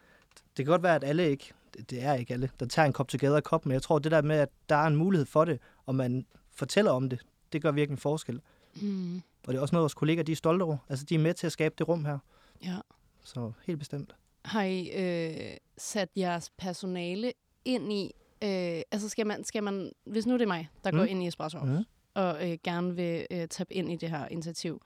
det 0.57 0.65
kan 0.65 0.73
godt 0.73 0.83
være, 0.83 0.95
at 0.95 1.05
alle 1.05 1.31
ikke, 1.31 1.53
det, 1.91 2.03
er 2.03 2.15
ikke 2.15 2.35
alle, 2.35 2.51
der 2.61 2.67
tager 2.67 2.87
en 2.87 2.93
kop 2.93 3.09
together 3.09 3.41
kop, 3.41 3.67
men 3.67 3.73
jeg 3.73 3.83
tror, 3.83 3.99
det 3.99 4.13
der 4.13 4.23
med, 4.23 4.37
at 4.37 4.49
der 4.69 4.77
er 4.77 4.87
en 4.87 4.97
mulighed 4.97 5.27
for 5.27 5.45
det, 5.45 5.59
og 5.87 5.95
man 5.95 6.27
fortæller 6.51 6.91
om 6.91 7.09
det, 7.09 7.21
det 7.53 7.63
gør 7.63 7.71
virkelig 7.71 7.95
en 7.95 7.99
forskel. 7.99 8.41
Mm. 8.75 9.17
Og 9.17 9.53
det 9.53 9.57
er 9.57 9.61
også 9.61 9.75
noget, 9.75 9.83
vores 9.83 9.95
kolleger 9.95 10.23
de 10.23 10.33
er 10.33 10.37
stolte 10.37 10.63
over. 10.63 10.77
Altså, 10.89 11.05
de 11.05 11.15
er 11.15 11.19
med 11.19 11.35
til 11.35 11.47
at 11.47 11.53
skabe 11.53 11.75
det 11.79 11.89
rum 11.89 12.05
her. 12.05 12.19
Ja. 12.65 12.77
Så 13.25 13.53
helt 13.67 13.79
bestemt. 13.79 14.15
Har 14.45 14.63
I 14.63 14.91
øh, 14.91 15.57
sat 15.79 16.09
jeres 16.17 16.51
personale 16.59 17.33
ind 17.65 17.93
i... 17.93 18.05
Øh, 18.45 18.83
altså, 18.91 19.09
skal 19.09 19.27
man, 19.27 19.45
skal 19.45 19.63
man... 19.63 19.93
Hvis 20.05 20.27
nu 20.27 20.35
det 20.35 20.43
er 20.43 20.47
mig, 20.47 20.69
der 20.85 20.91
mm. 20.91 20.99
går 20.99 21.05
ind 21.05 21.23
i 21.23 21.27
Espresso 21.27 21.59
mm. 21.59 21.85
og 22.15 22.51
øh, 22.51 22.59
gerne 22.65 22.97
vil 22.97 23.27
øh, 23.31 23.49
tabe 23.49 23.75
ind 23.75 23.93
i 23.93 23.97
det 23.97 24.11
her 24.11 24.29
initiativ, 24.29 24.83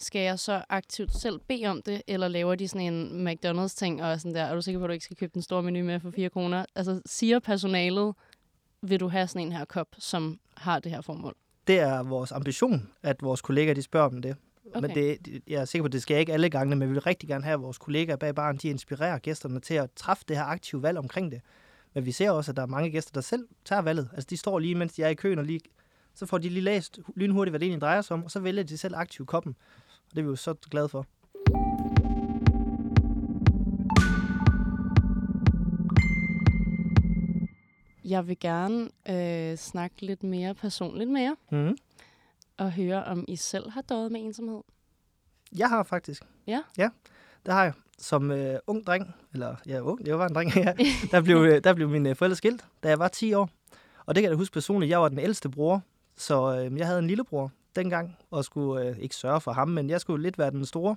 skal 0.00 0.20
jeg 0.20 0.38
så 0.38 0.62
aktivt 0.68 1.16
selv 1.16 1.40
bede 1.48 1.66
om 1.66 1.82
det, 1.82 2.02
eller 2.06 2.28
laver 2.28 2.54
de 2.54 2.68
sådan 2.68 2.94
en 2.94 3.28
McDonald's-ting, 3.28 4.02
og 4.02 4.20
sådan 4.20 4.34
der, 4.34 4.42
er 4.42 4.54
du 4.54 4.62
sikker 4.62 4.78
på, 4.78 4.84
at 4.84 4.88
du 4.88 4.92
ikke 4.92 5.04
skal 5.04 5.16
købe 5.16 5.30
den 5.34 5.42
store 5.42 5.62
menu 5.62 5.84
med 5.84 6.00
for 6.00 6.10
4 6.10 6.30
kroner? 6.30 6.64
Altså, 6.74 7.00
siger 7.06 7.38
personalet, 7.38 8.14
vil 8.82 9.00
du 9.00 9.08
have 9.08 9.26
sådan 9.26 9.46
en 9.46 9.52
her 9.52 9.64
kop, 9.64 9.88
som 9.98 10.40
har 10.56 10.78
det 10.78 10.92
her 10.92 11.00
formål? 11.00 11.34
Det 11.66 11.78
er 11.78 12.02
vores 12.02 12.32
ambition, 12.32 12.88
at 13.02 13.22
vores 13.22 13.40
kolleger 13.40 13.74
de 13.74 13.82
spørger 13.82 14.06
om 14.06 14.22
det. 14.22 14.36
Okay. 14.74 14.80
Men 14.80 14.96
det, 14.96 15.42
jeg 15.46 15.60
er 15.60 15.64
sikker 15.64 15.82
på, 15.82 15.86
at 15.86 15.92
det 15.92 16.02
skal 16.02 16.18
ikke 16.18 16.32
alle 16.32 16.50
gange, 16.50 16.76
men 16.76 16.88
vi 16.88 16.92
vil 16.92 17.02
rigtig 17.02 17.28
gerne 17.28 17.44
have, 17.44 17.54
at 17.54 17.62
vores 17.62 17.78
kollegaer 17.78 18.16
bag 18.16 18.34
baren, 18.34 18.56
de 18.56 18.68
inspirerer 18.68 19.18
gæsterne 19.18 19.60
til 19.60 19.74
at 19.74 19.90
træffe 19.96 20.24
det 20.28 20.36
her 20.36 20.44
aktive 20.44 20.82
valg 20.82 20.98
omkring 20.98 21.32
det. 21.32 21.40
Men 21.94 22.06
vi 22.06 22.12
ser 22.12 22.30
også, 22.30 22.52
at 22.52 22.56
der 22.56 22.62
er 22.62 22.66
mange 22.66 22.90
gæster, 22.90 23.12
der 23.14 23.20
selv 23.20 23.48
tager 23.64 23.82
valget. 23.82 24.08
Altså 24.12 24.26
de 24.30 24.36
står 24.36 24.58
lige, 24.58 24.74
mens 24.74 24.92
de 24.92 25.02
er 25.02 25.08
i 25.08 25.14
køen, 25.14 25.38
og 25.38 25.44
lige, 25.44 25.60
så 26.14 26.26
får 26.26 26.38
de 26.38 26.48
lige 26.48 26.60
læst 26.60 26.98
lynhurtigt, 27.16 27.52
hvad 27.52 27.60
det 27.60 27.66
egentlig 27.66 27.80
drejer 27.80 28.00
sig 28.00 28.14
om, 28.14 28.24
og 28.24 28.30
så 28.30 28.40
vælger 28.40 28.62
de 28.62 28.78
selv 28.78 28.94
aktivt 28.96 29.28
koppen. 29.28 29.56
Og 30.10 30.16
det 30.16 30.18
er 30.18 30.24
vi 30.24 30.30
jo 30.30 30.36
så 30.36 30.54
glade 30.54 30.88
for. 30.88 31.06
Jeg 38.04 38.28
vil 38.28 38.38
gerne 38.38 38.88
øh, 39.08 39.56
snakke 39.56 40.02
lidt 40.02 40.22
mere 40.22 40.54
personligt 40.54 41.10
med 41.10 41.22
jer. 41.22 41.34
Mm. 41.50 41.76
Og 42.58 42.72
høre, 42.72 43.04
om 43.04 43.24
I 43.28 43.36
selv 43.36 43.70
har 43.70 43.80
døjet 43.80 44.12
med 44.12 44.20
ensomhed. 44.20 44.60
Jeg 45.56 45.68
har 45.68 45.82
faktisk. 45.82 46.22
Ja? 46.46 46.62
Ja, 46.78 46.88
det 47.46 47.54
har 47.54 47.64
jeg. 47.64 47.72
Som 47.98 48.30
øh, 48.30 48.58
ung 48.66 48.86
dreng, 48.86 49.14
eller 49.32 49.56
ja, 49.66 49.80
ung, 49.80 50.06
jeg 50.06 50.18
var 50.18 50.28
en 50.28 50.34
dreng, 50.34 50.56
ja, 50.56 50.74
der, 51.12 51.20
blev, 51.20 51.36
øh, 51.36 51.64
der 51.64 51.74
blev 51.74 51.88
mine 51.88 52.14
forældre 52.14 52.36
skilt, 52.36 52.64
da 52.82 52.88
jeg 52.88 52.98
var 52.98 53.08
10 53.08 53.34
år. 53.34 53.50
Og 54.06 54.14
det 54.14 54.22
kan 54.22 54.30
jeg 54.30 54.36
huske 54.36 54.52
personligt. 54.52 54.90
Jeg 54.90 55.00
var 55.00 55.08
den 55.08 55.18
ældste 55.18 55.48
bror, 55.48 55.82
så 56.16 56.56
øh, 56.56 56.78
jeg 56.78 56.86
havde 56.86 56.98
en 56.98 57.06
lillebror, 57.06 57.52
dengang, 57.76 58.16
og 58.30 58.44
skulle 58.44 58.86
øh, 58.86 58.98
ikke 58.98 59.14
sørge 59.14 59.40
for 59.40 59.52
ham, 59.52 59.68
men 59.68 59.90
jeg 59.90 60.00
skulle 60.00 60.22
lidt 60.22 60.38
være 60.38 60.50
den 60.50 60.64
store. 60.64 60.96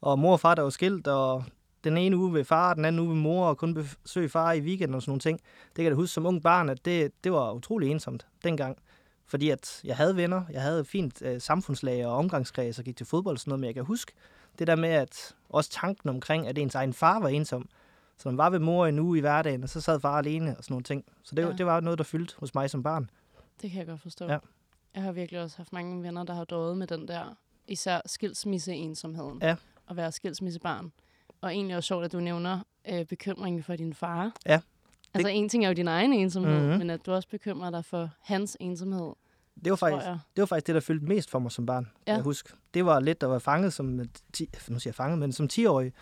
Og 0.00 0.18
mor 0.18 0.32
og 0.32 0.40
far, 0.40 0.54
der 0.54 0.62
var 0.62 0.70
skilt, 0.70 1.06
og 1.06 1.44
den 1.84 1.96
ene 1.96 2.16
uge 2.16 2.34
ved 2.34 2.44
far, 2.44 2.74
den 2.74 2.84
anden 2.84 2.98
uge 2.98 3.08
ved 3.08 3.16
mor, 3.16 3.46
og 3.46 3.56
kun 3.56 3.74
besøge 3.74 4.28
far 4.28 4.52
i 4.52 4.60
weekenden 4.60 4.94
og 4.94 5.02
sådan 5.02 5.10
nogle 5.10 5.20
ting. 5.20 5.40
Det 5.66 5.76
kan 5.76 5.84
jeg 5.84 5.94
huske 5.94 6.14
som 6.14 6.26
ung 6.26 6.42
barn, 6.42 6.68
at 6.68 6.84
det, 6.84 7.12
det 7.24 7.32
var 7.32 7.52
utrolig 7.52 7.90
ensomt 7.90 8.26
dengang. 8.44 8.78
Fordi 9.26 9.50
at 9.50 9.80
jeg 9.84 9.96
havde 9.96 10.16
venner, 10.16 10.42
jeg 10.50 10.62
havde 10.62 10.84
fint 10.84 11.22
øh, 11.22 11.40
samfundslag 11.40 12.06
og 12.06 12.16
omgangskreds 12.16 12.78
og 12.78 12.84
gik 12.84 12.96
til 12.96 13.06
fodbold 13.06 13.36
og 13.36 13.40
sådan 13.40 13.50
noget, 13.50 13.60
men 13.60 13.66
jeg 13.66 13.74
kan 13.74 13.84
huske 13.84 14.12
det 14.58 14.66
der 14.66 14.76
med, 14.76 14.88
at 14.88 15.34
også 15.48 15.70
tanken 15.70 16.08
omkring, 16.08 16.48
at 16.48 16.58
ens 16.58 16.74
egen 16.74 16.92
far 16.92 17.20
var 17.20 17.28
ensom. 17.28 17.68
Så 18.18 18.28
man 18.28 18.38
var 18.38 18.50
ved 18.50 18.58
mor 18.58 18.86
en 18.86 18.98
uge 18.98 19.18
i 19.18 19.20
hverdagen, 19.20 19.62
og 19.62 19.68
så 19.68 19.80
sad 19.80 20.00
far 20.00 20.18
alene 20.18 20.56
og 20.56 20.64
sådan 20.64 20.72
nogle 20.72 20.84
ting. 20.84 21.04
Så 21.22 21.34
det, 21.34 21.42
ja. 21.42 21.52
det 21.52 21.66
var 21.66 21.80
noget, 21.80 21.98
der 21.98 22.04
fyldte 22.04 22.34
hos 22.38 22.54
mig 22.54 22.70
som 22.70 22.82
barn. 22.82 23.10
Det 23.62 23.70
kan 23.70 23.78
jeg 23.78 23.86
godt 23.86 24.00
forstå. 24.00 24.26
Ja. 24.26 24.38
Jeg 24.94 25.02
har 25.02 25.12
virkelig 25.12 25.40
også 25.40 25.56
haft 25.56 25.72
mange 25.72 26.02
venner, 26.02 26.24
der 26.24 26.34
har 26.34 26.44
døjet 26.44 26.76
med 26.76 26.86
den 26.86 27.08
der, 27.08 27.36
især 27.68 28.00
skilsmisse-ensomheden. 28.06 29.38
Ja. 29.42 29.56
At 29.90 29.96
være 29.96 30.12
skilsmissebarn. 30.12 30.92
Og 31.40 31.50
egentlig 31.54 31.76
også 31.76 31.86
sjovt, 31.86 32.04
at 32.04 32.12
du 32.12 32.20
nævner 32.20 32.60
øh, 32.88 33.04
bekymringen 33.04 33.62
for 33.62 33.76
din 33.76 33.94
far. 33.94 34.32
Ja. 34.46 34.60
Altså 35.14 35.28
en 35.28 35.48
ting 35.48 35.64
er 35.64 35.68
jo 35.68 35.74
din 35.74 35.88
egen 35.88 36.12
ensomhed, 36.12 36.60
mm-hmm. 36.60 36.78
men 36.78 36.90
at 36.90 37.06
du 37.06 37.12
også 37.12 37.28
bekymrer 37.28 37.70
dig 37.70 37.84
for 37.84 38.10
hans 38.20 38.56
ensomhed. 38.60 39.12
Det 39.64 39.70
var, 39.70 39.76
faktisk, 39.76 40.06
det 40.06 40.42
var 40.42 40.46
faktisk 40.46 40.66
det, 40.66 40.74
der 40.74 40.80
fyldte 40.80 41.06
mest 41.06 41.30
for 41.30 41.38
mig 41.38 41.52
som 41.52 41.66
barn, 41.66 41.88
ja. 42.06 42.14
jeg 42.14 42.22
husker. 42.22 42.54
Det 42.74 42.86
var 42.86 43.00
lidt, 43.00 43.20
der 43.20 43.26
var 43.26 43.38
fanget 43.38 43.72
som, 43.72 44.00
ti, 44.32 44.50
nu 44.68 44.78
siger 44.78 44.90
jeg 44.90 44.94
fanget, 44.94 45.18
men 45.18 45.32
som 45.32 45.48
10-årig. 45.52 45.92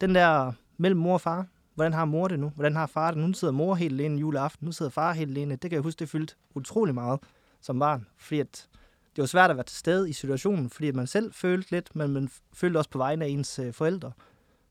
Den 0.00 0.14
der 0.14 0.52
mellem 0.76 1.00
mor 1.00 1.14
og 1.14 1.20
far. 1.20 1.46
Hvordan 1.74 1.92
har 1.92 2.04
mor 2.04 2.28
det 2.28 2.38
nu? 2.38 2.48
Hvordan 2.48 2.76
har 2.76 2.86
far 2.86 3.10
det? 3.10 3.20
Nu 3.20 3.32
sidder 3.32 3.52
mor 3.52 3.74
helt 3.74 4.00
alene 4.00 4.20
juleaften. 4.20 4.64
Nu 4.64 4.72
sidder 4.72 4.90
far 4.90 5.12
helt 5.12 5.30
alene. 5.30 5.52
Det 5.56 5.70
kan 5.70 5.72
jeg 5.72 5.80
huske, 5.82 5.98
det 5.98 6.08
fyldte 6.08 6.34
utrolig 6.54 6.94
meget 6.94 7.20
som 7.62 7.78
barn, 7.78 8.06
fordi 8.16 8.40
at 8.40 8.68
det 9.16 9.22
var 9.22 9.26
svært 9.26 9.50
at 9.50 9.56
være 9.56 9.64
til 9.64 9.76
stede 9.76 10.10
i 10.10 10.12
situationen, 10.12 10.70
fordi 10.70 10.88
at 10.88 10.94
man 10.94 11.06
selv 11.06 11.32
følte 11.32 11.70
lidt, 11.70 11.96
men 11.96 12.12
man 12.12 12.30
følte 12.52 12.78
også 12.78 12.90
på 12.90 12.98
vegne 12.98 13.24
af 13.24 13.28
ens 13.28 13.58
øh, 13.58 13.72
forældre. 13.72 14.12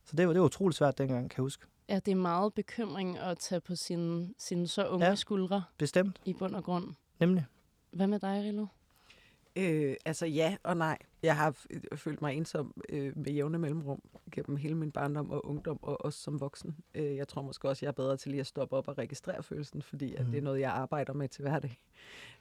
Så 0.06 0.16
det 0.16 0.28
var, 0.28 0.34
det 0.34 0.40
var 0.42 0.46
utroligt 0.46 0.78
svært 0.78 0.98
dengang, 0.98 1.30
kan 1.30 1.38
jeg 1.38 1.44
huske. 1.44 1.66
Ja, 1.90 1.96
det 1.96 2.12
er 2.12 2.16
meget 2.16 2.54
bekymring 2.54 3.18
at 3.18 3.38
tage 3.38 3.62
på 3.62 3.76
sine, 3.76 4.34
sine 4.38 4.68
så 4.68 4.88
unge 4.88 5.06
ja, 5.06 5.16
skuldre. 5.16 5.64
bestemt. 5.78 6.22
I 6.26 6.34
bund 6.34 6.56
og 6.56 6.64
grund. 6.64 6.94
Nemlig. 7.20 7.46
Hvad 7.92 8.08
med 8.08 8.20
dig, 8.20 8.44
Rilo? 8.46 8.66
Øh, 9.56 9.96
altså 10.06 10.26
ja 10.26 10.58
og 10.64 10.78
nej. 10.78 10.98
Jeg 11.24 11.38
har 11.38 11.56
følt 11.96 12.22
mig 12.22 12.36
ensom 12.36 12.82
øh, 12.90 13.18
med 13.18 13.32
jævne 13.32 13.60
mellemrum 13.60 14.02
gennem 14.32 14.58
hele 14.58 14.76
min 14.76 14.92
barndom 14.92 15.32
og 15.32 15.46
ungdom, 15.46 15.80
og 15.82 16.06
også 16.06 16.20
som 16.20 16.40
voksen. 16.40 16.76
Øh, 16.96 17.16
jeg 17.16 17.28
tror 17.28 17.42
måske 17.42 17.70
også, 17.70 17.86
jeg 17.86 17.88
er 17.88 17.94
bedre 17.94 18.18
til 18.18 18.32
lige 18.32 18.42
at 18.42 18.48
stoppe 18.48 18.76
op 18.76 18.88
og 18.88 18.98
registrere 18.98 19.44
følelsen, 19.44 19.82
fordi 19.82 20.16
at 20.16 20.26
mm. 20.26 20.32
det 20.32 20.38
er 20.38 20.42
noget, 20.42 20.60
jeg 20.60 20.72
arbejder 20.72 21.14
med 21.14 21.28
til 21.28 21.42
hverdag. 21.42 21.78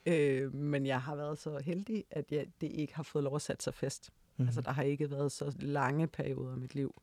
Øh, 0.07 0.55
men 0.55 0.87
jeg 0.87 1.03
har 1.03 1.16
været 1.16 1.38
så 1.38 1.59
heldig, 1.59 2.05
at 2.11 2.33
jeg, 2.33 2.46
det 2.61 2.73
ikke 2.73 2.94
har 2.94 3.03
fået 3.03 3.25
lov 3.25 3.37
at 3.37 3.42
sætte 3.42 3.64
sig 3.64 3.75
fast. 3.75 4.12
Mm. 4.37 4.44
Altså 4.44 4.61
der 4.61 4.70
har 4.70 4.83
ikke 4.83 5.11
været 5.11 5.33
så 5.33 5.57
lange 5.59 6.07
perioder 6.07 6.57
i 6.57 6.59
mit 6.59 6.75
liv, 6.75 7.03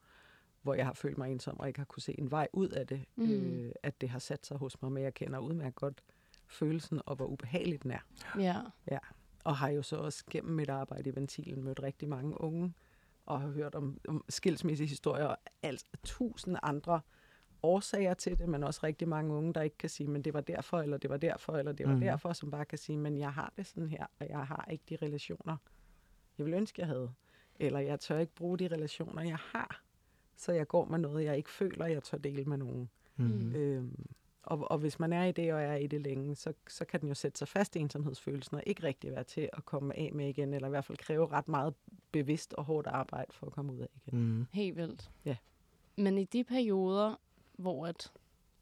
hvor 0.62 0.74
jeg 0.74 0.86
har 0.86 0.94
følt 0.94 1.18
mig 1.18 1.32
ensom 1.32 1.60
og 1.60 1.68
ikke 1.68 1.80
har 1.80 1.86
kunne 1.86 2.02
se 2.02 2.20
en 2.20 2.32
vej 2.32 2.48
ud 2.54 2.70
af 2.70 2.88
det, 2.88 3.06
mm. 3.16 3.32
øh, 3.32 3.72
at 3.84 4.02
det 4.02 4.10
har 4.10 4.20
sat 4.20 4.46
sig 4.46 4.58
hos 4.58 4.82
mig, 4.82 4.92
men 4.92 5.04
jeg 5.04 5.14
kender 5.14 5.40
udmærket 5.40 5.76
godt 5.76 6.04
følelsen, 6.48 7.02
og 7.06 7.16
hvor 7.16 7.26
ubehageligt 7.26 7.84
den 7.84 7.92
er. 7.92 8.00
Ja. 8.40 8.56
ja. 8.92 8.98
Og 9.48 9.58
har 9.58 9.70
jo 9.70 9.82
så 9.82 9.96
også 9.96 10.24
gennem 10.32 10.56
mit 10.56 10.70
arbejde 10.70 11.10
i 11.10 11.16
Ventilen 11.16 11.64
mødt 11.64 11.84
rigtig 11.84 12.10
mange 12.10 12.42
unge, 12.42 12.74
og 13.26 13.42
har 13.42 13.48
hørt 13.48 13.76
om, 13.76 14.00
om 14.08 14.26
skilsmissehistorier 14.30 15.26
og 15.26 15.38
alt 15.64 15.86
tusind 16.04 16.58
andre 16.64 17.02
årsager 17.64 18.14
til 18.14 18.38
det, 18.40 18.50
men 18.50 18.64
også 18.64 18.80
rigtig 18.84 19.08
mange 19.08 19.34
unge, 19.34 19.54
der 19.54 19.62
ikke 19.62 19.78
kan 19.78 19.90
sige, 19.90 20.08
men 20.08 20.22
det 20.22 20.34
var 20.34 20.42
derfor, 20.42 20.82
eller 20.82 20.98
det 20.98 21.10
var 21.10 21.18
derfor, 21.18 21.54
eller 21.54 21.72
det 21.72 21.88
var 21.88 21.94
mm. 21.94 22.00
derfor, 22.00 22.34
som 22.34 22.52
bare 22.52 22.66
kan 22.66 22.78
sige, 22.78 22.98
men 22.98 23.18
jeg 23.18 23.34
har 23.34 23.54
det 23.58 23.66
sådan 23.66 23.90
her, 23.90 24.06
og 24.20 24.30
jeg 24.30 24.48
har 24.48 24.68
ikke 24.72 24.84
de 24.90 24.98
relationer, 25.06 25.58
jeg 26.38 26.46
vil 26.46 26.54
ønske, 26.54 26.82
jeg 26.82 26.88
havde. 26.88 27.12
Eller 27.60 27.80
jeg 27.80 28.00
tør 28.00 28.20
ikke 28.20 28.36
bruge 28.36 28.58
de 28.58 28.68
relationer, 28.68 29.22
jeg 29.22 29.38
har. 29.38 29.84
Så 30.36 30.52
jeg 30.52 30.68
går 30.68 30.86
med 30.86 31.00
noget, 31.00 31.26
jeg 31.26 31.38
ikke 31.38 31.50
føler, 31.50 31.86
jeg 31.86 32.04
tør 32.04 32.18
dele 32.18 32.46
med 32.46 32.58
nogen. 32.58 32.90
Mm. 33.16 33.56
Øhm, 33.56 34.06
og, 34.48 34.72
og 34.72 34.78
hvis 34.78 35.00
man 35.00 35.14
er 35.14 35.24
i 35.24 35.32
det, 35.32 35.54
og 35.54 35.62
er 35.62 35.76
i 35.76 35.88
det 35.88 36.02
længe, 36.02 36.36
så, 36.36 36.54
så 36.68 36.86
kan 36.86 37.02
den 37.02 37.10
jo 37.10 37.16
sætte 37.16 37.38
sig 37.38 37.48
fast 37.48 37.76
i 37.76 37.80
ensomhedsfølelsen, 37.80 38.56
og 38.56 38.64
ikke 38.66 38.84
rigtig 38.84 39.12
være 39.12 39.24
til 39.24 39.50
at 39.54 39.66
komme 39.66 39.98
af 40.00 40.12
med 40.14 40.30
igen, 40.30 40.54
eller 40.54 40.68
i 40.68 40.70
hvert 40.70 40.86
fald 40.86 40.98
kræve 40.98 41.28
ret 41.32 41.48
meget 41.48 41.74
bevidst 42.12 42.54
og 42.54 42.64
hårdt 42.64 42.88
arbejde 42.88 43.34
for 43.34 43.48
at 43.48 43.54
komme 43.54 43.74
ud 43.74 43.80
af 43.80 43.88
igen. 43.96 44.20
Mm. 44.20 44.48
Helt 44.52 44.78
vildt. 44.78 45.12
Ja. 45.26 45.36
Men 45.98 46.18
i 46.18 46.24
de 46.24 46.44
perioder, 46.44 47.16
hvor 47.58 47.88
at 47.88 48.12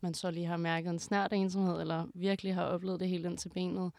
man 0.02 0.14
så 0.14 0.32
lige 0.32 0.46
har 0.46 0.58
mærket 0.58 0.90
en 0.90 1.00
snært 1.00 1.34
ensomhed, 1.34 1.82
eller 1.82 2.08
virkelig 2.14 2.56
har 2.56 2.64
oplevet 2.64 3.00
det 3.00 3.10
helt 3.10 3.26
ind 3.26 3.38
til 3.38 3.50
benet, 3.50 3.92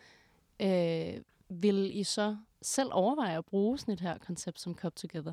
øh, 0.62 1.22
vil 1.49 1.99
I 1.99 2.05
så 2.05 2.37
selv 2.62 2.88
overveje 2.92 3.38
at 3.38 3.44
bruge 3.44 3.79
sådan 3.79 3.94
et 3.94 4.01
her 4.01 4.18
koncept 4.18 4.61
som 4.61 4.75
Cup 4.75 4.96
Together? 4.96 5.33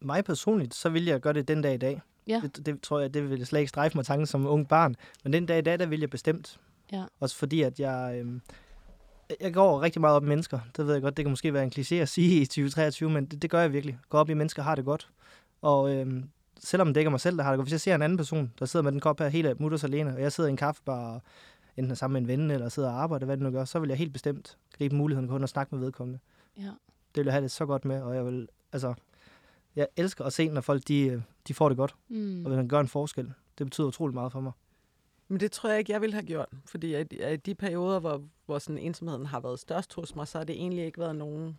Mig 0.00 0.24
personligt, 0.24 0.74
så 0.74 0.88
vil 0.88 1.04
jeg 1.04 1.20
gøre 1.20 1.32
det 1.32 1.48
den 1.48 1.62
dag 1.62 1.74
i 1.74 1.78
dag. 1.78 2.00
Ja. 2.26 2.40
Det, 2.42 2.66
det 2.66 2.80
tror 2.80 3.00
jeg, 3.00 3.14
det 3.14 3.30
vil 3.30 3.46
slet 3.46 3.60
ikke 3.60 3.68
strejfe 3.68 3.98
mig 3.98 4.06
tanken 4.06 4.26
som 4.26 4.46
ung 4.46 4.68
barn. 4.68 4.96
Men 5.24 5.32
den 5.32 5.46
dag 5.46 5.58
i 5.58 5.62
dag, 5.62 5.78
der 5.78 5.86
vil 5.86 6.00
jeg 6.00 6.10
bestemt. 6.10 6.60
Ja. 6.92 7.04
Også 7.20 7.36
fordi, 7.36 7.62
at 7.62 7.80
jeg... 7.80 8.22
Øh, 8.24 8.40
jeg 9.40 9.54
går 9.54 9.82
rigtig 9.82 10.00
meget 10.00 10.16
op 10.16 10.24
i 10.24 10.26
mennesker. 10.26 10.58
Det 10.76 10.86
ved 10.86 10.92
jeg 10.92 11.02
godt, 11.02 11.16
det 11.16 11.24
kan 11.24 11.30
måske 11.30 11.52
være 11.52 11.64
en 11.64 11.72
kliché 11.78 11.94
at 11.94 12.08
sige 12.08 12.40
i 12.40 12.46
2023, 12.46 13.10
men 13.10 13.26
det, 13.26 13.42
det 13.42 13.50
gør 13.50 13.60
jeg 13.60 13.72
virkelig. 13.72 13.98
Går 14.08 14.18
op 14.18 14.30
i, 14.30 14.34
mennesker 14.34 14.62
har 14.62 14.74
det 14.74 14.84
godt. 14.84 15.08
Og 15.62 15.94
øh, 15.94 16.24
selvom 16.60 16.88
det 16.88 17.00
ikke 17.00 17.08
er 17.08 17.10
mig 17.10 17.20
selv, 17.20 17.36
der 17.36 17.42
har 17.42 17.50
det 17.50 17.58
godt, 17.58 17.64
hvis 17.64 17.72
jeg 17.72 17.80
ser 17.80 17.94
en 17.94 18.02
anden 18.02 18.16
person, 18.16 18.52
der 18.58 18.66
sidder 18.66 18.84
med 18.84 18.92
den 18.92 19.00
kop 19.00 19.18
her 19.18 19.28
helt 19.28 19.60
mutters 19.60 19.84
alene, 19.84 20.14
og 20.14 20.20
jeg 20.20 20.32
sidder 20.32 20.48
i 20.48 20.50
en 20.50 20.56
kaffebar, 20.56 21.14
og 21.14 21.22
enten 21.76 21.96
sammen 21.96 22.22
med 22.22 22.34
en 22.34 22.40
ven, 22.40 22.50
eller 22.50 22.68
sidder 22.68 22.90
og 22.90 23.02
arbejder, 23.02 23.26
hvad 23.26 23.36
det 23.36 23.44
nu 23.44 23.50
gør, 23.50 23.64
så 23.64 23.78
vil 23.78 23.88
jeg 23.88 23.98
helt 23.98 24.12
bestemt 24.12 24.56
gribe 24.78 24.96
muligheden 24.96 25.28
kun 25.28 25.42
at 25.42 25.48
snakke 25.48 25.74
med 25.74 25.84
vedkommende. 25.84 26.18
Ja. 26.56 26.70
Det 27.14 27.16
vil 27.16 27.24
jeg 27.24 27.32
have 27.32 27.42
det 27.42 27.50
så 27.50 27.66
godt 27.66 27.84
med, 27.84 28.02
og 28.02 28.14
jeg 28.14 28.26
vil, 28.26 28.48
altså, 28.72 28.94
jeg 29.76 29.88
elsker 29.96 30.24
at 30.24 30.32
se, 30.32 30.48
når 30.48 30.60
folk, 30.60 30.88
de, 30.88 31.06
øh, 31.06 31.22
de 31.48 31.54
får 31.54 31.68
det 31.68 31.78
godt, 31.78 31.94
Mm. 32.08 32.46
og 32.46 32.50
man 32.52 32.68
gør 32.68 32.80
en 32.80 32.88
forskel. 32.88 33.32
Det 33.58 33.66
betyder 33.66 33.86
utrolig 33.86 34.14
meget 34.14 34.32
for 34.32 34.40
mig. 34.40 34.52
Men 35.28 35.40
det 35.40 35.52
tror 35.52 35.68
jeg 35.70 35.78
ikke, 35.78 35.92
jeg 35.92 36.00
ville 36.00 36.14
have 36.14 36.26
gjort. 36.26 36.48
Fordi 36.66 36.96
i, 37.00 37.32
i 37.32 37.36
de 37.36 37.54
perioder, 37.54 38.00
hvor, 38.00 38.22
hvor 38.46 38.58
sådan 38.58 38.78
ensomheden 38.78 39.26
har 39.26 39.40
været 39.40 39.60
størst 39.60 39.94
hos 39.94 40.16
mig, 40.16 40.28
så 40.28 40.38
har 40.38 40.44
det 40.44 40.56
egentlig 40.56 40.84
ikke 40.84 40.98
været 41.00 41.16
nogen... 41.16 41.58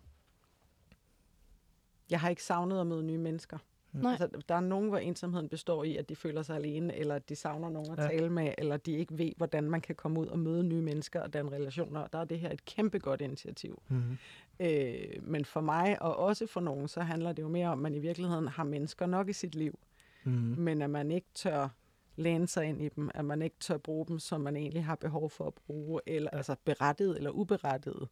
Jeg 2.09 2.19
har 2.19 2.29
ikke 2.29 2.43
savnet 2.43 2.79
at 2.81 2.87
møde 2.87 3.03
nye 3.03 3.17
mennesker. 3.17 3.57
Nej. 3.93 4.11
Altså, 4.11 4.27
der 4.49 4.55
er 4.55 4.59
nogen, 4.59 4.89
hvor 4.89 4.97
ensomheden 4.97 5.49
består 5.49 5.83
i, 5.83 5.95
at 5.97 6.09
de 6.09 6.15
føler 6.15 6.41
sig 6.41 6.55
alene, 6.55 6.95
eller 6.95 7.15
at 7.15 7.29
de 7.29 7.35
savner 7.35 7.69
nogen 7.69 7.91
at 7.91 7.97
Ja. 7.97 8.07
tale 8.07 8.29
med, 8.29 8.53
eller 8.57 8.77
de 8.77 8.91
ikke 8.91 9.17
ved, 9.17 9.31
hvordan 9.37 9.63
man 9.69 9.81
kan 9.81 9.95
komme 9.95 10.19
ud 10.19 10.27
og 10.27 10.39
møde 10.39 10.63
nye 10.63 10.81
mennesker 10.81 11.21
og 11.21 11.33
danne 11.33 11.51
relationer. 11.51 11.99
Og 11.99 12.13
der 12.13 12.19
er 12.19 12.25
det 12.25 12.39
her 12.39 12.51
et 12.51 12.65
kæmpe 12.65 12.99
godt 12.99 13.21
initiativ. 13.21 13.81
Mm-hmm. 13.87 14.17
Øh, 14.59 15.23
men 15.23 15.45
for 15.45 15.61
mig, 15.61 16.01
og 16.01 16.15
også 16.17 16.47
for 16.47 16.61
nogen, 16.61 16.87
så 16.87 17.01
handler 17.01 17.31
det 17.33 17.43
jo 17.43 17.47
mere 17.47 17.67
om, 17.67 17.79
at 17.79 17.83
man 17.83 17.93
i 17.93 17.99
virkeligheden 17.99 18.47
har 18.47 18.63
mennesker 18.63 19.05
nok 19.05 19.29
i 19.29 19.33
sit 19.33 19.55
liv, 19.55 19.79
Mm-hmm. 20.27 20.61
men 20.63 20.81
at 20.81 20.89
man 20.89 21.11
ikke 21.11 21.27
tør 21.33 21.67
læne 22.15 22.47
sig 22.47 22.65
ind 22.65 22.81
i 22.81 22.89
dem, 22.89 23.09
at 23.13 23.25
man 23.25 23.41
ikke 23.41 23.55
tør 23.59 23.77
bruge 23.77 24.05
dem, 24.07 24.19
som 24.19 24.41
man 24.41 24.55
egentlig 24.55 24.85
har 24.85 24.95
behov 24.95 25.29
for 25.29 25.47
at 25.47 25.53
bruge, 25.53 26.01
eller 26.07 26.29
ja. 26.33 26.37
altså 26.37 26.55
berettiget 26.65 27.17
eller 27.17 27.29
uberettiget, 27.31 28.07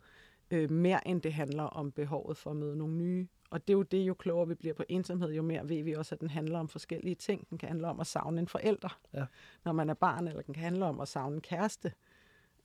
øh, 0.51 0.71
mere 0.71 1.07
end 1.07 1.21
det 1.21 1.33
handler 1.33 1.63
om 1.63 1.91
behovet 1.91 2.37
for 2.37 2.49
at 2.51 2.55
møde 2.55 2.77
nogle 2.77 2.93
nye. 2.95 3.27
Og 3.49 3.67
det 3.67 3.73
er 3.73 3.77
jo 3.77 3.83
det, 3.83 3.97
jo 3.97 4.13
klogere 4.13 4.47
vi 4.47 4.55
bliver 4.55 4.73
på 4.73 4.83
ensomhed, 4.89 5.31
jo 5.33 5.41
mere 5.41 5.69
ved 5.69 5.83
vi 5.83 5.93
også, 5.93 6.15
at 6.15 6.21
den 6.21 6.29
handler 6.29 6.59
om 6.59 6.67
forskellige 6.69 7.15
ting. 7.15 7.49
Den 7.49 7.57
kan 7.57 7.69
handle 7.69 7.87
om 7.87 7.99
at 7.99 8.07
savne 8.07 8.39
en 8.39 8.47
forælder, 8.47 8.99
Ja. 9.13 9.25
når 9.65 9.71
man 9.71 9.89
er 9.89 9.93
barn, 9.93 10.27
eller 10.27 10.41
den 10.41 10.53
kan 10.53 10.63
handle 10.63 10.85
om 10.85 10.99
at 10.99 11.07
savne 11.07 11.35
en 11.35 11.41
kæreste. 11.41 11.91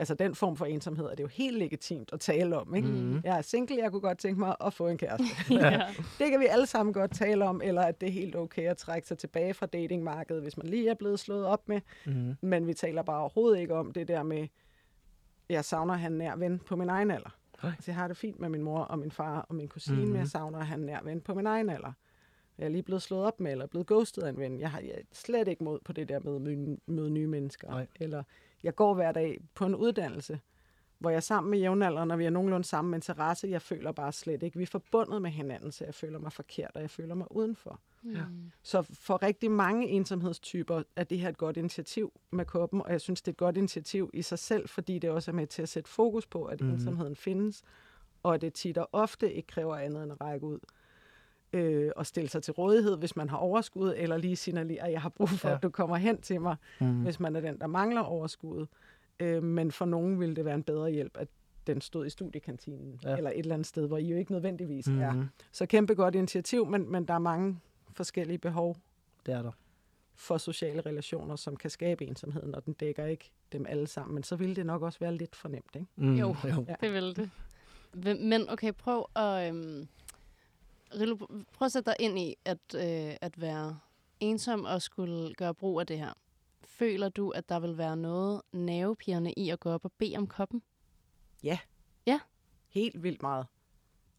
Altså 0.00 0.14
den 0.14 0.34
form 0.34 0.56
for 0.56 0.66
ensomhed 0.66 1.06
er 1.06 1.14
det 1.14 1.22
jo 1.22 1.28
helt 1.28 1.58
legitimt 1.58 2.12
at 2.12 2.20
tale 2.20 2.56
om. 2.56 2.74
Ikke? 2.74 2.88
Mhm. 2.88 3.20
Jeg 3.24 3.38
er 3.38 3.42
single, 3.42 3.76
jeg 3.82 3.90
kunne 3.90 4.00
godt 4.00 4.18
tænke 4.18 4.40
mig 4.40 4.56
at 4.64 4.74
få 4.74 4.88
en 4.88 4.98
kæreste. 4.98 5.26
ja. 5.54 5.82
Det 6.18 6.30
kan 6.30 6.40
vi 6.40 6.46
alle 6.46 6.66
sammen 6.66 6.92
godt 6.92 7.14
tale 7.14 7.44
om, 7.44 7.61
eller 7.64 7.82
at 7.82 8.00
det 8.00 8.08
er 8.08 8.12
helt 8.12 8.37
okay 8.37 8.68
at 8.68 8.76
trække 8.76 9.08
sig 9.08 9.18
tilbage 9.18 9.54
fra 9.54 9.66
datingmarkedet, 9.66 10.42
hvis 10.42 10.56
man 10.56 10.66
lige 10.66 10.88
er 10.90 10.94
blevet 10.94 11.20
slået 11.20 11.46
op 11.46 11.68
med. 11.68 11.80
Mm-hmm. 12.06 12.37
Men 12.40 12.66
vi 12.66 12.74
taler 12.74 13.02
bare 13.02 13.20
overhovedet 13.20 13.61
ikke 13.61 13.74
om 13.74 13.92
det 13.92 14.08
der 14.08 14.22
med, 14.22 14.48
jeg 15.48 15.64
savner 15.64 15.94
en 15.94 16.12
nær 16.12 16.37
ven 16.37 16.58
på 16.58 16.76
min 16.76 16.88
egen 16.88 17.11
alder. 17.11 17.38
Altså, 17.62 17.90
jeg 17.90 17.94
har 17.94 18.08
det 18.08 18.16
fint 18.16 18.40
med 18.40 18.48
min 18.48 18.62
mor 18.62 18.80
og 18.80 18.98
min 18.98 19.11
far 19.11 19.40
og 19.48 19.54
min 19.54 19.68
kusine, 19.68 19.96
mm-hmm. 19.96 20.12
men 20.12 20.20
jeg 20.20 20.28
savner 20.28 20.74
en 20.74 20.80
nær 20.80 21.00
ven 21.04 21.20
på 21.20 21.34
min 21.34 21.46
egen 21.46 21.70
alder. 21.70 21.92
Jeg 22.58 22.64
er 22.64 22.68
lige 22.68 22.82
blevet 22.82 23.02
slået 23.02 23.24
op 23.24 23.40
med, 23.40 23.52
eller 23.52 23.66
blevet 23.66 23.87
ghostet 23.87 24.22
af 24.22 24.28
en 24.28 24.38
ven. 24.38 24.61
Jeg 24.61 24.70
har 24.70 24.80
jeg 24.80 24.90
er 24.90 25.02
slet 25.12 25.48
ikke 25.48 25.64
mod 25.64 25.78
på 25.84 25.92
det 25.92 26.08
der 26.08 26.20
med 26.20 26.34
at 26.34 26.78
møde 26.87 27.11
nye 27.11 27.26
mennesker. 27.26 27.68
Nej. 27.68 27.87
Eller 28.00 28.22
jeg 28.62 28.75
går 28.75 28.94
hver 28.94 29.12
dag 29.12 29.40
på 29.55 29.64
en 29.66 29.75
uddannelse, 29.75 30.40
hvor 30.99 31.11
jeg 31.11 31.16
er 31.16 31.21
sammen 31.21 31.51
med 31.51 31.59
jævnaldrende, 31.59 32.12
og 32.12 32.18
vi 32.18 32.25
har 32.25 32.31
nogenlunde 32.31 32.66
samme 32.66 32.97
interesse. 32.97 33.49
Jeg 33.49 33.62
føler 33.62 33.92
bare 33.92 34.12
slet 34.12 34.42
ikke, 34.42 34.57
vi 34.57 34.62
er 34.62 34.66
forbundet 34.66 35.23
med 35.23 35.31
hinanden, 35.31 35.73
så 35.73 35.85
jeg 35.85 35.94
føler 35.94 36.18
mig 36.18 36.33
forkert, 36.33 36.71
og 36.75 36.81
jeg 36.81 36.90
føler 36.90 37.14
mig 37.14 37.27
udenfor. 37.37 37.81
Ja. 38.05 38.25
Så 38.62 38.83
for 38.83 39.23
rigtig 39.23 39.51
mange 39.51 39.88
ensomhedstyper 39.88 40.83
er 40.97 41.05
det 41.05 41.18
her 41.18 41.29
et 41.29 41.38
godt 41.38 41.57
initiativ 41.57 42.12
med 42.31 42.44
koppen, 42.44 42.83
og 42.83 42.92
jeg 42.92 43.01
synes, 43.01 43.23
det 43.23 43.29
er 43.29 43.33
et 43.33 43.38
godt 43.38 43.57
initiativ 43.57 44.11
i 44.14 44.23
sig 44.23 44.38
selv, 44.38 44.68
fordi 44.68 44.99
det 44.99 45.11
også 45.11 45.31
er 45.31 45.35
med 45.35 45.47
til 45.47 45.62
at 45.62 45.68
sætte 45.68 45.90
fokus 45.90 46.27
på, 46.27 46.44
at 46.44 46.61
mm. 46.61 46.71
ensomheden 46.71 47.16
findes, 47.16 47.62
og 48.23 48.35
at 48.35 48.40
det 48.40 48.55
tit 48.55 48.79
og 48.79 48.88
ofte 48.92 49.33
ikke 49.33 49.47
kræver 49.47 49.77
andet 49.77 50.03
end 50.03 50.12
at 50.12 50.21
række 50.21 50.47
ud 50.47 50.59
øh, 51.52 51.90
og 51.96 52.06
stille 52.06 52.28
sig 52.30 52.42
til 52.42 52.52
rådighed, 52.52 52.96
hvis 52.96 53.16
man 53.16 53.28
har 53.28 53.37
overskud, 53.37 53.94
eller 53.96 54.16
lige 54.16 54.37
signalere, 54.37 54.82
at 54.87 54.92
jeg 54.92 55.02
har 55.02 55.08
brug 55.08 55.28
for, 55.28 55.48
Ja. 55.48 55.54
at 55.56 55.62
du 55.62 55.68
kommer 55.70 55.96
hen 55.96 56.20
til 56.20 56.40
mig, 56.40 56.56
Mm-hmm. 56.80 57.02
hvis 57.02 57.20
man 57.20 57.37
er 57.37 57.40
den, 57.40 57.58
der 57.58 57.66
mangler 57.66 58.00
overskud. 58.00 58.66
Øh, 59.20 59.42
men 59.42 59.72
for 59.72 59.84
nogen 59.84 60.20
ville 60.20 60.37
det 60.37 60.44
være 60.44 60.54
en 60.54 60.62
bedre 60.62 60.90
hjælp, 60.90 61.16
at 61.16 61.28
den 61.66 61.80
stod 61.80 62.06
i 62.06 62.11
studiekantinen, 62.11 63.00
Ja. 63.04 63.16
eller 63.16 63.30
et 63.30 63.38
eller 63.38 63.54
andet 63.54 63.66
sted, 63.66 63.87
hvor 63.87 63.98
I 63.98 64.06
jo 64.06 64.16
ikke 64.16 64.32
nødvendigvis 64.32 64.88
mm. 64.88 65.00
er. 65.00 65.12
Mm-hmm. 65.12 65.28
Så 65.52 65.66
kæmpe 65.66 65.94
godt 65.94 66.14
initiativ, 66.14 66.66
men, 66.66 66.92
men 66.92 67.04
der 67.04 67.14
er 67.14 67.18
mange 67.18 67.61
forskellige 67.92 68.38
behov 68.38 68.76
Det 69.26 69.34
er 69.34 69.42
der. 69.42 69.50
for 70.14 70.38
sociale 70.38 70.80
relationer, 70.80 71.37
som 71.37 71.56
kan 71.56 71.70
skabe 71.70 72.04
ensomheden, 72.06 72.54
og 72.54 72.64
den 72.66 72.72
dækker 72.74 73.04
ikke 73.04 73.30
dem 73.52 73.66
alle 73.68 73.87
sammen. 73.87 74.14
Men 74.14 74.22
så 74.22 74.37
ville 74.37 74.56
det 74.56 74.66
nok 74.66 74.82
også 74.82 74.98
være 74.98 75.14
lidt 75.14 75.37
for 75.37 75.48
nemt, 75.48 75.74
ikke? 75.74 75.87
Mm. 75.96 76.14
Jo. 76.14 76.37
jo. 76.44 76.64
Ja. 76.68 76.74
Det 76.80 76.92
vil 76.92 77.16
det. 77.16 77.30
Men 78.20 78.48
okay, 78.50 78.72
prøv 78.72 79.06
at... 79.16 79.48
Øhm, 79.48 79.88
Rillo, 81.01 81.16
prøv 81.53 81.66
at 81.66 81.72
sætte 81.72 81.90
dig 81.90 81.96
ind 82.01 82.18
i 82.18 82.35
at, 82.44 82.59
øh, 82.74 83.16
at 83.20 83.40
være 83.40 83.79
ensom 84.20 84.64
og 84.64 84.83
skulle 84.83 85.35
gøre 85.35 85.55
brug 85.55 85.81
af 85.81 85.87
det 85.87 85.98
her. 85.98 86.12
Føler 86.64 87.09
du, 87.09 87.31
at 87.31 87.48
der 87.48 87.61
vil 87.61 87.79
være 87.79 87.96
noget 87.96 88.42
nervepirrende 88.53 89.33
i 89.33 89.51
at 89.51 89.61
gå 89.61 89.70
op 89.70 89.85
og 89.85 89.92
bede 89.98 90.16
om 90.16 90.27
koppen? 90.27 90.62
Helt 92.68 93.03
vildt 93.03 93.22
meget. 93.22 93.46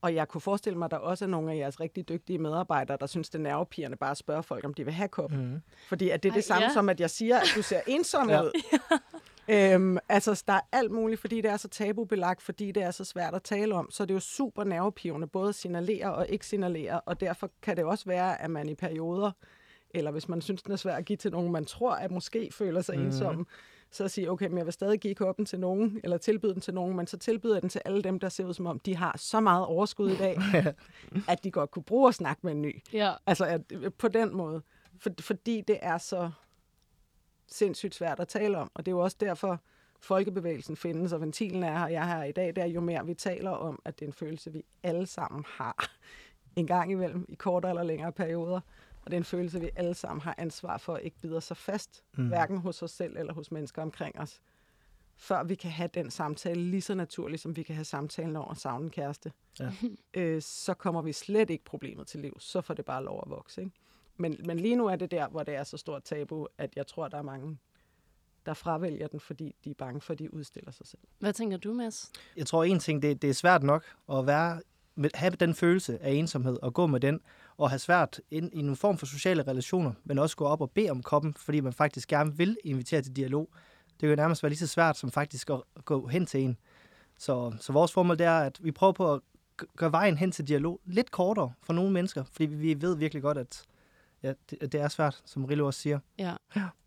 Og 0.02 0.16
jeg 0.16 0.28
kunne 0.28 0.42
forestille 0.42 0.78
mig, 0.78 0.86
at 0.86 0.92
der 0.92 0.98
også 0.98 1.26
er 1.26 1.30
nogle 1.30 1.52
af 1.52 1.58
jeres 1.58 1.80
rigtig 1.80 2.10
dygtige 2.10 2.40
medarbejdere, 2.40 2.98
der 3.00 3.06
synes, 3.06 3.30
det 3.30 3.40
er 3.40 3.44
nervepirrende 3.44 3.98
bare 3.98 4.12
at 4.12 4.18
spørge 4.18 4.44
folk, 4.44 4.66
om 4.66 4.74
de 4.74 4.84
vil 4.84 4.94
have 4.94 5.08
koppen. 5.08 5.40
Mm-hmm. 5.40 5.62
Fordi 5.88 6.10
at 6.10 6.24
det 6.24 6.30
er 6.30 6.34
Ej, 6.34 6.36
det 6.36 6.44
samme 6.44 6.68
ja. 6.68 6.74
som, 6.74 6.90
at 6.90 7.00
jeg 7.00 7.10
siger, 7.10 7.40
at 7.40 7.48
du 7.56 7.62
ser 7.62 7.82
ensom 7.88 8.30
Ja. 8.30 8.42
øhm, 9.50 9.98
altså, 10.10 10.44
der 10.48 10.54
er 10.54 10.62
alt 10.72 10.92
muligt, 10.92 11.22
fordi 11.22 11.42
det 11.42 11.52
er 11.52 11.58
så 11.58 11.68
tabubelagt, 11.68 12.42
fordi 12.42 12.72
det 12.72 12.84
er 12.84 12.92
så 12.92 13.04
svært 13.04 13.36
at 13.36 13.44
tale 13.44 13.76
om. 13.76 13.92
Så 13.92 14.06
det 14.06 14.12
er 14.12 14.16
jo 14.16 14.20
super 14.20 14.64
nervepirrende, 14.64 15.28
både 15.28 15.50
at 15.50 15.56
signalere 15.56 16.14
og 16.14 16.28
ikke 16.30 16.46
signalere. 16.46 17.02
Og 17.02 17.20
derfor 17.20 17.52
kan 17.62 17.78
det 17.78 17.86
også 17.86 18.06
være, 18.06 18.42
at 18.42 18.52
man 18.52 18.70
i 18.70 18.76
perioder, 18.76 19.32
eller 19.90 20.12
hvis 20.12 20.30
man 20.30 20.42
synes, 20.42 20.64
den 20.64 20.72
er 20.72 20.76
svær 20.76 20.96
at 20.96 21.06
give 21.06 21.18
til 21.18 21.32
nogen, 21.32 21.52
man 21.52 21.66
tror, 21.66 21.92
at 21.92 22.12
måske 22.12 22.50
føler 22.52 22.82
sig 22.82 23.00
mm. 23.00 23.06
ensom, 23.06 23.48
så 23.92 24.04
at 24.04 24.12
sige, 24.12 24.32
okay, 24.32 24.48
men 24.48 24.58
jeg 24.58 24.66
vil 24.66 24.74
stadig 24.74 25.00
give 25.00 25.16
koppen 25.16 25.46
til 25.46 25.60
nogen, 25.60 26.00
eller 26.04 26.18
tilbyde 26.18 26.54
den 26.54 26.62
til 26.62 26.74
nogen, 26.74 26.96
men 26.96 27.08
så 27.08 27.18
tilbyder 27.18 27.56
jeg 27.56 27.62
den 27.62 27.70
til 27.70 27.82
alle 27.86 28.02
dem, 28.02 28.20
der 28.20 28.30
ser 28.30 28.46
ud 28.46 28.54
som 28.54 28.66
om, 28.68 28.80
de 28.80 28.96
har 28.96 29.16
så 29.18 29.40
meget 29.40 29.66
overskud 29.66 30.10
i 30.10 30.16
dag, 30.16 30.38
at 31.32 31.44
de 31.44 31.52
godt 31.52 31.72
kunne 31.72 31.84
bruge 31.84 32.08
at 32.08 32.16
snakke 32.16 32.40
med 32.44 32.52
en 32.52 32.62
ny. 32.62 32.84
Ja. 32.94 33.14
Altså 33.26 33.46
at, 33.46 33.62
på 33.98 34.08
den 34.08 34.36
måde. 34.36 34.62
For, 35.00 35.10
fordi 35.20 35.62
det 35.68 35.78
er 35.82 35.98
så 35.98 36.32
sindssygt 37.54 37.96
svært 37.96 38.20
at 38.20 38.28
tale 38.28 38.58
om. 38.58 38.72
Og 38.74 38.86
det 38.86 38.92
er 38.92 38.96
jo 38.96 39.00
også 39.04 39.18
derfor, 39.20 39.62
folkebevægelsen 40.00 40.76
findes, 40.76 41.14
og 41.14 41.22
ventilen 41.22 41.64
er 41.64 41.78
her, 41.80 41.88
jeg 41.88 42.02
er 42.12 42.18
her 42.18 42.24
i 42.24 42.32
dag, 42.32 42.48
det 42.48 42.58
er 42.58 42.66
jo 42.66 42.82
mere 42.82 43.06
vi 43.06 43.14
taler 43.14 43.52
om, 43.52 43.82
at 43.86 44.00
det 44.00 44.06
er 44.06 44.10
en 44.10 44.14
følelse, 44.14 44.54
vi 44.54 44.64
alle 44.84 45.06
sammen 45.06 45.46
har 45.48 45.90
en 46.56 46.68
gang 46.68 46.92
imellem, 46.92 47.26
i 47.30 47.36
kortere 47.36 47.72
eller 47.72 47.84
længere 47.84 48.12
perioder. 48.12 48.60
Og 49.02 49.12
det 49.12 49.14
er 49.14 49.18
en 49.18 49.24
følelse, 49.24 49.60
vi 49.60 49.70
alle 49.76 49.94
sammen 49.94 50.22
har 50.22 50.36
ansvar 50.38 50.78
for 50.78 50.94
at 50.96 51.04
ikke 51.04 51.18
bide 51.22 51.42
sig 51.42 51.58
fast, 51.58 52.04
Mm. 52.18 52.28
hverken 52.28 52.58
hos 52.58 52.84
os 52.84 52.92
selv 52.92 53.18
eller 53.18 53.34
hos 53.34 53.52
mennesker 53.52 53.82
omkring 53.82 54.20
os, 54.20 54.42
før 55.16 55.44
vi 55.44 55.56
kan 55.56 55.72
have 55.72 55.90
den 55.94 56.12
samtale 56.12 56.62
lige 56.62 56.82
så 56.82 56.96
naturligt, 56.96 57.42
som 57.42 57.56
vi 57.56 57.64
kan 57.64 57.76
have 57.76 57.86
samtalen 57.86 58.36
over 58.36 58.52
at 58.52 58.58
savne 58.58 58.86
en 58.86 58.90
kæreste. 58.92 59.32
Ja. 59.60 59.72
Øh, 60.14 60.42
så 60.42 60.74
kommer 60.74 61.02
vi 61.02 61.14
slet 61.14 61.50
ikke 61.50 61.64
problemet 61.66 62.08
til 62.08 62.20
liv. 62.20 62.40
Så 62.40 62.62
får 62.62 62.74
det 62.74 62.86
bare 62.86 63.04
lov 63.04 63.24
at 63.26 63.30
vokse. 63.30 63.62
Ikke? 63.62 63.72
Men, 64.20 64.36
men 64.46 64.60
lige 64.60 64.76
nu 64.76 64.86
er 64.86 64.96
det 64.96 65.12
der, 65.12 65.28
hvor 65.28 65.44
det 65.44 65.56
er 65.56 65.64
så 65.64 65.78
stort 65.78 66.04
tabu, 66.04 66.48
at 66.58 66.70
jeg 66.76 66.88
tror, 66.88 67.08
der 67.08 67.18
er 67.18 67.22
mange, 67.22 67.58
der 68.46 68.54
fravælger 68.54 69.08
den, 69.08 69.20
fordi 69.20 69.56
de 69.66 69.70
er 69.70 69.74
bange 69.74 70.02
for, 70.02 70.14
at 70.14 70.20
de 70.20 70.34
udstiller 70.34 70.72
sig 70.72 70.88
selv. 70.88 71.02
Hvad 71.20 71.34
tænker 71.34 71.58
du, 71.58 71.74
Mads? 71.74 72.12
Jeg 72.38 72.46
tror 72.46 72.64
en 72.64 72.80
ting, 72.80 73.02
det, 73.02 73.22
det 73.22 73.30
er 73.30 73.34
svært 73.34 73.64
nok 73.64 73.84
at 74.12 74.28
være, 74.28 74.62
med, 74.96 75.10
have 75.14 75.32
den 75.32 75.56
følelse 75.56 76.04
af 76.04 76.12
ensomhed 76.12 76.58
og 76.62 76.74
gå 76.74 76.88
med 76.88 77.00
den, 77.00 77.20
og 77.58 77.70
have 77.70 77.80
svært 77.80 78.22
ind, 78.32 78.50
i 78.54 78.60
en 78.60 78.76
form 78.76 78.98
for 78.98 79.06
sociale 79.06 79.44
relationer, 79.44 79.92
men 80.04 80.20
også 80.20 80.36
gå 80.36 80.46
op 80.46 80.62
og 80.62 80.72
bede 80.72 80.90
om 80.90 81.04
koppen, 81.04 81.34
fordi 81.34 81.60
man 81.60 81.74
faktisk 81.74 82.08
gerne 82.08 82.38
vil 82.38 82.58
invitere 82.64 83.02
til 83.02 83.16
dialog. 83.16 83.50
Det 83.92 84.00
kan 84.00 84.10
jo 84.10 84.16
nærmest 84.16 84.44
være 84.44 84.50
lige 84.50 84.60
så 84.60 84.68
svært 84.68 84.98
som 84.98 85.12
faktisk 85.12 85.50
at 85.50 85.86
gå 85.86 86.08
hen 86.08 86.26
til 86.26 86.42
en. 86.42 86.58
Så, 87.18 87.54
så 87.60 87.74
vores 87.74 87.92
formål 87.92 88.18
det 88.18 88.26
er, 88.26 88.40
at 88.40 88.60
vi 88.64 88.72
prøver 88.72 88.94
på 88.94 89.14
at 89.14 89.22
gøre 89.76 89.92
vejen 89.92 90.18
hen 90.18 90.32
til 90.32 90.48
dialog 90.48 90.82
lidt 90.86 91.12
kortere 91.12 91.54
for 91.64 91.74
nogle 91.74 91.92
mennesker, 91.92 92.24
fordi 92.24 92.46
vi 92.46 92.82
ved 92.82 92.98
virkelig 92.98 93.24
godt, 93.24 93.38
at 93.38 93.64
ja, 94.24 94.34
det, 94.50 94.72
det 94.72 94.82
er 94.82 94.88
svært, 94.88 95.22
som 95.26 95.46
Rillo 95.46 95.66
også 95.66 95.80
siger. 95.80 96.00
Ja. 96.20 96.36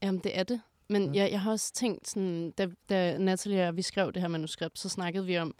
Jamen, 0.02 0.20
det 0.24 0.38
er 0.38 0.42
det. 0.42 0.60
Men 0.88 1.14
Ja. 1.14 1.22
jeg, 1.22 1.30
jeg 1.32 1.40
har 1.40 1.50
også 1.50 1.72
tænkt, 1.72 2.08
sådan, 2.08 2.50
da, 2.50 2.66
da 2.88 3.18
Natalie 3.18 3.68
og 3.68 3.76
vi 3.76 3.82
skrev 3.82 4.12
det 4.12 4.22
her 4.22 4.28
manuskript, 4.28 4.78
så 4.78 4.88
snakkede 4.88 5.26
vi 5.26 5.38
om, 5.38 5.54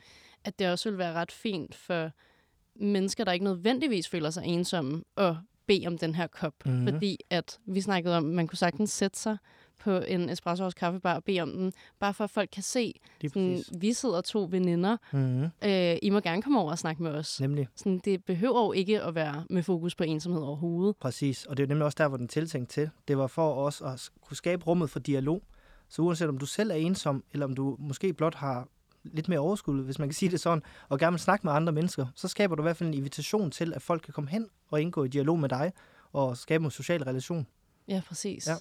at 0.45 0.59
det 0.59 0.71
også 0.71 0.89
ville 0.89 0.99
være 0.99 1.13
ret 1.13 1.33
fint 1.33 1.75
for 1.75 2.11
mennesker, 2.75 3.25
der 3.25 3.33
ikke 3.33 3.45
nødvendigvis 3.45 4.09
føler 4.09 4.31
sig 4.31 4.45
ensomme, 4.45 5.03
at 5.17 5.35
bede 5.67 5.87
om 5.87 5.99
den 5.99 6.15
her 6.15 6.27
kop. 6.27 6.55
Mhm. 6.65 6.75
Mm-hmm. 6.75 6.87
Fordi 6.93 7.19
at 7.31 7.59
vi 7.67 7.81
snakkede 7.81 8.17
om, 8.17 8.27
at 8.27 8.35
man 8.35 8.47
kunne 8.47 8.59
sagtens 8.59 8.91
sætte 8.91 9.19
sig 9.19 9.37
på 9.85 9.91
en 9.99 10.29
espresso 10.31 10.65
hos 10.65 10.75
kaffebar 10.75 11.15
og 11.15 11.25
bede 11.25 11.41
om 11.41 11.53
den, 11.53 11.73
bare 12.01 12.15
for 12.15 12.25
at 12.25 12.31
folk 12.31 12.49
kan 12.53 12.63
se, 12.63 12.93
sådan, 13.29 13.63
vi 13.79 13.93
sidder 13.93 14.21
to 14.21 14.49
veninder, 14.51 14.97
Mm-hmm. 15.13 15.49
øh, 15.65 15.97
I 16.03 16.11
må 16.11 16.21
gerne 16.21 16.43
komme 16.43 16.61
over 16.61 16.71
og 16.71 16.79
snakke 16.79 17.03
med 17.03 17.11
os. 17.11 17.41
Nemlig. 17.41 17.69
Sådan, 17.77 17.99
det 18.05 18.25
behøver 18.25 18.65
jo 18.65 18.73
ikke 18.73 19.03
at 19.03 19.15
være 19.15 19.45
med 19.51 19.63
fokus 19.63 19.95
på 19.95 20.05
ensomhed 20.05 20.43
overhovedet. 20.43 20.97
Præcis, 21.01 21.47
og 21.47 21.57
det 21.57 21.63
er 21.63 21.67
nemlig 21.67 21.85
også 21.85 21.97
der, 21.99 22.09
hvor 22.09 22.17
den 22.17 22.29
tiltænkt 22.29 22.71
til. 22.71 22.91
Det 23.09 23.19
var 23.19 23.27
for 23.27 23.55
os 23.55 23.81
at 23.81 24.11
kunne 24.21 24.37
skabe 24.37 24.65
rummet 24.65 24.91
for 24.91 24.99
dialog. 24.99 25.43
Så 25.89 26.03
uanset 26.03 26.29
om 26.29 26.39
du 26.39 26.47
selv 26.47 26.71
er 26.71 26.75
ensom, 26.75 27.25
eller 27.33 27.47
om 27.47 27.55
du 27.55 27.77
måske 27.79 28.13
blot 28.13 28.35
har 28.35 28.69
lidt 29.05 29.29
mere 29.29 29.39
overskud, 29.39 29.85
hvis 29.85 29.99
man 29.99 30.09
kan 30.09 30.15
sige 30.15 30.31
det 30.31 30.41
sådan, 30.41 30.63
og 30.89 30.99
gerne 30.99 31.13
vil 31.13 31.21
snakke 31.21 31.47
med 31.47 31.53
andre 31.53 31.73
mennesker, 31.73 32.07
så 32.15 32.29
skaber 32.29 32.55
du 32.57 32.63
i 32.63 32.65
hvert 32.65 32.77
fald 32.77 32.89
en 32.89 32.95
invitation 32.95 33.51
til, 33.51 33.73
at 33.75 33.83
folk 33.83 34.03
kan 34.03 34.15
komme 34.15 34.31
hen 34.31 34.47
og 34.71 34.81
indgå 34.81 35.05
i 35.05 35.09
dialog 35.09 35.39
med 35.39 35.49
dig, 35.49 35.73
og 36.13 36.37
skabe 36.37 36.65
en 36.65 36.71
social 36.71 37.03
relation. 37.03 37.47
Ja, 37.89 38.03
præcis. 38.09 38.47
Ja. 38.47 38.55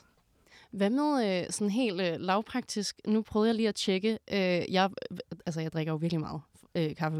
Hvad 0.72 0.90
med 0.90 1.42
øh, 1.42 1.50
sådan 1.50 1.70
helt 1.70 2.02
øh, 2.02 2.16
lavpraktisk? 2.20 3.02
Nu 3.08 3.22
prøvede 3.22 3.48
jeg 3.48 3.56
lige 3.56 3.68
at 3.68 3.76
tjekke. 3.76 4.20
Øh, 4.32 4.38
jeg, 4.74 4.90
altså, 5.46 5.62
jeg 5.62 5.74
drikker 5.74 5.94
jo 5.94 5.98
virkelig 5.98 6.20
meget 6.20 6.42
øh, 6.76 6.96
kaffe, 6.96 7.18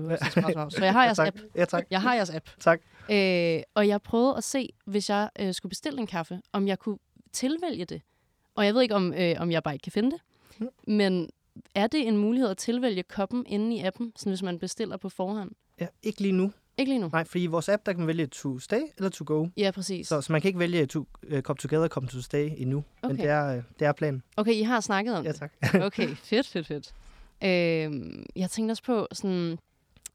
House, 0.56 0.78
så 0.78 0.84
jeg 0.84 0.94
har 0.94 1.04
jeres 1.04 1.18
tak. 1.18 1.28
app. 1.28 1.40
Ja, 1.56 1.66
tak. 1.66 1.86
Jeg 1.90 2.02
har 2.02 2.16
jeres 2.16 2.30
app. 2.30 2.50
Tak. 2.60 2.82
Øh, 3.12 3.62
og 3.76 3.88
jeg 3.88 4.02
prøvede 4.02 4.38
at 4.38 4.44
se, 4.44 4.70
hvis 4.86 5.10
jeg 5.10 5.30
øh, 5.40 5.54
skulle 5.54 5.70
bestille 5.70 6.00
en 6.00 6.08
kaffe, 6.08 6.42
om 6.54 6.68
jeg 6.68 6.80
kunne 6.80 6.98
tilvælge 7.32 7.86
det. 7.86 8.02
Og 8.56 8.66
jeg 8.66 8.74
ved 8.74 8.82
ikke, 8.82 8.96
om, 8.96 9.14
øh, 9.14 9.36
om 9.40 9.52
jeg 9.52 9.64
bare 9.64 9.74
ikke 9.76 9.84
kan 9.84 9.92
finde 9.92 10.12
det. 10.12 10.22
Mm. 10.60 10.94
Men 10.94 11.30
er 11.76 11.88
det 11.88 12.08
en 12.08 12.18
mulighed 12.18 12.50
at 12.50 12.58
tilvælge 12.58 13.04
koppen 13.04 13.46
inde 13.48 13.76
i 13.76 13.80
appen, 13.84 14.14
sådan 14.16 14.32
hvis 14.32 14.44
man 14.44 14.60
bestiller 14.60 14.98
på 14.98 15.10
forhånd? 15.10 15.52
Ja, 15.80 15.88
ikke 16.04 16.22
lige 16.22 16.32
nu. 16.32 16.52
Ikke 16.78 16.92
lige 16.92 17.00
nu. 17.00 17.10
Nej, 17.14 17.24
fordi 17.24 17.44
i 17.44 17.48
vores 17.48 17.70
app, 17.70 17.86
der 17.86 17.92
kan 17.94 18.00
man 18.00 18.08
vælge 18.08 18.28
to 18.28 18.60
stay 18.60 18.82
eller 18.98 19.10
to 19.10 19.24
go. 19.28 19.48
Ja, 19.58 19.72
præcis. 19.72 20.08
Så, 20.08 20.22
så 20.22 20.32
man 20.32 20.42
kan 20.42 20.50
ikke 20.50 20.60
vælge 20.60 20.86
to, 20.86 21.08
uh, 21.34 21.40
come 21.40 21.58
together, 21.58 21.88
come 21.88 22.08
to 22.08 22.22
stay 22.22 22.50
endnu. 22.58 22.84
Men 23.04 23.12
Okay. 23.12 23.22
det 23.24 23.30
er, 23.32 23.56
øh, 23.58 23.64
det 23.80 23.88
er 23.88 23.92
planen. 23.92 24.24
Okay, 24.38 24.54
I 24.54 24.62
har 24.62 24.80
snakket 24.80 25.16
om 25.16 25.26
Ja, 25.26 25.32
det. 25.32 25.40
tak. 25.40 25.52
Okay, 25.88 26.08
fedt, 26.16 26.48
fedt, 26.48 26.68
fedt. 26.68 26.94
Øh, 27.44 28.24
jeg 28.36 28.50
tænkte 28.50 28.72
også 28.72 28.84
på 28.84 29.08
sådan... 29.12 29.58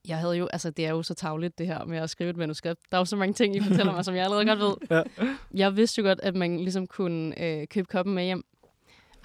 Jeg 0.09 0.19
havde 0.19 0.35
jo, 0.37 0.47
altså 0.47 0.71
det 0.71 0.87
er 0.87 0.91
jo 0.91 1.03
så 1.03 1.15
tavligt 1.15 1.59
det 1.59 1.67
her 1.67 1.85
med 1.85 1.99
at 1.99 2.11
skrive 2.11 2.31
et 2.31 2.37
manuskript. 2.37 2.81
Der 2.91 2.97
er 2.97 3.01
jo 3.01 3.05
så 3.05 3.17
mange 3.17 3.35
ting, 3.35 3.57
I 3.57 3.61
fortæller 3.61 3.93
mig, 3.93 4.05
som 4.05 4.15
jeg 4.15 4.25
allerede 4.25 4.45
godt 4.47 4.59
ved. 4.59 4.75
Ja. 4.97 5.03
Jeg 5.55 5.77
vidste 5.77 6.03
jo 6.03 6.07
godt, 6.09 6.21
at 6.23 6.35
man 6.35 6.57
ligesom 6.61 6.87
kunne 6.87 7.43
øh, 7.43 7.67
købe 7.67 7.87
koppen 7.87 8.15
med 8.15 8.25
hjem. 8.25 8.45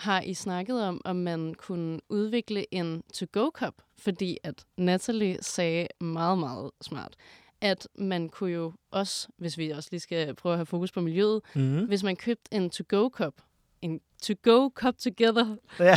Har 0.02 0.22
I 0.22 0.34
snakket 0.34 0.84
om, 0.84 1.02
om 1.06 1.16
man 1.16 1.54
kunne 1.54 2.00
udvikle 2.10 2.74
en 2.74 3.04
to-go-kop? 3.14 3.74
Fordi 3.98 4.38
at 4.44 4.66
Natalie 4.78 5.38
sagde 5.42 5.88
meget, 6.00 6.38
meget 6.38 6.72
smart, 6.82 7.16
at 7.62 7.88
man 7.96 8.30
kunne 8.30 8.52
jo 8.52 8.74
også, 8.92 9.28
hvis 9.38 9.58
vi 9.58 9.70
også 9.70 9.90
lige 9.92 10.00
skal 10.02 10.36
prøve 10.36 10.54
at 10.54 10.58
have 10.58 10.66
fokus 10.66 10.92
på 10.92 11.02
miljøet, 11.02 11.42
Mm-hmm. 11.56 11.86
hvis 11.86 12.04
man 12.04 12.16
købte 12.16 12.54
en 12.54 12.70
to-go-kop, 12.70 13.34
en 13.82 14.00
to-go 14.24 14.70
cup 14.70 14.98
together 14.98 15.56
Ja. 15.80 15.96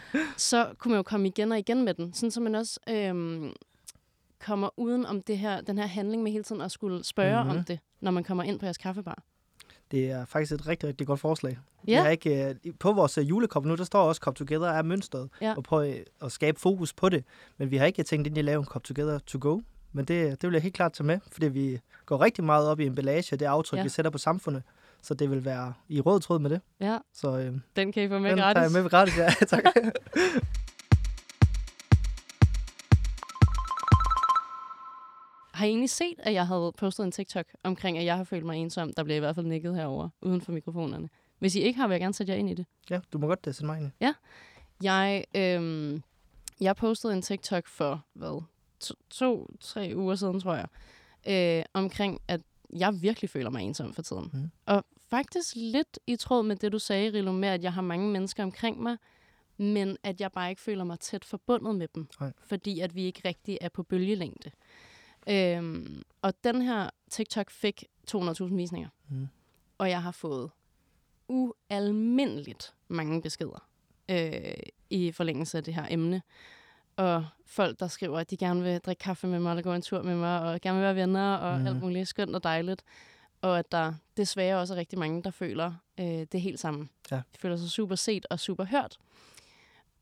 så 0.36 0.74
kunne 0.78 0.90
man 0.90 0.98
jo 0.98 1.02
komme 1.02 1.28
igen 1.28 1.52
og 1.52 1.58
igen 1.58 1.84
med 1.84 1.94
den. 1.94 2.12
Sådan 2.12 2.30
så 2.30 2.40
man 2.40 2.54
også 2.54 2.80
øhm, 2.88 3.52
kommer 4.40 4.68
uden 4.76 5.06
om 5.06 5.22
det 5.22 5.38
her, 5.38 5.60
den 5.60 5.78
her 5.78 5.86
handling 5.86 6.22
med 6.22 6.32
hele 6.32 6.44
tiden 6.44 6.60
at 6.62 6.72
skulle 6.72 7.04
spørge 7.04 7.36
mm-hmm. 7.36 7.50
om 7.50 7.56
Mhm. 7.56 7.64
det, 7.64 7.78
når 8.00 8.10
man 8.10 8.24
kommer 8.24 8.44
ind 8.44 8.58
på 8.60 8.66
jeres 8.66 8.78
kaffebar. 8.78 9.22
Det 9.90 10.10
er 10.10 10.24
faktisk 10.24 10.52
et 10.52 10.66
rigtig, 10.66 10.88
rigtig 10.88 11.06
godt 11.06 11.20
forslag. 11.20 11.58
Ja. 11.88 11.92
Jeg 11.92 12.02
har 12.02 12.10
ikke, 12.10 12.48
øh, 12.48 12.54
på 12.80 12.92
vores 12.92 13.18
øh, 13.18 13.28
julekop 13.28 13.64
nu, 13.64 13.74
der 13.74 13.84
står 13.84 14.02
også 14.02 14.18
Cop 14.18 14.34
Together 14.34 14.68
er 14.68 14.82
mønstret, 14.82 15.28
Ja. 15.40 15.54
og 15.56 15.62
prøve 15.64 15.96
øh, 15.98 16.04
at 16.22 16.32
skabe 16.32 16.60
fokus 16.60 16.92
på 16.92 17.08
det. 17.08 17.24
Men 17.58 17.70
vi 17.70 17.76
har 17.76 17.86
ikke 17.86 18.02
tænkt 18.02 18.26
ind 18.26 18.36
i 18.36 18.38
at 18.38 18.44
lave 18.44 18.58
en 18.58 18.64
Cop 18.64 18.84
Together 18.84 19.18
to 19.18 19.38
go. 19.42 19.60
Men 19.92 20.04
det, 20.04 20.42
det 20.42 20.48
vil 20.48 20.52
jeg 20.54 20.62
helt 20.62 20.74
klart 20.74 20.92
tage 20.92 21.06
med, 21.06 21.18
fordi 21.32 21.48
vi 21.48 21.80
går 22.06 22.20
rigtig 22.20 22.44
meget 22.44 22.68
op 22.68 22.80
i 22.80 22.86
emballage 22.86 23.34
og 23.34 23.40
det 23.40 23.46
aftryk, 23.46 23.78
Ja. 23.78 23.82
vi 23.82 23.88
sætter 23.88 24.10
på 24.10 24.18
samfundet. 24.18 24.62
Så 25.02 25.14
det 25.14 25.30
vil 25.30 25.44
være 25.44 25.72
i 25.88 26.00
rød 26.00 26.20
tråd 26.20 26.38
med 26.38 26.50
det. 26.50 26.60
Ja, 26.80 26.98
Så 27.14 27.38
øh, 27.38 27.54
den 27.76 27.92
kan 27.92 28.02
I 28.02 28.08
få 28.08 28.18
med 28.18 28.30
den 28.30 28.38
gratis. 28.38 28.54
tager 28.54 28.64
jeg 28.74 28.82
med 28.82 28.90
gratis. 28.90 29.18
Ja, 29.18 29.30
tak. 29.56 29.64
Har 35.56 35.66
I 35.66 35.68
egentlig 35.68 35.90
set, 35.90 36.14
at 36.18 36.32
jeg 36.32 36.46
havde 36.46 36.72
postet 36.76 37.04
en 37.04 37.12
TikTok 37.12 37.46
omkring, 37.62 37.98
at 37.98 38.04
jeg 38.04 38.16
har 38.16 38.24
følt 38.24 38.46
mig 38.46 38.56
ensom? 38.56 38.92
Der 38.92 39.04
bliver 39.04 39.16
i 39.16 39.20
hvert 39.20 39.34
fald 39.34 39.46
nikket 39.46 39.76
herover 39.76 40.08
uden 40.22 40.40
for 40.40 40.52
mikrofonerne. 40.52 41.08
Hvis 41.38 41.56
I 41.56 41.60
ikke 41.60 41.78
har, 41.80 41.86
vil 41.86 41.94
jeg 41.94 42.00
gerne 42.00 42.14
sætte 42.14 42.32
jer 42.32 42.38
ind 42.38 42.50
i 42.50 42.54
det. 42.54 42.66
ja, 42.90 43.00
du 43.12 43.18
må 43.18 43.26
godt 43.26 43.46
uh, 43.46 43.54
sende 43.54 43.66
mig 43.66 43.80
ind. 43.80 43.90
i. 44.00 44.06
Jeg, 44.82 45.24
øhm, 45.36 46.02
jeg 46.60 46.76
postede 46.76 47.12
en 47.12 47.22
TikTok 47.22 47.66
for, 47.66 48.04
hvad, 48.12 48.42
to, 48.80 48.94
to, 49.10 49.50
tre 49.60 49.92
uger 49.96 50.14
siden, 50.14 50.40
tror 50.40 50.54
jeg, 50.54 50.68
øh, 51.28 51.64
omkring, 51.74 52.20
at 52.28 52.40
jeg 52.76 53.02
virkelig 53.02 53.30
føler 53.30 53.50
mig 53.50 53.62
ensom 53.62 53.94
for 53.94 54.02
tiden. 54.02 54.30
Mhm. 54.32 54.50
Og 54.66 54.84
faktisk 55.10 55.52
lidt 55.56 55.98
i 56.06 56.16
tråd 56.16 56.42
med 56.42 56.56
det, 56.56 56.72
du 56.72 56.78
sagde, 56.78 57.12
Rilo, 57.12 57.32
med, 57.32 57.48
at 57.48 57.62
jeg 57.62 57.72
har 57.72 57.82
mange 57.82 58.10
mennesker 58.10 58.42
omkring 58.42 58.82
mig, 58.82 58.96
men 59.56 59.96
at 60.02 60.20
jeg 60.20 60.32
bare 60.32 60.50
ikke 60.50 60.62
føler 60.62 60.84
mig 60.84 61.00
tæt 61.00 61.24
forbundet 61.24 61.74
med 61.74 61.88
dem, 61.94 62.06
Nej. 62.20 62.32
fordi 62.46 62.80
at 62.80 62.94
vi 62.94 63.02
ikke 63.02 63.20
rigtig 63.24 63.58
er 63.60 63.68
på 63.68 63.82
bølgelængde. 63.82 64.50
Øhm, 65.28 66.02
og 66.22 66.34
den 66.44 66.62
her 66.62 66.90
TikTok 67.10 67.50
fik 67.50 67.84
200.000 68.10 68.44
visninger, 68.56 68.88
Mhm. 69.08 69.28
og 69.78 69.90
jeg 69.90 70.02
har 70.02 70.10
fået 70.10 70.50
ualmindeligt 71.28 72.74
mange 72.88 73.22
beskeder 73.22 73.68
øh, 74.10 74.40
i 74.90 75.12
forlængelse 75.12 75.58
af 75.58 75.64
det 75.64 75.74
her 75.74 75.86
emne. 75.90 76.22
Og 76.96 77.26
folk, 77.46 77.80
der 77.80 77.88
skriver, 77.88 78.18
at 78.18 78.30
de 78.30 78.36
gerne 78.36 78.62
vil 78.62 78.80
drikke 78.80 79.00
kaffe 79.00 79.26
med 79.26 79.38
mig, 79.38 79.50
eller 79.50 79.62
gå 79.62 79.72
en 79.72 79.82
tur 79.82 80.02
med 80.02 80.16
mig, 80.16 80.40
og 80.40 80.60
gerne 80.60 80.78
vil 80.78 80.84
være 80.84 80.96
venner, 80.96 81.34
og 81.36 81.58
Mhm. 81.58 81.66
alt 81.66 81.80
muligt 81.80 82.08
skønt 82.08 82.34
og 82.34 82.44
dejligt. 82.44 82.82
Og 83.40 83.58
at 83.58 83.72
der 83.72 83.94
desværre 84.16 84.58
også 84.58 84.74
er 84.74 84.78
rigtig 84.78 84.98
mange, 84.98 85.22
der 85.22 85.30
føler 85.30 85.72
øh, 86.00 86.26
det 86.32 86.40
helt 86.40 86.60
samme. 86.60 86.88
Ja. 87.10 87.16
De 87.16 87.38
føler 87.38 87.56
sig 87.56 87.70
super 87.70 87.94
set 87.94 88.26
og 88.30 88.40
super 88.40 88.64
hørt. 88.64 88.98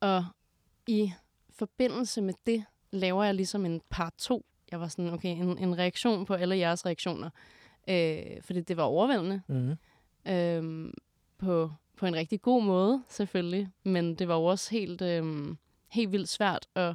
Og 0.01 0.25
i 0.87 1.13
forbindelse 1.51 2.21
med 2.23 2.35
det, 2.47 2.65
laver 2.91 3.25
jeg 3.25 3.35
ligesom 3.35 3.67
en 3.67 3.81
part 3.91 4.15
2. 4.19 4.47
Jeg 4.75 4.81
var 4.81 4.89
sådan, 4.89 5.13
okay, 5.13 5.29
en, 5.29 5.59
en 5.59 5.79
reaktion 5.79 6.25
på 6.25 6.35
alle 6.35 6.57
jeres 6.57 6.87
reaktioner. 6.87 7.31
Øh, 7.89 8.23
fordi 8.41 8.61
det 8.61 8.77
var 8.77 8.83
overvældende 8.83 9.43
Mm-hmm. 9.49 9.77
øhm, 10.33 10.95
på, 11.39 11.73
på 11.97 12.07
en 12.07 12.15
rigtig 12.15 12.43
god 12.43 12.63
måde, 12.63 13.03
selvfølgelig. 13.09 13.69
Men 13.85 14.15
det 14.15 14.29
var 14.29 14.35
jo 14.35 14.45
også 14.45 14.71
helt, 14.71 15.03
øhm, 15.03 15.59
helt 15.89 16.13
vildt 16.13 16.29
svært 16.29 16.67
at 16.75 16.95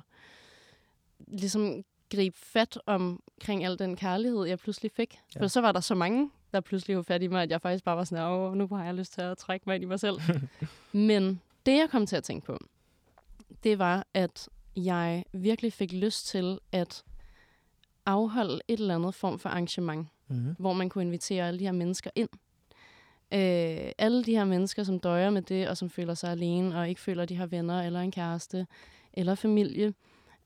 ligesom 1.27 1.83
gribe 2.11 2.37
fat 2.37 2.79
omkring 2.85 3.65
al 3.65 3.79
den 3.79 3.95
kærlighed, 3.95 4.45
jeg 4.45 4.59
pludselig 4.59 4.91
fik. 4.91 5.13
Ja. 5.13 5.19
Ja. 5.35 5.43
For 5.43 5.47
så 5.47 5.61
var 5.61 5.71
der 5.71 5.79
så 5.79 5.95
mange, 5.95 6.31
der 6.53 6.61
pludselig 6.61 6.95
var 6.95 7.03
fat 7.03 7.23
i 7.23 7.27
mig, 7.27 7.43
at 7.43 7.51
jeg 7.51 7.61
faktisk 7.61 7.83
bare 7.83 7.97
var 7.97 8.03
sådan, 8.03 8.25
åh, 8.25 8.53
nu 8.53 8.67
har 8.67 8.85
jeg 8.85 8.93
lyst 8.93 9.13
til 9.13 9.21
at 9.21 9.37
trække 9.37 9.63
mig 9.67 9.75
ind 9.75 9.83
i 9.83 9.87
mig 9.87 9.99
selv. 9.99 10.19
Men 10.91 11.41
det, 11.65 11.77
jeg 11.77 11.89
kom 11.89 12.05
til 12.05 12.15
at 12.15 12.23
tænke 12.23 12.45
på, 12.45 12.57
det 13.63 13.79
var, 13.79 14.07
at 14.13 14.49
jeg 14.75 15.23
virkelig 15.33 15.73
fik 15.73 15.93
lyst 15.93 16.27
til 16.27 16.59
at 16.71 17.03
afholde 18.09 18.59
et 18.67 18.79
eller 18.79 18.95
andet 18.95 19.15
form 19.15 19.39
for 19.39 19.49
arrangement 19.49 20.07
Mm-hmm. 20.31 20.55
hvor 20.59 20.73
man 20.73 20.89
kunne 20.89 21.03
invitere 21.03 21.47
alle 21.47 21.59
de 21.59 21.65
her 21.65 21.71
mennesker 21.71 22.09
ind. 22.15 22.29
Øh, 23.33 23.91
alle 23.97 24.23
de 24.23 24.31
her 24.31 24.45
mennesker, 24.45 24.83
som 24.83 24.99
døjer 24.99 25.29
med 25.29 25.41
det, 25.41 25.67
og 25.69 25.77
som 25.77 25.89
føler 25.89 26.13
sig 26.13 26.31
alene, 26.31 26.79
og 26.79 26.89
ikke 26.89 27.01
føler, 27.01 27.23
at 27.23 27.29
de 27.29 27.35
har 27.35 27.45
venner, 27.45 27.81
eller 27.81 27.99
en 27.99 28.11
kæreste, 28.11 28.67
eller 29.13 29.35
familie. 29.35 29.93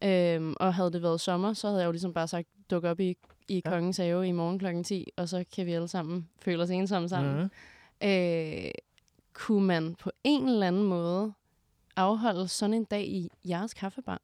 Øh, 0.04 0.54
og 0.60 0.73
havde 0.73 0.91
det 0.91 1.02
været 1.02 1.21
sommer, 1.21 1.54
så 1.54 1.67
havde 1.67 1.80
jeg 1.80 1.86
jo 1.88 1.91
ligesom 1.91 2.13
bare 2.13 2.28
sagt, 2.28 2.47
duk 2.71 2.84
op 2.84 2.99
i, 2.99 3.15
i 3.47 3.62
Ja. 3.65 3.69
Kongens 3.69 3.97
Have 3.97 4.28
i 4.28 4.32
morgen 4.32 4.60
klokken 4.60 4.84
10, 4.84 5.08
og 5.17 5.30
så 5.30 5.43
kan 5.56 5.65
vi 5.65 5.71
alle 5.73 5.88
sammen 5.88 6.30
føle 6.41 6.63
os 6.63 6.69
ensomme 6.69 7.10
sammen. 7.10 7.34
Mm-hmm. 7.34 8.10
Øh, 8.10 8.71
kunne 9.34 9.67
man 9.67 9.95
på 9.95 10.12
en 10.23 10.47
eller 10.49 10.67
anden 10.67 10.84
måde 10.84 11.34
afholde 11.95 12.47
sådan 12.47 12.73
en 12.73 12.84
dag 12.84 13.04
i 13.08 13.30
jeres 13.49 13.73
kaffebar? 13.73 14.21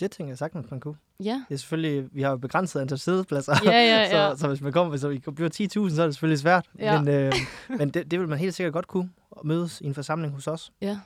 Det 0.00 0.10
tænker 0.10 0.30
jeg 0.30 0.38
sagtens, 0.38 0.70
man 0.70 0.80
kunne. 0.80 0.96
Ja, 1.24 1.44
Det 1.48 1.54
er 1.54 1.58
selvfølgelig, 1.58 2.08
vi 2.12 2.22
har 2.22 2.30
jo 2.30 2.36
begrænset 2.36 2.80
antal 2.80 2.98
sædepladser. 2.98 3.54
ja, 3.64 3.70
ja. 3.70 4.00
ja. 4.18 4.30
Så, 4.34 4.40
så 4.40 4.48
hvis 4.48 4.60
man 4.60 4.72
kommer, 4.72 4.90
hvis 4.90 5.08
vi 5.08 5.18
bliver 5.34 5.50
10.000, 5.90 5.94
så 5.96 6.02
er 6.02 6.06
det 6.06 6.14
selvfølgelig 6.14 6.38
svært. 6.38 6.70
Ja. 6.78 7.00
Men, 7.02 7.14
øh, 7.14 7.32
men 7.78 7.90
det, 7.90 8.10
det 8.10 8.20
vil 8.20 8.28
man 8.28 8.38
helt 8.38 8.54
sikkert 8.54 8.72
godt 8.72 8.86
kunne 8.86 9.10
at 9.36 9.44
mødes 9.44 9.80
i 9.80 9.84
en 9.86 9.94
forsamling 9.94 10.32
hos 10.34 10.46
os. 10.46 10.72
ja. 10.80 10.98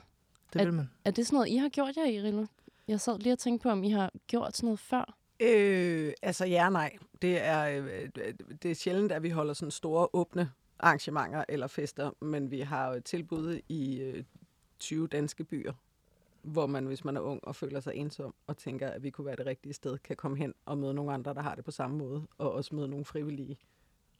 Det 0.53 0.59
At- 0.59 0.65
vil 0.67 0.73
man. 0.73 0.89
Er 1.05 1.11
det 1.11 1.27
sådan 1.27 1.35
noget, 1.37 1.49
I 1.49 1.55
har 1.57 1.69
gjort 1.69 1.97
jer 1.97 2.05
i, 2.05 2.21
Rilo? 2.21 2.45
Jeg 2.87 3.01
sad 3.01 3.19
lige 3.19 3.33
og 3.33 3.39
tænkte 3.39 3.63
på, 3.63 3.69
om 3.69 3.83
I 3.83 3.89
har 3.91 4.11
gjort 4.27 4.57
sådan 4.57 4.67
noget 4.67 4.79
før. 4.79 5.15
Øh, 5.39 6.11
altså 6.21 6.45
ja 6.45 6.69
nej. 6.69 6.91
Det 7.21 7.45
er, 7.45 7.67
øh, 7.69 8.09
det 8.63 8.71
er 8.71 8.75
sjældent, 8.75 9.11
at 9.11 9.23
vi 9.23 9.29
holder 9.29 9.53
sådan 9.53 9.71
store 9.71 10.07
åbne 10.13 10.49
arrangementer 10.79 11.43
eller 11.49 11.67
fester, 11.67 12.11
men 12.21 12.51
vi 12.51 12.59
har 12.59 12.93
jo 12.93 12.99
tilbud 13.05 13.59
i 13.69 13.99
øh, 13.99 14.23
20 14.79 15.07
danske 15.07 15.43
byer, 15.43 15.73
hvor 16.47 16.67
man, 16.67 16.85
hvis 16.85 17.05
man 17.05 17.17
er 17.17 17.21
ung 17.21 17.39
og 17.43 17.55
føler 17.55 17.79
sig 17.79 17.95
ensom 17.95 18.35
og 18.47 18.57
tænker, 18.57 18.87
at 18.87 19.03
vi 19.03 19.09
kunne 19.09 19.25
være 19.25 19.35
det 19.35 19.45
rigtige 19.45 19.73
sted, 19.73 19.97
kan 19.97 20.15
komme 20.15 20.37
hen 20.37 20.53
og 20.65 20.77
møde 20.77 20.93
nogle 20.93 21.13
andre, 21.13 21.33
der 21.33 21.41
har 21.41 21.55
det 21.55 21.65
på 21.65 21.71
samme 21.71 21.97
måde, 21.97 22.27
og 22.37 22.51
også 22.51 22.75
møde 22.75 22.87
nogle 22.87 23.05
frivillige, 23.05 23.57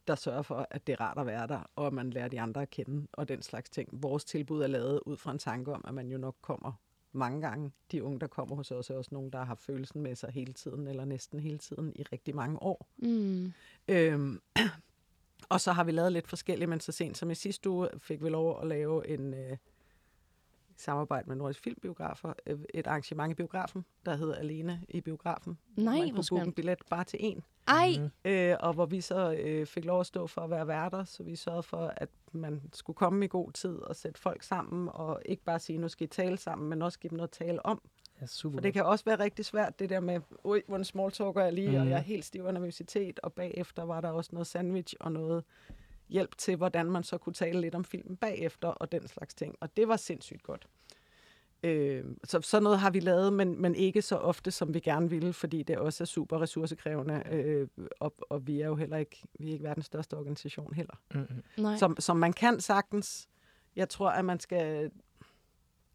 der 0.06 0.14
sørger 0.14 0.42
for, 0.42 0.66
at 0.70 0.86
det 0.86 0.92
er 0.92 1.00
rart 1.00 1.18
at 1.18 1.26
være 1.26 1.46
der, 1.46 1.70
og 1.76 1.86
at 1.86 1.92
man 1.92 2.10
lærer 2.10 2.28
de 2.28 2.40
andre 2.40 2.62
at 2.62 2.70
kende, 2.70 3.06
og 3.12 3.28
den 3.28 3.42
slags 3.42 3.70
ting. 3.70 3.88
Vores 3.92 4.24
tilbud 4.24 4.62
er 4.62 4.66
lavet 4.66 5.00
ud 5.06 5.16
fra 5.16 5.30
en 5.30 5.38
tanke 5.38 5.72
om, 5.72 5.84
at 5.88 5.94
man 5.94 6.10
jo 6.10 6.18
nok 6.18 6.36
kommer 6.42 6.72
mange 7.12 7.40
gange. 7.40 7.72
De 7.92 8.04
unge, 8.04 8.20
der 8.20 8.26
kommer 8.26 8.56
hos 8.56 8.70
os, 8.70 8.90
er 8.90 8.94
også 8.94 9.08
nogle, 9.12 9.30
der 9.30 9.44
har 9.44 9.54
følelsen 9.54 10.02
med 10.02 10.14
sig 10.14 10.30
hele 10.30 10.52
tiden, 10.52 10.88
eller 10.88 11.04
næsten 11.04 11.40
hele 11.40 11.58
tiden, 11.58 11.92
i 11.96 12.02
rigtig 12.02 12.36
mange 12.36 12.62
år. 12.62 12.88
Mm. 12.96 13.52
Øhm, 13.88 14.40
og 15.52 15.60
så 15.60 15.72
har 15.72 15.84
vi 15.84 15.92
lavet 15.92 16.12
lidt 16.12 16.28
forskelligt, 16.28 16.68
men 16.68 16.80
så 16.80 16.92
sent 16.92 17.18
som 17.18 17.30
i 17.30 17.34
sidste 17.34 17.70
uge 17.70 17.88
fik 17.98 18.24
vi 18.24 18.28
lov 18.28 18.60
at 18.60 18.66
lave 18.66 19.08
en 19.08 19.34
øh, 19.34 19.56
samarbejde 20.80 21.28
med 21.28 21.36
Nordisk 21.36 21.60
Filmbiografer, 21.62 22.32
øh, 22.46 22.58
et 22.74 22.86
arrangement 22.86 23.30
i 23.30 23.34
biografen, 23.34 23.84
der 24.06 24.16
hedder 24.16 24.34
Alene 24.34 24.82
i 24.88 25.00
biografen. 25.00 25.58
Nej, 25.76 25.84
Man 25.98 26.02
hvor 26.12 26.22
kunne 26.30 26.38
booke 26.38 26.46
en 26.48 26.52
billet 26.52 26.78
bare 26.90 27.04
til 27.04 27.18
en. 27.22 27.44
Ej, 27.68 27.88
Mhm. 27.98 28.10
Øh, 28.24 28.56
og 28.60 28.72
hvor 28.72 28.86
vi 28.86 29.00
så 29.00 29.32
øh, 29.32 29.66
fik 29.66 29.84
lov 29.84 30.00
at 30.00 30.06
stå 30.06 30.26
for 30.26 30.40
at 30.40 30.50
være 30.50 30.66
værter, 30.68 31.04
så 31.04 31.22
vi 31.22 31.36
sørgede 31.36 31.62
for, 31.62 31.92
at 31.96 32.08
man 32.32 32.62
skulle 32.72 32.94
komme 32.96 33.24
i 33.24 33.28
god 33.28 33.52
tid 33.52 33.76
og 33.76 33.96
sætte 33.96 34.20
folk 34.20 34.42
sammen, 34.42 34.88
og 34.92 35.22
ikke 35.26 35.44
bare 35.44 35.58
sige, 35.58 35.78
nu 35.78 35.88
skal 35.88 36.04
I 36.04 36.08
tale 36.08 36.36
sammen, 36.36 36.68
men 36.68 36.82
også 36.82 36.98
give 36.98 37.08
dem 37.08 37.16
noget 37.16 37.28
at 37.28 37.32
tale 37.46 37.66
om. 37.66 37.82
Ja, 38.20 38.26
super. 38.26 38.56
For 38.56 38.60
det 38.60 38.72
kan 38.72 38.84
også 38.84 39.04
være 39.04 39.18
rigtig 39.18 39.44
svært, 39.44 39.78
det 39.78 39.90
der 39.90 40.00
med, 40.00 40.20
ui, 40.44 40.62
hvordan 40.68 40.84
small 40.84 41.10
talker 41.12 41.42
jeg 41.42 41.52
lige, 41.52 41.68
mm. 41.70 41.74
og 41.76 41.80
Mhm. 41.80 41.90
jeg 41.90 41.96
er 41.96 42.02
helt 42.02 42.24
stiv 42.24 42.42
af 42.44 42.54
nervøsitet, 42.54 43.20
og 43.22 43.32
bagefter 43.32 43.82
var 43.82 44.00
der 44.00 44.10
også 44.10 44.30
noget 44.32 44.46
sandwich 44.46 44.94
og 45.00 45.12
noget 45.12 45.44
hjælp 46.08 46.38
til, 46.38 46.56
hvordan 46.56 46.90
man 46.90 47.02
så 47.02 47.18
kunne 47.18 47.32
tale 47.32 47.60
lidt 47.60 47.74
om 47.74 47.84
filmen 47.84 48.16
bagefter 48.16 48.68
og 48.68 48.92
den 48.92 49.08
slags 49.08 49.34
ting. 49.34 49.54
Og 49.60 49.76
det 49.76 49.88
var 49.88 49.96
sindssygt 49.96 50.42
godt. 50.42 50.66
Øh, 51.62 52.04
så 52.24 52.40
sådan 52.40 52.62
noget 52.62 52.78
har 52.78 52.90
vi 52.90 53.00
lavet, 53.00 53.32
men, 53.32 53.62
men 53.62 53.74
ikke 53.74 54.02
så 54.02 54.16
ofte, 54.16 54.50
som 54.50 54.74
vi 54.74 54.80
gerne 54.80 55.10
ville, 55.10 55.32
fordi 55.32 55.62
det 55.62 55.78
også 55.78 56.04
er 56.04 56.06
super 56.06 56.40
ressourcekrævende, 56.40 57.22
øh, 57.30 57.68
og, 58.00 58.14
og 58.30 58.46
vi 58.46 58.60
er 58.60 58.66
jo 58.66 58.74
heller 58.74 58.96
ikke, 58.96 59.22
vi 59.38 59.48
er 59.48 59.52
ikke 59.52 59.64
verdens 59.64 59.86
største 59.86 60.16
organisation 60.16 60.74
heller. 60.74 60.94
Mm-hmm. 61.14 61.42
Nej. 61.56 61.76
Som, 61.76 61.96
som 61.98 62.16
man 62.16 62.32
kan 62.32 62.60
sagtens. 62.60 63.28
Jeg 63.76 63.88
tror, 63.88 64.10
at 64.10 64.24
man 64.24 64.40
skal 64.40 64.90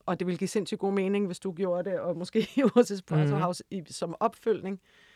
og 0.06 0.20
det 0.20 0.28
vil 0.28 0.38
give 0.38 0.48
sindssygt 0.48 0.80
god 0.80 0.94
mening, 0.94 1.26
hvis 1.26 1.40
du 1.40 1.52
gjorde 1.52 1.90
det, 1.90 2.00
og 2.00 2.18
måske 2.18 2.40
i 2.56 2.62
vores 2.76 2.92
Espresso 2.92 3.36
House 3.36 3.64
i, 3.72 3.84
som 3.88 4.16
opfølgning. 4.20 4.82
Øh, 4.84 5.13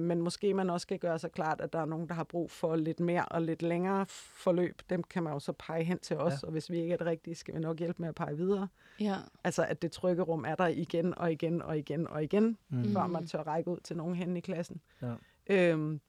men 0.00 0.20
måske 0.22 0.54
man 0.54 0.70
også 0.70 0.82
skal 0.82 0.98
gøre 0.98 1.18
sig 1.18 1.32
klart, 1.32 1.60
at 1.60 1.72
der 1.72 1.78
er 1.78 1.84
nogen, 1.84 2.08
der 2.08 2.14
har 2.14 2.24
brug 2.24 2.50
for 2.50 2.76
lidt 2.76 3.00
mere 3.00 3.24
og 3.24 3.42
lidt 3.42 3.62
længere 3.62 4.06
forløb. 4.08 4.80
Dem 4.90 5.02
kan 5.02 5.22
man 5.22 5.32
jo 5.32 5.38
så 5.38 5.52
pege 5.52 5.84
hen 5.84 5.98
til 5.98 6.16
os, 6.16 6.32
ja. 6.32 6.46
og 6.46 6.52
hvis 6.52 6.70
vi 6.70 6.78
ikke 6.80 6.92
er 6.92 6.96
det 6.96 7.06
rigtige, 7.06 7.34
skal 7.34 7.54
vi 7.54 7.60
nok 7.60 7.78
hjælpe 7.78 8.02
med 8.02 8.08
at 8.08 8.14
pege 8.14 8.36
videre. 8.36 8.68
Ja. 9.00 9.16
Altså, 9.44 9.64
at 9.64 9.82
det 9.82 9.92
trygge 9.92 10.22
rum 10.22 10.44
er 10.44 10.54
der 10.54 10.66
igen 10.66 11.18
og 11.18 11.32
igen 11.32 11.62
og 11.62 11.78
igen 11.78 12.08
og 12.08 12.24
igen, 12.24 12.58
Mm. 12.68 12.92
før 12.92 13.06
man 13.06 13.26
tør 13.26 13.42
række 13.42 13.70
ud 13.70 13.78
til 13.84 13.96
nogen 13.96 14.14
hen 14.14 14.36
i 14.36 14.40
klassen. 14.40 14.80
Ja. 15.02 15.14
Øhm, 15.50 16.00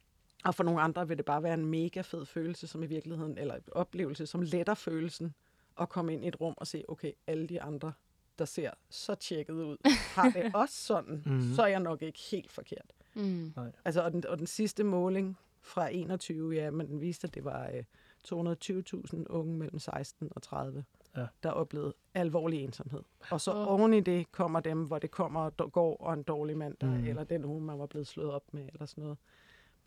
og 0.45 0.55
for 0.55 0.63
nogle 0.63 0.81
andre 0.81 1.07
vil 1.07 1.17
det 1.17 1.25
bare 1.25 1.43
være 1.43 1.53
en 1.53 1.65
mega 1.65 2.01
fed 2.01 2.25
følelse, 2.25 2.67
som 2.67 2.83
i 2.83 2.85
virkeligheden, 2.85 3.37
eller 3.37 3.55
oplevelse, 3.71 4.25
som 4.25 4.41
letter 4.41 4.73
følelsen, 4.73 5.33
at 5.81 5.89
komme 5.89 6.13
ind 6.13 6.25
i 6.25 6.27
et 6.27 6.41
rum 6.41 6.53
og 6.57 6.67
se, 6.67 6.83
okay, 6.87 7.11
alle 7.27 7.47
de 7.47 7.61
andre, 7.61 7.93
der 8.39 8.45
ser 8.45 8.71
så 8.89 9.15
tjekket 9.15 9.53
ud, 9.53 9.77
har 10.15 10.29
det 10.29 10.55
også 10.55 10.75
sådan, 10.75 11.23
Mhm. 11.25 11.53
så 11.55 11.61
er 11.63 11.67
jeg 11.67 11.79
nok 11.79 12.01
ikke 12.01 12.19
helt 12.31 12.51
forkert. 12.51 12.93
Mm. 13.15 13.53
Altså, 13.85 14.01
og, 14.03 14.11
den, 14.11 14.25
og 14.27 14.37
den 14.37 14.47
sidste 14.47 14.83
måling 14.83 15.37
fra 15.61 15.87
21, 15.93 16.53
ja, 16.55 16.71
men 16.71 16.87
den 16.87 17.01
viste, 17.01 17.27
at 17.27 17.35
det 17.35 17.43
var 17.45 17.69
øh, 17.73 17.83
220.000 18.27 19.25
unge 19.29 19.57
mellem 19.57 19.79
16 19.79 20.29
og 20.35 20.41
30, 20.41 20.83
Ja. 21.17 21.25
der 21.43 21.49
oplevede 21.51 21.93
alvorlig 22.13 22.63
ensomhed. 22.63 23.01
Og 23.31 23.41
så 23.41 23.51
Åh. 23.53 23.67
oven 23.67 23.93
i 23.93 23.99
det 23.99 24.31
kommer 24.31 24.59
dem, 24.59 24.83
hvor 24.85 24.99
det 24.99 25.11
kommer 25.11 25.51
og 25.57 25.71
går 25.71 25.97
og 25.97 26.13
en 26.13 26.23
dårlig 26.23 26.57
mandag, 26.57 26.89
Mhm. 26.89 26.97
mm. 27.01 27.07
eller 27.07 27.23
den 27.23 27.45
uge, 27.45 27.61
man 27.61 27.79
var 27.79 27.85
blevet 27.85 28.07
slået 28.07 28.31
op 28.31 28.53
med, 28.53 28.69
eller 28.73 28.85
sådan 28.85 29.01
noget. 29.03 29.17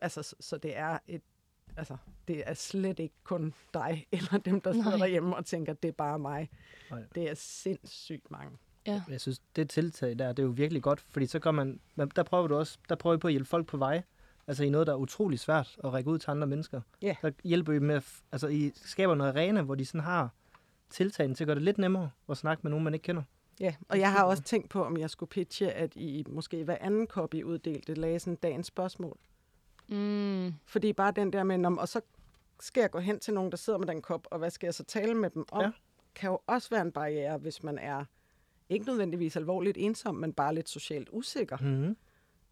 Altså, 0.01 0.23
så, 0.23 0.37
så 0.41 0.59
det 0.59 0.77
er 0.77 0.99
et 1.07 1.23
Altså, 1.77 1.97
det 2.29 2.43
er 2.47 2.55
slet 2.55 2.99
ikke 2.99 3.15
kun 3.25 3.55
dig, 3.75 4.07
eller 4.13 4.39
dem, 4.39 4.61
der 4.61 4.73
sidder 4.73 4.91
Nej. 4.91 4.99
derhjemme 4.99 5.37
og 5.37 5.47
tænker, 5.47 5.73
det 5.73 5.89
er 5.89 5.93
bare 5.93 6.19
mig. 6.19 6.51
Nej. 6.91 7.03
Det 7.15 7.31
er 7.31 7.35
sindssygt 7.35 8.31
mange. 8.31 8.57
Ja. 8.87 9.03
Jeg 9.09 9.21
synes, 9.21 9.43
det 9.57 9.71
tiltag 9.71 10.19
der, 10.19 10.29
det 10.29 10.39
er 10.39 10.47
jo 10.47 10.53
virkelig 10.53 10.83
godt, 10.83 11.01
fordi 11.11 11.27
så 11.27 11.39
gør 11.39 11.51
man, 11.51 11.81
der 12.17 12.23
prøver 12.23 12.47
du 12.47 12.57
også, 12.57 12.79
der 12.89 12.95
prøver 12.95 13.17
vi 13.17 13.21
på 13.21 13.27
at 13.29 13.33
hjælpe 13.33 13.49
folk 13.49 13.67
på 13.67 13.77
vej, 13.77 14.03
altså 14.47 14.65
i 14.65 14.71
noget, 14.71 14.87
der 14.87 14.93
er 14.93 14.97
utrolig 14.97 15.39
svært 15.39 15.77
at 15.85 15.93
række 15.93 16.11
ud 16.11 16.19
til 16.19 16.31
andre 16.31 16.47
mennesker. 16.47 16.81
Ja. 17.03 17.17
Der 17.23 17.31
hjælper 17.45 17.73
vi 17.73 17.79
med, 17.79 17.95
at 17.95 18.05
altså 18.33 18.49
I 18.49 18.73
skaber 18.75 19.13
en 19.13 19.21
arena, 19.21 19.63
hvor 19.63 19.75
de 19.75 19.85
sådan 19.85 20.01
har 20.01 20.31
tiltagene 20.91 21.35
til 21.35 21.45
at 21.45 21.47
gøre 21.47 21.55
det 21.55 21.63
lidt 21.63 21.79
nemmere 21.79 22.11
at 22.29 22.37
snakke 22.37 22.61
med 22.63 22.71
nogen, 22.71 22.85
man 22.85 22.95
ikke 22.95 23.05
kender. 23.05 23.23
Ja, 23.61 23.75
og 23.89 23.99
jeg 23.99 24.13
har 24.13 24.25
også 24.25 24.43
tænkt 24.43 24.69
på, 24.69 24.85
om 24.85 24.97
jeg 24.97 25.11
skulle 25.11 25.31
pitche, 25.31 25.73
at 25.73 25.97
I 25.97 26.25
måske 26.29 26.65
hver 26.65 26.77
anden 26.81 27.07
copy 27.07 27.43
uddelte 27.43 27.95
lagde 27.95 28.19
sådan 28.19 28.37
dagens 28.37 28.67
spørgsmål. 28.67 29.19
Mm. 29.89 30.53
Fordi 30.67 30.93
bare 30.93 31.13
den 31.17 31.33
der 31.33 31.43
med, 31.43 31.59
"Nå, 31.59 31.77
og 31.77 31.89
så 31.89 32.01
skal 32.61 32.81
jeg 32.81 32.91
gå 32.91 32.99
hen 32.99 33.19
til 33.21 33.35
nogen, 33.35 33.51
der 33.51 33.57
sidder 33.57 33.79
med 33.79 33.87
den 33.87 34.03
kop, 34.03 34.27
og 34.31 34.39
hvad 34.39 34.51
skal 34.51 34.67
jeg 34.67 34.75
så 34.75 34.85
tale 34.85 35.15
med 35.15 35.31
dem 35.31 35.45
om, 35.53 35.61
Ja. 35.61 35.67
ja. 35.67 35.73
kan 36.15 36.31
jo 36.31 36.39
også 36.47 36.71
være 36.71 36.83
en 36.83 36.93
barriere, 36.93 37.39
hvis 37.39 37.63
man 37.63 37.79
er 37.79 38.05
ikke 38.69 38.87
nødvendigvis 38.87 39.37
alvorligt 39.37 39.77
ensom, 39.77 40.15
men 40.15 40.33
bare 40.33 40.55
lidt 40.55 40.69
socialt 40.69 41.09
usikker, 41.13 41.57
Mm-hmm. 41.61 41.97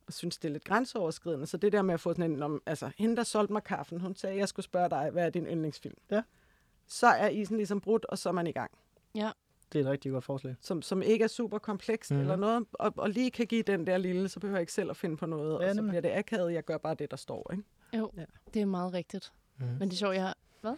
og 0.06 0.12
synes, 0.12 0.38
det 0.38 0.48
er 0.48 0.52
lidt 0.52 0.64
grænseoverskridende. 0.64 1.46
Så 1.46 1.56
det 1.56 1.72
der 1.72 1.82
med 1.82 1.94
at 1.94 2.00
få 2.00 2.10
sådan 2.14 2.30
en, 2.32 2.42
om, 2.42 2.62
altså 2.66 2.90
hende, 2.98 3.16
der 3.16 3.22
solgte 3.22 3.52
mig 3.52 3.64
kaffen, 3.64 4.00
hun 4.00 4.14
sagde, 4.16 4.36
jeg 4.36 4.48
skulle 4.48 4.64
spørge 4.64 4.90
dig, 4.90 5.10
hvad 5.10 5.26
er 5.26 5.30
din 5.30 5.46
yndlingsfilm? 5.46 5.96
Ja. 6.10 6.22
Så 6.86 7.06
er 7.06 7.28
isen 7.28 7.56
ligesom 7.56 7.80
brudt, 7.80 8.04
og 8.04 8.18
så 8.18 8.28
er 8.28 8.32
man 8.32 8.46
i 8.46 8.52
gang. 8.52 8.70
Det 9.72 9.80
er 9.80 9.84
et 9.84 9.90
rigtig 9.90 10.12
godt 10.12 10.24
forslag. 10.24 10.54
Som, 10.60 10.82
som 10.82 11.02
ikke 11.02 11.24
er 11.24 11.28
super 11.28 11.58
komplekst 11.58 12.10
mm. 12.10 12.20
eller 12.20 12.36
noget, 12.36 12.64
og, 12.72 12.92
og 12.96 13.10
lige 13.10 13.30
kan 13.30 13.46
give 13.46 13.62
den 13.62 13.86
der 13.86 13.98
lille, 13.98 14.28
så 14.28 14.40
behøver 14.40 14.56
jeg 14.56 14.62
ikke 14.62 14.72
selv 14.72 14.90
at 14.90 14.96
finde 14.96 15.16
på 15.16 15.26
noget, 15.26 15.60
Ja, 15.62 15.68
og 15.68 15.74
så 15.74 15.82
bliver 15.82 16.00
det 16.00 16.10
akavet, 16.14 16.52
jeg 16.52 16.64
gør 16.64 16.78
bare 16.78 16.94
det, 16.94 17.10
der 17.10 17.16
står, 17.16 17.50
ikke? 17.52 17.64
Jo, 17.96 18.10
Ja. 18.16 18.24
det 18.54 18.62
er 18.62 18.66
meget 18.66 18.92
rigtigt. 18.92 19.32
Mhm. 19.58 19.68
Men 19.68 19.80
det 19.80 19.92
er 19.92 19.96
sjovt, 19.98 20.14
jeg 20.14 20.22
har... 20.22 20.36
Hvad? 20.60 20.72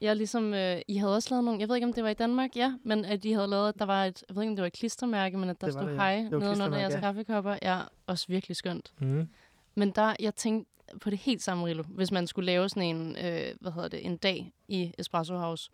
Jeg 0.00 0.16
ligesom, 0.16 0.54
øh, 0.54 0.80
I 0.88 0.96
havde 0.96 1.14
også 1.14 1.30
lavet 1.30 1.44
nogle, 1.44 1.60
jeg 1.60 1.68
ved 1.68 1.76
ikke, 1.76 1.86
om 1.86 1.92
det 1.92 2.04
var 2.04 2.10
i 2.10 2.14
Danmark, 2.14 2.56
ja, 2.56 2.74
men 2.84 3.04
at 3.04 3.24
I 3.24 3.32
havde 3.32 3.48
lavet, 3.48 3.68
at 3.68 3.78
der 3.78 3.84
var 3.84 4.04
et, 4.04 4.24
jeg 4.28 4.36
ved 4.36 4.42
ikke, 4.42 4.50
om 4.50 4.56
det 4.56 4.62
var 4.62 4.66
et 4.66 4.72
klistermærke, 4.72 5.36
men 5.38 5.48
at 5.48 5.60
der 5.60 5.66
Det 5.66 5.74
stod 5.74 5.84
det, 5.86 5.90
ja. 5.92 5.96
hej 5.96 6.28
var 6.30 6.38
nedenunder 6.38 6.78
jeres 6.78 6.94
ja. 6.94 7.00
kaffekopper. 7.00 7.56
Ja, 7.62 7.80
også 8.06 8.24
virkelig 8.28 8.56
skønt. 8.56 8.92
Mm-hmm. 9.00 9.28
Men 9.74 9.90
der, 9.90 10.14
jeg 10.20 10.34
tænkte 10.34 10.70
på 11.00 11.10
det 11.10 11.18
helt 11.18 11.42
samme, 11.42 11.66
Rilo, 11.66 11.82
hvis 11.82 12.12
man 12.12 12.26
skulle 12.26 12.46
lave 12.46 12.68
sådan 12.68 12.96
en, 12.96 13.16
øh, 13.16 13.54
hvad 13.60 13.72
hedder 13.72 13.88
det, 13.88 14.06
en 14.06 14.16
dag 14.16 14.52
i 14.68 14.94
Espresso 14.98 15.34
House, 15.36 15.70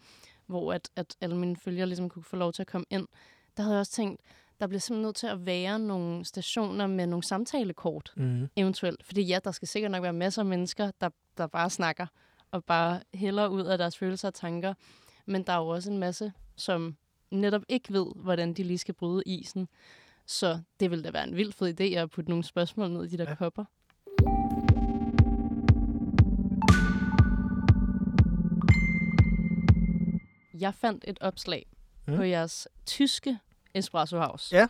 hvor 0.46 0.72
at, 0.72 0.90
at 0.96 1.16
alle 1.20 1.36
mine 1.36 1.56
følgere 1.56 1.86
ligesom 1.86 2.08
kunne 2.08 2.24
få 2.24 2.36
lov 2.36 2.52
til 2.52 2.62
at 2.62 2.66
komme 2.66 2.84
ind. 2.90 3.06
Der 3.56 3.62
havde 3.62 3.74
jeg 3.74 3.80
også 3.80 3.92
tænkt, 3.92 4.20
der 4.60 4.66
bliver 4.66 4.80
simpelthen 4.80 5.02
nødt 5.06 5.16
til 5.16 5.26
at 5.26 5.46
være 5.46 5.78
nogle 5.78 6.24
stationer 6.24 6.86
med 6.86 7.06
nogle 7.06 7.22
samtalekort, 7.22 8.12
Mm-hmm. 8.16 8.48
eventuelt. 8.56 9.04
Fordi 9.04 9.22
ja, 9.22 9.38
der 9.44 9.50
skal 9.50 9.68
sikkert 9.68 9.90
nok 9.90 10.02
være 10.02 10.12
masser 10.12 10.42
af 10.42 10.46
mennesker, 10.46 10.90
der, 11.00 11.10
der 11.36 11.46
bare 11.46 11.70
snakker 11.70 12.06
og 12.50 12.64
bare 12.64 13.00
hælder 13.14 13.48
ud 13.48 13.62
af 13.62 13.78
deres 13.78 13.98
følelser 13.98 14.28
og 14.28 14.34
tanker. 14.34 14.74
Men 15.26 15.42
der 15.42 15.52
er 15.52 15.58
jo 15.58 15.68
også 15.68 15.90
en 15.90 15.98
masse, 15.98 16.32
som 16.56 16.96
netop 17.30 17.62
ikke 17.68 17.92
ved, 17.92 18.06
hvordan 18.16 18.54
de 18.54 18.62
lige 18.62 18.78
skal 18.78 18.94
bryde 18.94 19.22
isen. 19.26 19.68
Så 20.26 20.60
det 20.80 20.90
ville 20.90 21.04
da 21.04 21.10
være 21.10 21.28
en 21.28 21.36
vild 21.36 21.52
fed 21.52 21.80
idé 21.80 21.84
at 21.84 22.10
putte 22.10 22.30
nogle 22.30 22.44
spørgsmål 22.44 22.90
ned 22.90 23.04
i 23.04 23.08
de 23.08 23.18
der 23.18 23.28
ja. 23.28 23.34
kopper. 23.34 23.64
Jeg 30.60 30.74
fandt 30.74 31.04
et 31.08 31.18
opslag 31.20 31.66
Mm. 32.06 32.12
mm. 32.12 32.16
på 32.18 32.22
jeres 32.22 32.68
tyske 32.86 33.38
Espresso 33.74 34.18
House. 34.18 34.56
Ja. 34.56 34.66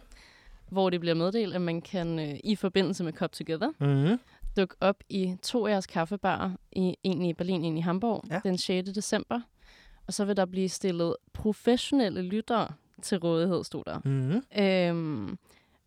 Hvor 0.71 0.91
det 0.91 1.01
bliver 1.01 1.15
meddelt, 1.15 1.55
at 1.55 1.61
man 1.61 1.81
kan 1.83 2.19
øh, 2.19 2.35
i 2.45 2.57
forbindelse 2.57 3.05
med 3.05 3.13
Cup 3.13 3.33
Together 3.33 3.71
Mm-hmm. 3.81 4.21
dukke 4.57 4.75
op 4.81 4.97
i 5.09 5.37
to 5.43 5.67
af 5.67 5.71
jeres 5.71 5.87
kaffebarer, 5.87 6.51
i, 6.73 6.97
en 7.03 7.23
i 7.25 7.33
Berlin, 7.33 7.65
en 7.65 7.79
i 7.79 7.81
Hamburg, 7.81 8.25
Ja. 8.31 8.41
den 8.45 8.59
6. 8.59 8.91
december. 8.95 9.41
Og 10.07 10.13
så 10.15 10.25
vil 10.25 10.37
der 10.37 10.45
blive 10.47 10.69
stillet 10.69 11.17
professionelle 11.33 12.23
lyttere 12.23 12.69
til 13.03 13.19
rådighed, 13.19 13.65
stod 13.65 13.85
der. 13.85 14.01
Mm-hmm. 14.05 14.43
Øhm, 14.65 15.39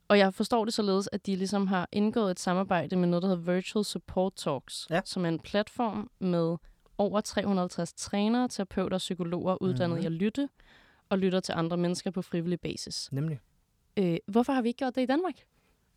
og 0.07 0.17
jeg 0.17 0.33
forstår 0.33 0.65
det 0.65 0.73
således, 0.73 1.09
at 1.11 1.25
de 1.25 1.35
ligesom 1.35 1.67
har 1.67 1.89
indgået 1.91 2.31
et 2.31 2.39
samarbejde 2.39 2.95
med 2.95 3.07
noget, 3.07 3.23
der 3.23 3.29
hedder 3.29 3.53
Virtual 3.53 3.85
Support 3.85 4.33
Talks, 4.35 4.87
Ja. 4.89 5.01
som 5.05 5.25
er 5.25 5.29
en 5.29 5.39
platform 5.39 6.09
med 6.19 6.57
over 6.99 7.21
350 7.21 7.93
trænere, 7.93 8.47
terapeuter 8.47 8.95
og 8.95 8.99
psykologer 8.99 9.61
uddannet 9.61 9.95
Mhm. 9.97 10.03
i 10.03 10.05
at 10.05 10.11
lytte, 10.11 10.49
og 11.09 11.17
lytter 11.19 11.39
til 11.39 11.53
andre 11.57 11.77
mennesker 11.77 12.11
på 12.11 12.21
frivillig 12.21 12.59
basis. 12.59 13.09
Nemlig. 13.11 13.39
Øh, 13.97 14.17
hvorfor 14.27 14.53
har 14.53 14.61
vi 14.61 14.67
ikke 14.67 14.77
gjort 14.77 14.95
det 14.95 15.01
i 15.01 15.05
Danmark? 15.05 15.33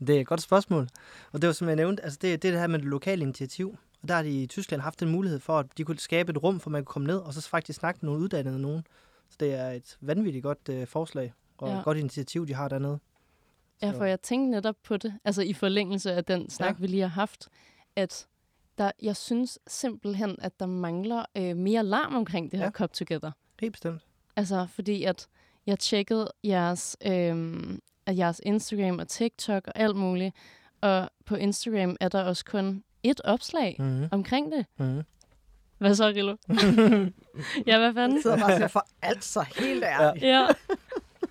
Det 0.07 0.17
er 0.17 0.21
et 0.21 0.27
godt 0.27 0.43
spørgsmål. 0.43 0.89
Og 1.33 1.43
det 1.43 1.47
var 1.47 1.53
som 1.53 1.69
jeg 1.69 1.77
nævnte, 1.77 2.03
altså 2.03 2.19
det, 2.23 2.43
det 2.43 2.49
er 2.49 2.53
det 2.53 2.61
her 2.61 2.67
med 2.67 2.79
det 2.79 2.87
lokale 2.89 3.23
initiativ. 3.23 3.77
Og 4.03 4.09
der 4.09 4.15
har 4.15 4.23
de 4.23 4.43
i 4.43 4.47
Tyskland 4.47 4.83
haft 4.83 5.03
en 5.03 5.09
mulighed 5.09 5.39
for, 5.41 5.59
at 5.59 5.67
de 5.79 5.85
kunne 5.85 5.99
skabe 5.99 6.31
et 6.31 6.43
rum, 6.43 6.61
for 6.61 6.71
man 6.71 6.85
kunne 6.85 6.93
komme 6.93 7.07
ned 7.07 7.19
og 7.19 7.35
så 7.35 7.49
faktisk 7.49 7.79
snakke 7.79 7.99
med 8.03 8.09
nogle 8.11 8.23
uddannede 8.25 8.61
nogen. 8.61 8.87
Så 9.31 9.37
det 9.41 9.55
er 9.55 9.71
et 9.71 9.97
vanvittigt 10.01 10.43
godt 10.43 10.69
øh, 10.71 10.87
forslag 10.87 11.33
og 11.59 11.69
ja. 11.69 11.73
Ja. 11.75 11.79
et 11.79 11.85
godt 11.85 11.99
initiativ, 11.99 12.47
de 12.47 12.55
har 12.55 12.69
dernede. 12.69 12.99
Ja, 13.83 13.93
Så- 13.93 13.99
for 13.99 14.05
jeg 14.05 14.21
tænkte 14.21 14.51
netop 14.51 14.77
på 14.85 14.97
det, 14.97 15.19
altså 15.25 15.43
i 15.43 15.53
forlængelse 15.53 16.13
af 16.13 16.25
den 16.25 16.51
snak, 16.51 16.67
Ja. 16.67 16.73
ja. 16.73 16.81
vi 16.81 16.87
lige 16.87 17.01
har 17.03 17.09
haft, 17.09 17.49
at 17.97 18.27
der, 18.79 18.91
jeg 19.03 19.17
synes 19.17 19.59
simpelthen, 19.67 20.37
at 20.43 20.61
der 20.61 20.67
mangler 20.67 21.25
øh, 21.37 21.57
mere 21.57 21.85
larm 21.85 22.15
omkring 22.15 22.51
det 22.51 22.59
her 22.59 22.65
Ja. 22.65 22.67
ja. 22.67 22.71
Cup 22.71 22.93
Together. 22.93 23.31
Helt 23.61 23.73
bestemt. 23.73 24.03
Altså, 24.37 24.67
fordi 24.75 25.05
at 25.05 25.29
jeg 25.67 25.79
tjekkede 25.79 26.33
jeres, 26.45 26.97
øh, 27.07 27.63
jeres 28.09 28.41
Instagram 28.45 28.99
og 28.99 29.09
TikTok 29.09 29.67
og 29.67 29.73
alt 29.75 29.97
muligt, 29.97 30.37
og 30.81 31.11
på 31.27 31.35
Instagram 31.35 31.97
er 32.01 32.09
der 32.09 32.23
også 32.23 32.45
kun 32.45 32.85
et 33.03 33.21
opslag 33.25 33.77
mm. 33.79 33.85
Mm-hmm. 33.85 34.09
omkring 34.13 34.53
det. 34.53 34.67
Mm-hmm. 34.79 35.03
Hvad 35.79 35.95
så, 35.95 36.07
Rilo? 36.09 36.37
ja, 37.67 37.79
hvad 37.79 37.95
fanden? 37.95 38.17
Jeg 38.17 38.23
sidder 38.23 38.37
bare 38.37 38.53
og 38.53 38.57
siger, 38.57 38.69
for 38.69 38.87
altså 39.03 39.45
helt 39.57 39.85
ærligt. 39.85 40.25
Ja. 40.25 40.47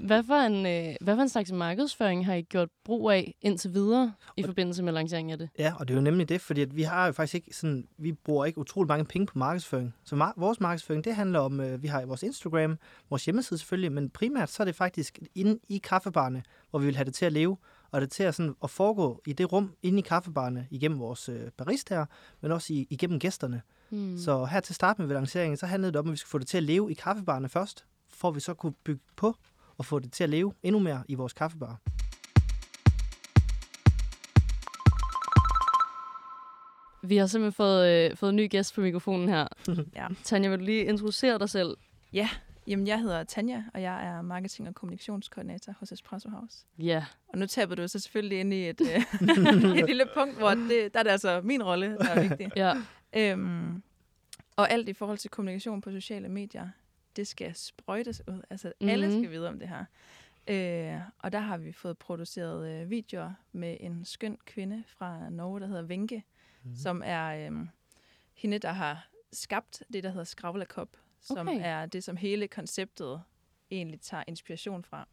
Hvad 0.06 0.24
for, 0.24 0.34
en, 0.34 0.66
øh, 0.66 0.96
hvad 1.02 1.16
for 1.16 1.22
en 1.22 1.30
slags 1.30 1.52
markedsføring 1.52 2.26
har 2.26 2.34
I 2.34 2.42
gjort 2.42 2.70
brug 2.86 3.12
af 3.12 3.36
indtil 3.42 3.74
videre 3.74 4.14
i 4.38 4.44
forbindelse 4.44 4.84
med 4.84 4.94
lanceringen 4.94 5.32
af 5.32 5.38
det? 5.38 5.50
Ja, 5.60 5.74
og 5.80 5.88
det 5.88 5.94
er 5.94 5.98
jo 5.98 6.04
nemlig 6.04 6.30
det, 6.30 6.42
fordi 6.42 6.62
at 6.62 6.76
vi 6.76 6.82
har 6.82 7.06
jo 7.06 7.12
faktisk 7.12 7.36
ikke 7.36 7.56
sådan, 7.56 7.88
vi 7.98 8.12
bruger 8.12 8.46
ikke 8.46 8.58
utrolig 8.58 8.88
mange 8.88 9.06
penge 9.06 9.28
på 9.28 9.40
markedsføring. 9.40 9.94
Så 10.04 10.16
mar- 10.16 10.34
vores 10.38 10.60
markedsføring, 10.60 11.04
det 11.04 11.16
handler 11.16 11.40
om, 11.40 11.60
øh, 11.60 11.84
vi 11.84 11.88
har 11.88 12.06
vores 12.06 12.24
Instagram, 12.24 12.78
vores 13.10 13.26
hjemmeside 13.26 13.60
selvfølgelig, 13.60 13.92
men 13.92 14.10
primært 14.10 14.50
så 14.50 14.64
er 14.64 14.66
det 14.66 14.76
faktisk 14.76 15.20
inde 15.36 15.60
i 15.70 15.78
kaffebarne, 15.78 16.44
hvor 16.70 16.80
vi 16.80 16.86
vil 16.86 16.96
have 16.96 17.06
det 17.06 17.14
til 17.14 17.26
at 17.26 17.34
leve, 17.34 17.58
og 17.92 18.02
det 18.02 18.12
til 18.12 18.24
at, 18.24 18.36
sådan, 18.36 18.56
at 18.64 18.70
foregå 18.70 19.22
i 19.28 19.34
det 19.34 19.52
rum 19.52 19.74
inde 19.82 20.00
i 20.00 20.02
kaffebarne, 20.02 20.68
igennem 20.72 21.00
vores 21.00 21.30
øh, 21.30 21.52
baristaer, 21.58 22.06
men 22.42 22.52
også 22.52 22.74
i, 22.74 22.88
igennem 22.90 23.20
gæsterne. 23.20 23.62
Hmm. 23.90 24.18
Så 24.18 24.46
her 24.46 24.60
til 24.60 24.76
start 24.76 25.00
med 25.00 25.08
ved 25.08 25.16
lanceringen, 25.16 25.58
så 25.58 25.66
handlede 25.66 25.92
det 25.92 26.00
om, 26.00 26.08
at 26.08 26.12
vi 26.12 26.18
skulle 26.18 26.32
få 26.32 26.38
det 26.38 26.48
til 26.48 26.58
at 26.58 26.64
leve 26.64 26.92
i 26.92 26.94
kaffebarne 26.94 27.50
først, 27.50 27.86
for 28.10 28.32
vi 28.32 28.40
så 28.40 28.54
kunne 28.54 28.74
bygge 28.84 29.02
på 29.16 29.36
og 29.82 29.86
få 29.86 30.00
det 30.00 30.12
til 30.12 30.24
at 30.24 30.30
leve 30.30 30.54
endnu 30.64 30.80
mere 30.80 31.04
i 31.08 31.16
vores 31.16 31.34
kaffebar. 31.34 31.80
Vi 37.04 37.18
har 37.18 37.26
simpelthen 37.26 37.54
fået, 37.54 37.90
øh, 37.90 38.18
fået 38.18 38.30
en 38.30 38.36
ny 38.36 38.50
gæst 38.50 38.76
på 38.76 38.82
mikrofonen 38.82 39.30
her. 39.30 39.48
Ja. 39.96 40.08
Tanja, 40.24 40.50
vil 40.50 40.60
du 40.60 40.64
lige 40.64 40.86
introducere 40.86 41.40
dig 41.40 41.50
selv? 41.50 41.78
Ja, 42.14 42.30
jamen 42.68 42.88
jeg 42.88 43.00
hedder 43.00 43.24
Tanja, 43.24 43.64
og 43.74 43.82
jeg 43.82 44.06
er 44.06 44.22
marketing- 44.22 44.68
og 44.68 44.76
kommunikationskoordinator 44.76 45.74
hos 45.80 45.92
Espresso 45.92 46.30
House. 46.30 46.66
Ja. 46.80 47.06
Og 47.34 47.38
nu 47.38 47.46
taber 47.48 47.76
du 47.76 47.88
så 47.88 48.00
selvfølgelig 48.00 48.40
ind 48.40 48.54
i 48.54 48.70
et, 48.70 48.82
øh, 48.82 49.78
et 49.80 49.86
lille 49.86 50.06
punkt, 50.14 50.38
hvor 50.38 50.50
det, 50.50 50.94
der 50.94 51.00
er 51.00 51.04
det 51.04 51.10
altså 51.10 51.42
min 51.44 51.64
rolle, 51.64 51.98
der 51.98 52.10
er 52.10 52.28
vigtig. 52.28 52.52
Ja. 52.56 52.74
Øhm, 53.14 53.84
og 54.56 54.72
alt 54.72 54.90
i 54.90 54.94
forhold 54.94 55.18
til 55.18 55.30
kommunikation 55.30 55.82
på 55.82 55.92
sociale 55.92 56.30
medier, 56.30 56.70
det 57.16 57.28
skal 57.28 57.56
sprøjtes 57.56 58.22
ud. 58.28 58.42
Altså 58.50 58.68
mm-hmm. 58.68 58.90
alle 58.90 59.08
Mhm. 59.08 59.20
skal 59.20 59.32
vide 59.32 59.48
om 59.50 59.60
det 59.60 59.68
her. 59.70 59.86
Øh, 60.48 61.02
og 61.20 61.32
der 61.32 61.40
har 61.40 61.58
vi 61.58 61.72
fået 61.72 61.98
produceret 61.98 62.70
øh, 62.82 62.90
videoer 62.90 63.34
med 63.52 63.78
en 63.80 64.06
skøn 64.06 64.38
kvinde 64.46 64.84
fra 64.88 65.30
Norge, 65.30 65.60
der 65.60 65.68
hedder 65.68 65.82
Vinke, 65.82 66.24
mm-hmm. 66.64 66.76
som 66.78 67.02
er 67.06 67.50
øh, 67.52 67.68
hende, 68.34 68.58
der 68.60 68.72
har 68.72 69.08
skabt 69.34 69.84
det, 69.94 70.04
der 70.04 70.10
hedder 70.10 70.24
Skravlakop, 70.24 70.90
som 71.22 71.48
Okay. 71.48 71.60
er 71.64 71.86
det, 71.86 72.04
som 72.04 72.18
hele 72.18 72.48
konceptet 72.48 73.22
egentlig 73.72 74.02
tager 74.02 74.24
inspiration 74.28 74.84
fra. 74.84 75.08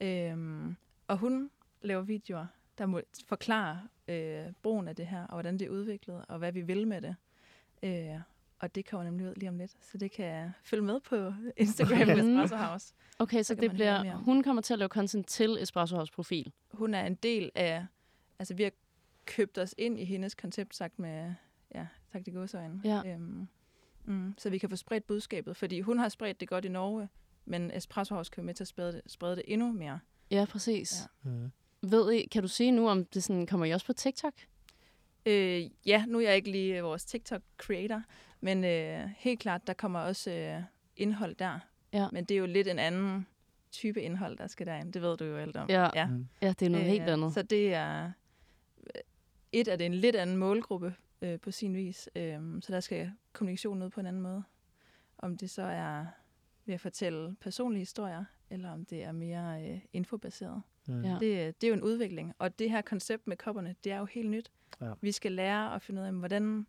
Øhm, 0.00 0.76
og 1.08 1.18
hun 1.18 1.50
laver 1.82 2.02
videoer, 2.02 2.46
der 2.78 2.86
må 2.86 3.00
forklare 3.26 3.88
øh, 4.08 4.46
brugen 4.62 4.88
af 4.88 4.96
det 4.96 5.06
her, 5.06 5.22
og 5.26 5.32
hvordan 5.34 5.58
det 5.58 5.64
er 5.66 5.70
udviklet, 5.70 6.24
og 6.28 6.38
hvad 6.38 6.52
vi 6.52 6.60
vil 6.60 6.88
med 6.88 7.00
det. 7.02 7.16
Øh, 7.82 8.20
og 8.58 8.74
det 8.74 8.86
kommer 8.86 9.04
nemlig 9.04 9.28
ud 9.28 9.34
lige 9.36 9.48
om 9.48 9.58
lidt, 9.58 9.76
så 9.80 9.98
det 9.98 10.10
kan 10.10 10.26
jeg 10.26 10.52
følge 10.62 10.82
med 10.82 11.00
på 11.00 11.32
Instagram 11.56 11.98
Mhm. 11.98 12.10
Espresso 12.40 12.56
House. 12.56 12.94
Okay, 13.18 13.38
så 13.42 13.44
Så 13.44 13.54
det 13.54 13.70
bliver, 13.70 14.14
hun 14.16 14.42
kommer 14.42 14.62
til 14.62 14.72
at 14.72 14.78
lave 14.78 14.88
content 14.88 15.26
til 15.28 15.56
Espresso 15.60 15.96
House 15.96 16.12
profil. 16.12 16.52
Hun 16.72 16.94
er 16.94 17.06
en 17.06 17.14
del 17.14 17.50
af, 17.54 17.86
altså 18.38 18.54
vi 18.54 18.62
har 18.62 18.72
købt 19.24 19.58
os 19.58 19.74
ind 19.78 19.98
i 20.00 20.04
hendes 20.04 20.34
koncept, 20.34 20.74
sagt 20.76 20.98
med, 20.98 21.34
ja, 21.74 21.86
sagt 22.12 22.28
i 22.28 22.30
godsøjne. 22.30 22.80
Ja. 22.84 23.02
Øhm, 23.06 23.48
mm, 24.04 24.34
så 24.38 24.50
vi 24.50 24.58
kan 24.58 24.70
få 24.70 24.76
spredt 24.76 25.06
budskabet, 25.06 25.56
fordi 25.56 25.80
hun 25.80 25.98
har 25.98 26.08
spredt 26.08 26.40
det 26.40 26.48
godt 26.48 26.64
i 26.64 26.68
Norge, 26.68 27.08
men 27.44 27.70
Espresso 27.70 28.14
House 28.14 28.30
kan 28.30 28.40
være 28.42 28.46
med 28.46 28.54
til 28.54 28.64
at 28.64 28.68
sprede 28.68 28.92
det, 28.92 29.02
sprede 29.06 29.36
det 29.36 29.44
endnu 29.46 29.72
mere. 29.72 30.00
Ja, 30.30 30.46
præcis. 30.50 31.08
Ja. 31.24 31.30
Ved 31.82 32.12
I, 32.12 32.26
kan 32.26 32.42
du 32.42 32.48
sige 32.48 32.70
nu, 32.70 32.88
om 32.88 33.04
det 33.04 33.24
sådan, 33.24 33.46
kommer 33.46 33.66
I 33.66 33.70
også 33.70 33.86
på 33.86 33.92
TikTok? 33.92 34.34
Øh, 35.26 35.62
ja, 35.86 36.04
nu 36.06 36.18
er 36.18 36.22
jeg 36.22 36.36
ikke 36.36 36.50
lige 36.50 36.82
vores 36.82 37.04
TikTok-creator, 37.04 38.02
men 38.44 38.64
øh, 38.64 39.10
helt 39.16 39.40
klart, 39.40 39.66
der 39.66 39.72
kommer 39.72 40.00
også 40.00 40.30
øh, 40.30 40.62
indhold 40.96 41.34
der. 41.34 41.58
Ja. 41.92 42.08
Men 42.12 42.24
det 42.24 42.34
er 42.34 42.38
jo 42.38 42.46
lidt 42.46 42.68
en 42.68 42.78
anden 42.78 43.26
type 43.72 44.02
indhold, 44.02 44.38
der 44.38 44.46
skal 44.46 44.66
derind. 44.66 44.92
Det 44.92 45.02
ved 45.02 45.16
du 45.16 45.24
jo 45.24 45.36
alt 45.36 45.56
om. 45.56 45.70
Ja. 45.70 45.88
ja. 45.94 46.06
Mm. 46.06 46.26
Ja, 46.42 46.48
det 46.48 46.66
er 46.66 46.70
noget 46.70 46.84
Øh, 46.84 46.90
helt 46.90 47.02
andet. 47.02 47.34
Så 47.34 47.42
det 47.42 47.74
er... 47.74 48.10
Et 49.52 49.68
er 49.68 49.76
det 49.76 49.86
en 49.86 49.94
lidt 49.94 50.16
anden 50.16 50.36
målgruppe 50.36 50.94
øh, 51.22 51.40
på 51.40 51.50
sin 51.50 51.74
vis, 51.74 52.08
øh, 52.16 52.40
så 52.60 52.72
der 52.72 52.80
skal 52.80 53.12
kommunikationen 53.32 53.82
ud 53.82 53.90
på 53.90 54.00
en 54.00 54.06
anden 54.06 54.22
måde. 54.22 54.42
Om 55.18 55.36
det 55.36 55.50
så 55.50 55.62
er 55.62 56.06
ved 56.66 56.74
at 56.74 56.80
fortælle 56.80 57.36
personlige 57.40 57.80
historier, 57.80 58.24
eller 58.50 58.70
om 58.70 58.84
det 58.84 59.04
er 59.04 59.12
mere 59.12 59.70
øh, 59.70 59.80
infobaseret. 59.92 60.62
Mm. 60.88 61.02
Ja. 61.04 61.10
Det, 61.20 61.60
det 61.60 61.66
er 61.66 61.68
jo 61.68 61.74
en 61.74 61.82
udvikling, 61.82 62.34
og 62.38 62.58
det 62.58 62.70
her 62.70 62.82
koncept 62.82 63.26
med 63.26 63.36
kopperne, 63.36 63.74
det 63.84 63.92
er 63.92 63.98
jo 63.98 64.04
helt 64.04 64.30
nyt. 64.30 64.50
Ja. 64.80 64.92
Vi 65.00 65.12
skal 65.12 65.32
lære 65.32 65.74
at 65.74 65.82
finde 65.82 66.00
ud 66.00 66.06
af, 66.06 66.12
hvordan, 66.12 66.66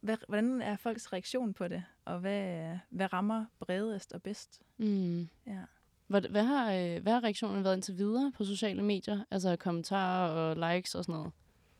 hvad, 0.00 0.16
hvordan 0.28 0.62
er 0.62 0.76
folks 0.76 1.12
reaktion 1.12 1.54
på 1.54 1.68
det, 1.68 1.84
og 2.04 2.18
hvad, 2.18 2.76
hvad 2.90 3.12
rammer 3.12 3.44
bredest 3.60 4.12
og 4.12 4.22
bedst. 4.22 4.60
Mm. 4.78 5.28
Ja. 5.46 5.60
Hvad, 6.06 6.22
hvad, 6.22 6.44
har, 6.44 6.72
øh, 6.72 7.02
hvad 7.02 7.12
har 7.12 7.24
reaktionen 7.24 7.64
været 7.64 7.74
indtil 7.74 7.98
videre 7.98 8.32
på 8.36 8.44
sociale 8.44 8.82
medier? 8.82 9.24
Altså 9.30 9.56
kommentarer 9.56 10.30
og 10.30 10.74
likes 10.74 10.94
og 10.94 11.04
sådan 11.04 11.12
noget? 11.12 11.32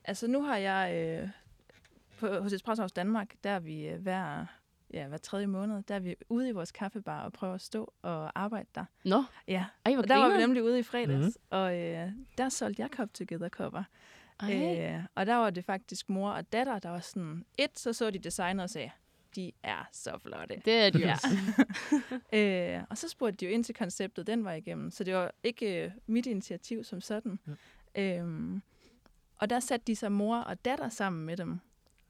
Altså 0.05 0.27
nu 0.27 0.43
har 0.43 0.57
jeg 0.57 0.95
øh, 0.95 1.29
på, 2.19 2.43
hos 2.43 2.53
Espresso 2.53 2.83
House 2.83 2.95
Danmark, 2.95 3.35
der 3.45 3.51
er 3.51 3.61
vi 3.61 3.89
øh, 3.89 4.01
hver, 4.01 4.47
ja, 4.93 5.07
hver 5.09 5.19
tredje 5.19 5.47
måned, 5.47 5.83
der 5.83 5.95
er 5.95 5.99
vi 5.99 6.15
ude 6.29 6.49
i 6.49 6.53
vores 6.53 6.73
kaffebar 6.73 7.23
og 7.23 7.33
prøver 7.33 7.55
at 7.55 7.61
stå 7.61 7.93
og 8.03 8.41
arbejde 8.41 8.69
der. 8.75 8.85
Nå, 9.05 9.25
Ja, 9.49 9.65
ej, 9.85 9.93
hvor 9.93 10.03
og 10.03 10.09
der 10.09 10.17
var 10.17 10.29
vi 10.29 10.37
nemlig 10.37 10.63
ude 10.63 10.79
i 10.79 10.83
fredags, 10.83 11.27
mm. 11.27 11.47
og 11.51 11.79
øh, 11.79 12.09
der 12.39 12.49
solgte 12.49 12.83
jeg 12.83 12.91
Cup 12.93 13.13
Together 13.15 13.49
kopper. 13.49 13.85
Øh, 14.97 15.05
og 15.15 15.27
der 15.27 15.35
var 15.35 15.51
det 15.51 15.65
faktisk 15.65 16.09
mor 16.09 16.31
og 16.31 16.53
datter, 16.53 16.79
der 16.79 16.89
var 16.91 17.01
sådan, 17.01 17.45
et, 17.59 17.79
så 17.79 17.93
så 17.93 18.11
de 18.11 18.19
designer 18.19 18.63
og 18.63 18.71
sagde, 18.71 18.91
de 19.37 19.53
er 19.63 19.89
så 19.93 20.19
flotte. 20.19 20.63
Det 20.65 20.75
er 20.75 20.91
de 20.91 20.99
Ja. 20.99 21.15
øh, 22.79 22.85
og 22.91 22.99
så 22.99 23.09
spurgte 23.09 23.37
de 23.37 23.45
jo 23.47 23.51
ind 23.51 23.65
til 23.65 23.75
konceptet 23.75 24.27
den 24.27 24.45
var 24.45 24.53
igennem, 24.53 24.91
så 24.91 25.05
det 25.05 25.15
var 25.15 25.33
ikke 25.43 25.85
øh, 25.85 25.91
mit 26.07 26.27
initiativ 26.27 26.85
som 26.85 27.01
sådan. 27.01 27.39
Ja. 27.97 28.19
Øhm, 28.19 28.63
og 29.37 29.51
der 29.51 29.61
satte 29.61 29.85
de 29.87 29.97
sig 29.97 30.13
mor 30.13 30.37
og 30.37 30.65
datter 30.65 30.89
sammen 30.89 31.27
med 31.27 31.37
dem, 31.37 31.59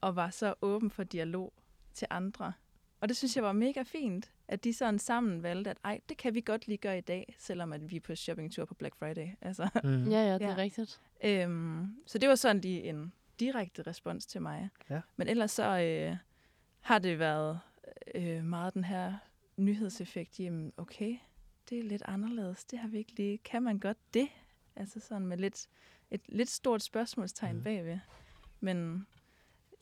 og 0.00 0.16
var 0.16 0.30
så 0.30 0.54
åben 0.62 0.90
for 0.90 1.04
dialog 1.04 1.52
til 1.94 2.06
andre. 2.10 2.52
Og 3.00 3.08
det 3.08 3.16
synes 3.16 3.36
jeg 3.36 3.44
var 3.44 3.52
mega 3.52 3.82
fint, 3.82 4.30
at 4.48 4.64
de 4.64 4.72
sådan 4.72 4.98
sammen 4.98 5.42
valgte, 5.42 5.70
at 5.70 5.76
ej, 5.84 6.00
det 6.08 6.16
kan 6.16 6.34
vi 6.34 6.40
godt 6.40 6.66
lige 6.66 6.76
gøre 6.78 6.98
i 6.98 7.00
dag, 7.00 7.34
selvom 7.38 7.72
at 7.72 7.90
vi 7.90 7.96
er 7.96 8.00
på 8.00 8.14
shoppingtur 8.14 8.64
på 8.64 8.74
Black 8.74 8.96
Friday. 8.96 9.28
Altså, 9.40 9.68
Mm. 9.84 10.08
Ja, 10.10 10.26
ja, 10.26 10.34
det 10.34 10.42
er 10.42 10.48
Ja. 10.50 10.56
rigtigt. 10.56 11.00
Øhm, 11.24 11.96
så 12.06 12.18
det 12.18 12.28
var 12.28 12.34
sådan 12.34 12.60
lige 12.60 12.82
en 12.82 13.12
direkte 13.40 13.82
respons 13.82 14.26
til 14.26 14.42
mig. 14.42 14.68
Ja. 14.90 15.00
Men 15.16 15.28
ellers 15.28 15.50
så 15.50 15.80
øh, 15.80 16.16
har 16.80 16.98
det 16.98 17.18
været 17.18 17.60
øh, 18.14 18.44
meget 18.44 18.74
den 18.74 18.84
her 18.84 19.14
nyhedseffekt. 19.56 20.40
Jamen, 20.40 20.72
okay, 20.76 21.16
det 21.70 21.78
er 21.78 21.82
lidt 21.82 22.02
anderledes. 22.04 22.64
Det 22.64 22.78
har 22.78 22.88
vi 22.88 22.98
ikke 22.98 23.12
lige. 23.12 23.38
Kan 23.38 23.62
man 23.62 23.78
godt 23.78 23.98
det? 24.14 24.28
Altså 24.76 25.00
sådan 25.00 25.26
med 25.26 25.38
lidt, 25.38 25.68
et 26.10 26.20
lidt 26.28 26.50
stort 26.50 26.82
spørgsmålstegn 26.82 27.56
mm. 27.56 27.62
bagved. 27.62 27.98
Men 28.60 29.06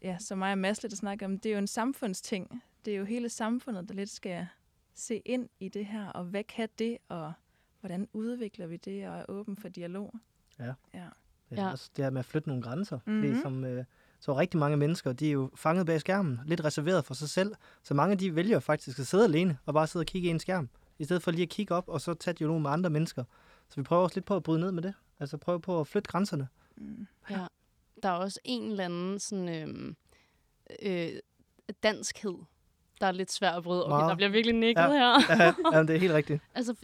ja, 0.02 0.18
som 0.18 0.38
mig 0.38 0.52
og 0.52 0.58
Mads 0.58 0.82
lidt 0.82 0.96
snakker 0.96 1.26
om, 1.26 1.38
det 1.38 1.48
er 1.48 1.52
jo 1.52 1.58
en 1.58 1.66
samfundsting. 1.66 2.62
Det 2.84 2.92
er 2.92 2.98
jo 2.98 3.04
hele 3.04 3.28
samfundet, 3.28 3.88
der 3.88 3.94
lidt 3.94 4.10
skal 4.10 4.46
se 4.94 5.22
ind 5.24 5.48
i 5.60 5.68
det 5.68 5.86
her, 5.86 6.06
og 6.06 6.24
hvad 6.24 6.44
kan 6.44 6.68
det, 6.78 6.98
og 7.08 7.32
hvordan 7.80 8.08
udvikler 8.12 8.66
vi 8.66 8.76
det, 8.76 9.08
og 9.08 9.18
er 9.18 9.24
åben 9.28 9.56
for 9.56 9.68
dialog. 9.68 10.14
Ja. 10.58 10.74
ja. 10.94 11.08
Det 11.50 11.56
Ja. 11.56 11.62
er 11.62 11.70
også 11.70 11.90
det 11.96 12.04
her 12.04 12.10
med 12.10 12.18
at 12.18 12.24
flytte 12.24 12.48
nogle 12.48 12.62
grænser. 12.62 12.98
Mm-hmm. 13.06 13.20
Fordi 13.22 13.32
Mhm. 13.32 13.42
som, 13.42 13.64
øh, 13.64 13.84
så 14.20 14.36
rigtig 14.38 14.60
mange 14.60 14.76
mennesker, 14.76 15.12
de 15.12 15.28
er 15.28 15.32
jo 15.32 15.50
fanget 15.54 15.86
bag 15.86 16.00
skærmen, 16.00 16.40
lidt 16.46 16.64
reserveret 16.64 17.04
for 17.04 17.14
sig 17.14 17.28
selv. 17.28 17.54
Så 17.82 17.94
mange 17.94 18.16
de 18.16 18.34
vælger 18.34 18.60
faktisk 18.60 18.98
at 18.98 19.06
sidde 19.06 19.24
alene 19.24 19.58
og 19.66 19.74
bare 19.74 19.86
sidde 19.86 20.02
og 20.02 20.06
kigge 20.06 20.28
i 20.28 20.30
en 20.30 20.38
skærm, 20.38 20.68
i 20.98 21.04
stedet 21.04 21.22
for 21.22 21.30
lige 21.30 21.42
at 21.42 21.48
kigge 21.48 21.74
op 21.74 21.88
og 21.88 22.00
så 22.00 22.14
tage 22.14 22.34
dialog 22.34 22.60
med 22.62 22.70
andre 22.70 22.90
mennesker. 22.90 23.24
Så 23.68 23.76
vi 23.76 23.82
prøver 23.82 24.02
også 24.02 24.16
lidt 24.16 24.24
på 24.26 24.36
at 24.36 24.42
bryde 24.42 24.60
ned 24.60 24.72
med 24.72 24.82
det. 24.82 24.94
Altså 25.20 25.36
prøve 25.36 25.60
på 25.60 25.80
at 25.80 25.86
flytte 25.86 26.08
grænserne. 26.10 26.48
Mm. 26.76 27.06
Ja. 27.30 27.46
Der 28.02 28.08
er 28.08 28.12
også 28.12 28.40
en 28.44 28.70
eller 28.70 28.84
anden 28.84 29.18
sådan, 29.18 29.48
øhm, 29.48 29.96
øh, 30.82 31.08
danskhed, 31.82 32.34
der 33.00 33.06
er 33.06 33.12
lidt 33.12 33.32
svær 33.32 33.50
at 33.50 33.62
bryde. 33.62 33.84
Okay, 33.86 33.90
Meget. 33.90 34.10
der 34.10 34.16
bliver 34.16 34.28
virkelig 34.30 34.54
nikket 34.56 34.82
Ja. 34.82 34.88
her. 34.90 35.36
ja, 35.44 35.54
jamen, 35.72 35.88
det 35.88 35.96
er 35.96 36.00
helt 36.00 36.12
rigtigt. 36.14 36.42
Altså, 36.54 36.74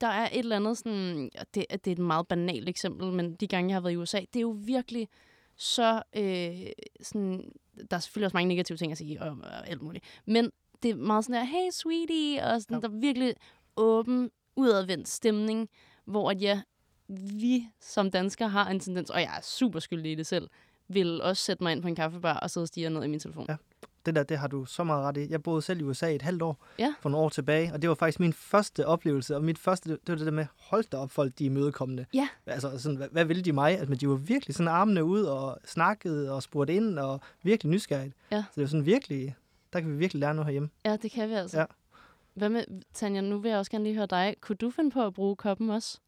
der 0.00 0.06
er 0.06 0.28
et 0.32 0.38
eller 0.38 0.56
andet 0.56 0.78
sådan... 0.78 1.30
Det, 1.54 1.64
det 1.70 1.86
er 1.86 1.92
et 1.92 1.98
meget 1.98 2.28
banalt 2.28 2.68
eksempel, 2.68 3.12
men 3.12 3.34
de 3.34 3.46
gange, 3.46 3.68
jeg 3.68 3.76
har 3.76 3.80
været 3.80 3.92
i 3.92 3.96
USA, 3.96 4.18
det 4.18 4.36
er 4.36 4.40
jo 4.40 4.56
virkelig 4.64 5.08
så... 5.56 6.02
Øh, 6.16 6.66
sådan, 7.02 7.50
der 7.90 7.96
er 7.96 8.00
selvfølgelig 8.00 8.26
også 8.26 8.36
mange 8.36 8.48
negative 8.48 8.78
ting 8.78 8.92
at 8.92 8.98
sige, 8.98 9.22
og, 9.22 9.36
og 9.42 9.68
alt 9.68 9.82
muligt. 9.82 10.04
Men 10.26 10.50
det 10.82 10.90
er 10.90 10.94
meget 10.94 11.24
sådan 11.24 11.40
der, 11.40 11.44
hey 11.46 11.70
sweetie, 11.72 12.44
og 12.44 12.60
sådan, 12.62 12.76
Ja. 12.76 12.80
der 12.80 12.88
er 12.94 13.00
virkelig 13.00 13.34
åben, 13.76 14.30
udadvendt 14.56 15.08
stemning, 15.08 15.68
hvor 16.04 16.30
at 16.30 16.42
ja, 16.42 16.60
vi 17.08 17.68
som 17.80 18.10
danskere 18.10 18.48
har 18.48 18.70
en 18.70 18.80
tendens, 18.80 19.10
og 19.10 19.20
jeg 19.20 19.30
er 19.38 19.42
super 19.42 19.78
skyldig 19.78 20.12
i 20.12 20.14
det 20.14 20.26
selv, 20.26 20.48
vil 20.88 21.22
også 21.22 21.42
sætte 21.42 21.62
mig 21.62 21.72
ind 21.72 21.82
på 21.82 21.88
en 21.88 21.94
kaffebar 21.94 22.38
og 22.38 22.50
sidde 22.50 22.64
og 22.64 22.68
stige 22.68 22.90
ned 22.90 23.04
i 23.04 23.06
min 23.08 23.20
telefon. 23.20 23.46
Ja. 23.48 23.56
Det 24.06 24.14
der, 24.14 24.22
det 24.22 24.38
har 24.38 24.48
du 24.48 24.64
så 24.64 24.84
meget 24.84 25.02
ret 25.04 25.16
i. 25.16 25.30
Jeg 25.30 25.42
boede 25.42 25.62
selv 25.62 25.80
i 25.80 25.82
USA 25.82 26.06
i 26.08 26.14
et 26.14 26.22
halvt 26.22 26.42
år 26.42 26.64
Ja. 26.78 26.94
for 27.00 27.08
nogle 27.08 27.24
år 27.24 27.28
tilbage, 27.28 27.72
og 27.72 27.82
det 27.82 27.88
var 27.88 27.94
faktisk 27.94 28.20
min 28.20 28.32
første 28.32 28.86
oplevelse, 28.86 29.36
og 29.36 29.44
mit 29.44 29.58
første, 29.58 29.90
det 29.90 29.98
var 30.08 30.14
det 30.14 30.26
der 30.26 30.32
med, 30.32 30.46
hold 30.60 30.84
da 30.92 30.96
op 30.96 31.10
folk, 31.10 31.32
de 31.38 31.44
er 31.44 31.50
imødekommende. 31.50 32.06
Ja. 32.14 32.28
Altså, 32.46 32.78
sådan, 32.78 32.96
hvad, 32.96 33.08
hvad 33.12 33.24
ville 33.24 33.42
de 33.42 33.52
mig? 33.52 33.70
Altså, 33.72 33.88
men 33.88 33.98
de 33.98 34.08
var 34.08 34.14
virkelig 34.14 34.54
sådan 34.54 34.68
armene 34.68 35.04
ud 35.04 35.22
og 35.22 35.58
snakkede 35.64 36.32
og 36.32 36.42
spurgte 36.42 36.74
ind, 36.74 36.98
og 36.98 37.20
virkelig 37.42 37.70
nysgerrigt. 37.70 38.14
Ja. 38.30 38.36
Så 38.50 38.52
det 38.54 38.60
var 38.62 38.68
sådan 38.68 38.86
virkelig, 38.86 39.36
der 39.72 39.80
kan 39.80 39.90
vi 39.92 39.96
virkelig 39.96 40.20
lære 40.20 40.34
noget 40.34 40.46
herhjemme. 40.46 40.68
Ja, 40.84 40.96
det 40.96 41.10
kan 41.10 41.28
vi 41.28 41.34
altså. 41.34 41.58
Ja. 41.60 41.64
Hvad 42.34 42.48
med, 42.48 42.64
Tanja, 42.94 43.20
nu 43.20 43.38
vil 43.38 43.48
jeg 43.48 43.58
også 43.58 43.70
gerne 43.70 43.84
lige 43.84 43.94
høre 43.96 44.06
dig. 44.06 44.34
Kunne 44.40 44.56
du 44.56 44.70
finde 44.70 44.90
på 44.90 45.06
at 45.06 45.14
bruge 45.14 45.36
koppen 45.36 45.70
også? 45.70 45.98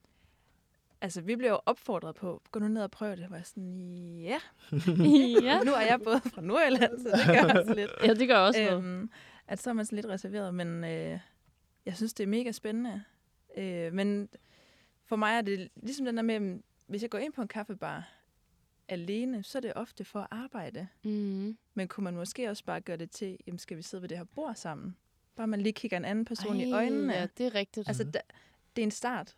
Altså, 1.00 1.20
vi 1.20 1.36
blev 1.36 1.48
jo 1.48 1.60
opfordret 1.66 2.14
på, 2.14 2.42
gå 2.50 2.60
nu 2.60 2.68
ned 2.68 2.82
og 2.82 2.90
prøv 2.90 3.16
det. 3.16 3.30
Var 3.30 3.36
jeg 3.36 3.46
sådan, 3.46 4.18
ja. 4.18 4.38
ja. 5.48 5.62
Nu 5.62 5.72
er 5.72 5.80
jeg 5.80 6.00
både 6.04 6.20
fra 6.20 6.40
Nordjylland, 6.40 6.98
så 6.98 7.08
det 7.26 7.26
gør 7.26 7.60
også 7.60 7.74
lidt. 7.74 7.90
ja, 8.02 8.14
det 8.14 8.28
gør 8.28 8.38
også 8.38 8.64
noget. 8.64 8.84
Øhm, 8.84 9.10
at 9.48 9.62
så 9.62 9.70
er 9.70 9.74
man 9.74 9.86
sådan 9.86 9.96
lidt 9.96 10.06
reserveret, 10.06 10.54
men 10.54 10.84
øh, 10.84 11.18
jeg 11.86 11.96
synes, 11.96 12.14
det 12.14 12.24
er 12.24 12.28
mega 12.28 12.52
spændende. 12.52 13.02
Øh, 13.56 13.92
men 13.92 14.28
for 15.04 15.16
mig 15.16 15.36
er 15.36 15.40
det 15.40 15.68
ligesom 15.76 16.06
den 16.06 16.16
der 16.16 16.22
med, 16.22 16.58
hvis 16.86 17.02
jeg 17.02 17.10
går 17.10 17.18
ind 17.18 17.32
på 17.32 17.42
en 17.42 17.48
kaffebar 17.48 18.08
alene, 18.88 19.42
så 19.42 19.58
er 19.58 19.60
det 19.60 19.72
ofte 19.76 20.04
for 20.04 20.20
at 20.20 20.26
arbejde. 20.30 20.86
Mm. 21.04 21.56
Men 21.74 21.88
kunne 21.88 22.04
man 22.04 22.14
måske 22.14 22.50
også 22.50 22.64
bare 22.64 22.80
gøre 22.80 22.96
det 22.96 23.10
til, 23.10 23.38
jamen 23.46 23.58
skal 23.58 23.76
vi 23.76 23.82
sidde 23.82 24.02
ved 24.02 24.08
det 24.08 24.18
her 24.18 24.24
bord 24.24 24.54
sammen? 24.54 24.96
Bare 25.36 25.46
man 25.46 25.60
lige 25.60 25.72
kigger 25.72 25.96
en 25.96 26.04
anden 26.04 26.24
person 26.24 26.56
i 26.56 26.70
Ej, 26.70 26.76
øjnene. 26.76 27.12
Ja, 27.12 27.26
det 27.38 27.46
er 27.46 27.54
rigtigt. 27.54 27.88
Altså, 27.88 28.04
da, 28.04 28.20
det 28.76 28.82
er 28.82 28.86
en 28.86 28.90
start. 28.90 29.36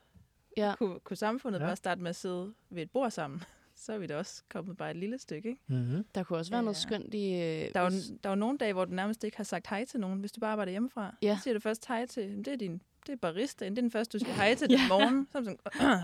Ja. 0.58 0.74
Kunne, 0.78 1.00
kunne 1.00 1.16
samfundet 1.16 1.58
Ja. 1.58 1.64
ja. 1.64 1.68
bare 1.68 1.76
starte 1.76 2.00
med 2.02 2.08
at 2.10 2.16
sidde 2.16 2.54
ved 2.70 2.82
et 2.82 2.90
bord 2.90 3.10
sammen? 3.10 3.42
så 3.74 3.92
er 3.92 3.98
vi 3.98 4.06
da 4.06 4.16
også 4.16 4.42
kommet 4.48 4.76
bare 4.76 4.90
et 4.90 4.96
lille 4.96 5.18
stykke, 5.18 5.48
ikke? 5.48 5.60
Mm-hmm. 5.66 6.04
Der 6.14 6.22
kunne 6.24 6.38
også 6.38 6.50
være 6.50 6.62
noget 6.62 6.76
skønt 6.76 7.14
i... 7.14 7.32
Øh, 7.32 7.70
Der 7.74 7.80
er, 7.80 7.84
jo, 7.84 7.90
der 8.24 8.28
er 8.30 8.34
jo 8.34 8.34
nogle 8.34 8.58
dage, 8.58 8.72
hvor 8.72 8.84
du 8.84 8.92
nærmest 8.94 9.24
ikke 9.24 9.36
har 9.36 9.44
sagt 9.44 9.66
hej 9.66 9.84
til 9.84 10.00
nogen, 10.00 10.20
hvis 10.20 10.32
du 10.32 10.40
bare 10.40 10.52
arbejder 10.52 10.70
hjemmefra. 10.70 11.14
Ja. 11.22 11.36
Så 11.36 11.42
siger 11.42 11.54
du 11.54 11.60
først 11.60 11.86
hej 11.88 12.06
til, 12.06 12.36
det 12.44 12.48
er 12.48 12.56
din 12.56 12.80
det 13.06 13.12
er 13.12 13.16
barista, 13.16 13.64
det 13.64 13.70
er 13.78 13.82
den 13.82 13.90
første, 13.90 14.18
du 14.18 14.24
siger 14.24 14.34
hej 14.34 14.54
til 14.54 14.68
den 14.78 14.78
morgen. 14.88 15.28
Så 15.32 15.38
er 15.38 15.42
sådan, 15.42 15.58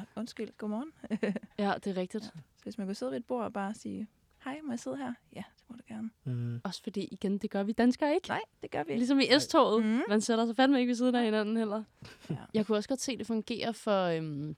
undskyld, 0.16 0.48
godmorgen. 0.58 0.92
Ja, 1.58 1.72
det 1.84 1.90
er 1.90 1.96
rigtigt. 2.00 2.24
Så 2.24 2.30
hvis 2.62 2.78
man 2.78 2.86
kan 2.86 2.94
sidde 2.94 3.12
ved 3.12 3.18
et 3.18 3.24
bord 3.26 3.44
og 3.44 3.52
bare 3.52 3.74
sige, 3.74 4.06
hej, 4.44 4.60
må 4.64 4.72
jeg 4.72 4.78
sidde 4.78 4.96
her? 4.96 5.14
Ja, 5.36 5.42
gerne. 5.94 6.10
Mm. 6.24 6.60
Også 6.64 6.82
fordi, 6.82 7.08
igen, 7.12 7.38
det 7.38 7.50
gør 7.50 7.62
vi 7.62 7.72
danskere 7.72 8.14
ikke. 8.14 8.28
Nej, 8.28 8.40
det 8.62 8.70
gør 8.70 8.82
vi 8.84 8.90
ikke. 8.90 8.98
Ligesom 8.98 9.20
i 9.20 9.38
S-toget. 9.38 9.84
Mhm. 9.84 10.02
Man 10.08 10.20
sætter 10.20 10.46
sig 10.46 10.56
fandme 10.56 10.80
ikke 10.80 10.90
ved 10.90 10.96
siden 10.96 11.14
af 11.14 11.24
hinanden 11.24 11.56
heller. 11.56 11.82
Ja. 12.30 12.36
Jeg 12.54 12.66
kunne 12.66 12.78
også 12.78 12.88
godt 12.88 13.00
se, 13.00 13.12
at 13.12 13.18
det 13.18 13.26
fungerer 13.26 13.72
for, 13.72 14.04
øhm, 14.04 14.56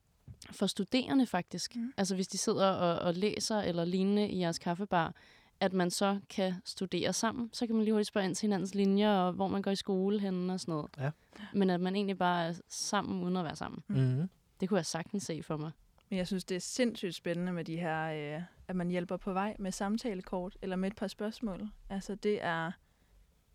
for 0.51 0.67
studerende 0.67 1.27
faktisk. 1.27 1.77
Mhm. 1.77 1.93
Altså 1.97 2.15
hvis 2.15 2.29
de 2.29 2.39
sidder 2.39 2.67
og, 2.71 2.99
og 2.99 3.15
læser 3.15 3.59
eller 3.59 3.85
lignende 3.85 4.29
i 4.29 4.41
jeres 4.41 4.59
kaffebar, 4.59 5.15
at 5.61 5.73
man 5.73 5.91
så 5.91 6.19
kan 6.31 6.55
studere 6.65 7.13
sammen. 7.13 7.51
Så 7.53 7.67
kan 7.67 7.77
man 7.77 7.85
lige 7.85 7.93
hurtigt 7.93 8.09
spørge 8.09 8.27
ind 8.27 8.35
til 8.35 8.47
hinandens 8.47 8.75
linjer, 8.75 9.11
og 9.11 9.33
hvor 9.33 9.49
man 9.49 9.63
går 9.63 9.71
i 9.71 9.77
skole 9.77 10.21
henne 10.21 10.53
og 10.53 10.61
sådan 10.61 10.73
noget. 10.73 10.91
Ja. 10.99 11.11
Men 11.53 11.71
at 11.71 11.81
man 11.81 11.95
egentlig 11.97 12.19
bare 12.19 12.47
er 12.49 12.55
sammen, 12.69 13.25
uden 13.25 13.37
at 13.37 13.45
være 13.45 13.57
sammen. 13.57 13.83
Mm-hmm. 13.89 14.29
Det 14.61 14.69
kunne 14.69 14.79
jeg 14.79 14.87
sagtens 14.87 15.23
se 15.23 15.43
for 15.43 15.57
mig. 15.57 15.71
Men 16.11 16.19
jeg 16.19 16.27
synes, 16.27 16.45
det 16.45 16.55
er 16.55 16.61
sindssygt 16.61 17.15
spændende 17.15 17.53
med 17.53 17.65
de 17.65 17.77
her, 17.77 18.37
øh, 18.37 18.43
at 18.69 18.77
man 18.77 18.89
hjælper 18.89 19.17
på 19.17 19.33
vej 19.33 19.57
med 19.59 19.73
samtalekort 19.73 20.57
eller 20.63 20.77
med 20.77 20.91
et 20.91 20.97
par 20.97 21.07
spørgsmål. 21.07 21.69
Altså, 21.91 22.15
det 22.15 22.45
er 22.45 22.73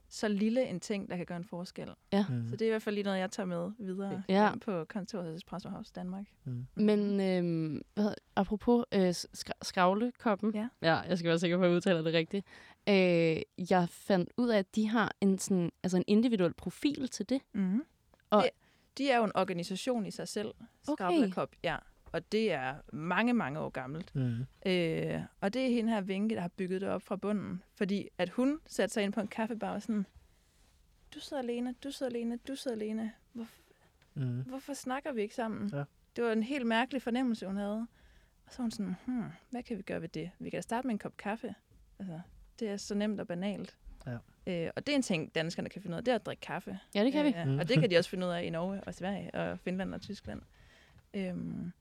så 0.10 0.28
lille 0.28 0.66
en 0.68 0.80
ting, 0.80 1.10
der 1.10 1.18
kan 1.18 1.26
gøre 1.26 1.38
en 1.38 1.44
forskel. 1.46 1.90
Ja. 2.14 2.26
Mm. 2.30 2.48
Så 2.50 2.56
det 2.56 2.62
er 2.62 2.66
i 2.66 2.70
hvert 2.70 2.82
fald 2.82 2.96
lige 2.96 3.04
noget, 3.06 3.20
jeg 3.20 3.32
tager 3.32 3.48
med 3.48 3.72
videre 3.80 4.24
Ja. 4.30 4.52
på 4.66 4.86
kontoret 4.86 5.26
hos 5.26 5.36
Espresso 5.38 5.70
House 5.70 5.92
Danmark. 5.96 6.26
Mm. 6.44 6.66
Men 6.76 7.20
øhm, 7.22 7.82
hvad, 7.94 8.14
apropos 8.36 8.86
øh, 8.92 9.10
skra- 9.10 9.60
skravlekoppen, 9.62 10.52
Ja. 10.56 10.68
ja, 10.82 10.96
jeg 10.96 11.18
skal 11.18 11.30
være 11.30 11.40
sikker 11.40 11.58
på, 11.58 11.64
at 11.64 11.70
jeg 11.70 11.76
udtaler 11.76 12.02
det 12.02 12.14
rigtigt. 12.14 12.46
Øh, 12.90 13.66
jeg 13.72 13.90
fandt 13.90 14.30
ud 14.38 14.50
af, 14.50 14.58
at 14.60 14.76
de 14.76 14.88
har 14.88 15.12
en, 15.22 15.38
sådan, 15.38 15.72
altså 15.84 15.98
en 15.98 16.04
individuel 16.08 16.54
profil 16.54 17.08
til 17.10 17.30
det. 17.30 17.42
Mm-hmm. 17.54 17.84
Og- 18.30 18.42
Det, 18.44 18.50
de 18.98 19.10
er 19.12 19.18
jo 19.18 19.24
en 19.24 19.32
organisation 19.36 20.06
i 20.06 20.12
sig 20.12 20.28
selv, 20.28 20.54
Okay. 20.88 21.32
Kop, 21.32 21.50
ja. 21.64 21.76
Og 22.12 22.32
det 22.32 22.52
er 22.52 22.76
mange, 22.94 23.34
mange 23.34 23.60
år 23.60 23.70
gammelt. 23.70 24.16
Mm. 24.16 24.46
Øh, 24.66 25.22
og 25.42 25.54
det 25.54 25.66
er 25.66 25.70
hende 25.70 25.94
her 25.94 26.02
Vinke, 26.02 26.36
der 26.36 26.42
har 26.42 26.48
bygget 26.48 26.82
det 26.82 26.90
op 26.90 27.02
fra 27.02 27.16
bunden. 27.16 27.64
Fordi 27.76 28.08
at 28.18 28.30
hun 28.30 28.60
satte 28.68 28.94
sig 28.94 29.04
ind 29.04 29.14
på 29.14 29.22
en 29.22 29.28
kaffebar 29.28 29.74
og 29.74 29.82
sådan, 29.82 30.06
du 31.14 31.20
sidder 31.20 31.44
alene, 31.44 31.76
du 31.84 31.92
sidder 31.92 32.10
alene, 32.10 32.40
du 32.48 32.56
sidder 32.56 32.78
alene. 32.78 33.12
Hvor, 33.34 33.48
Mm. 34.14 34.42
hvorfor 34.42 34.74
snakker 34.74 35.12
vi 35.12 35.22
ikke 35.22 35.36
sammen? 35.36 35.70
Ja. 35.74 35.84
Det 36.16 36.24
var 36.24 36.32
en 36.32 36.44
helt 36.44 36.66
mærkelig 36.68 37.02
fornemmelse, 37.02 37.46
hun 37.48 37.58
havde. 37.58 37.88
Og 38.46 38.52
så 38.52 38.58
var 38.58 38.64
hun 38.64 38.72
sådan, 38.72 38.96
hmm, 39.06 39.24
hvad 39.50 39.64
kan 39.64 39.78
vi 39.78 39.82
gøre 39.82 40.02
ved 40.02 40.10
det? 40.10 40.32
Vi 40.40 40.50
kan 40.50 40.58
da 40.58 40.62
starte 40.62 40.88
med 40.88 40.94
en 40.94 41.00
kop 41.00 41.18
kaffe. 41.18 41.56
Altså, 42.00 42.20
det 42.60 42.70
er 42.70 42.78
så 42.78 42.96
nemt 42.96 43.20
og 43.20 43.28
banalt. 43.28 43.78
Ja. 44.08 44.18
Øh, 44.48 44.72
og 44.76 44.86
det 44.88 44.92
er 44.92 44.96
en 44.96 45.02
ting, 45.02 45.36
danskerne 45.36 45.70
kan 45.70 45.82
finde 45.82 45.94
ud 45.96 45.98
af, 45.98 46.04
det 46.06 46.12
er 46.12 46.16
at 46.16 46.26
drikke 46.26 46.42
kaffe. 46.42 46.80
Ja, 46.96 47.04
det 47.04 47.12
kan 47.12 47.26
vi. 47.26 47.30
Ja, 47.30 47.46
Mm. 47.46 47.60
og 47.60 47.70
det 47.70 47.80
kan 47.80 47.90
de 47.92 47.98
også 47.98 48.10
finde 48.10 48.28
ud 48.28 48.32
af 48.32 48.44
i 48.44 48.50
Norge 48.50 48.84
og 48.84 48.94
Sverige 48.94 49.36
og 49.36 49.60
Finland 49.60 49.94
og 49.96 50.02
Tyskland. 50.02 50.42
Øhm, 51.14 51.72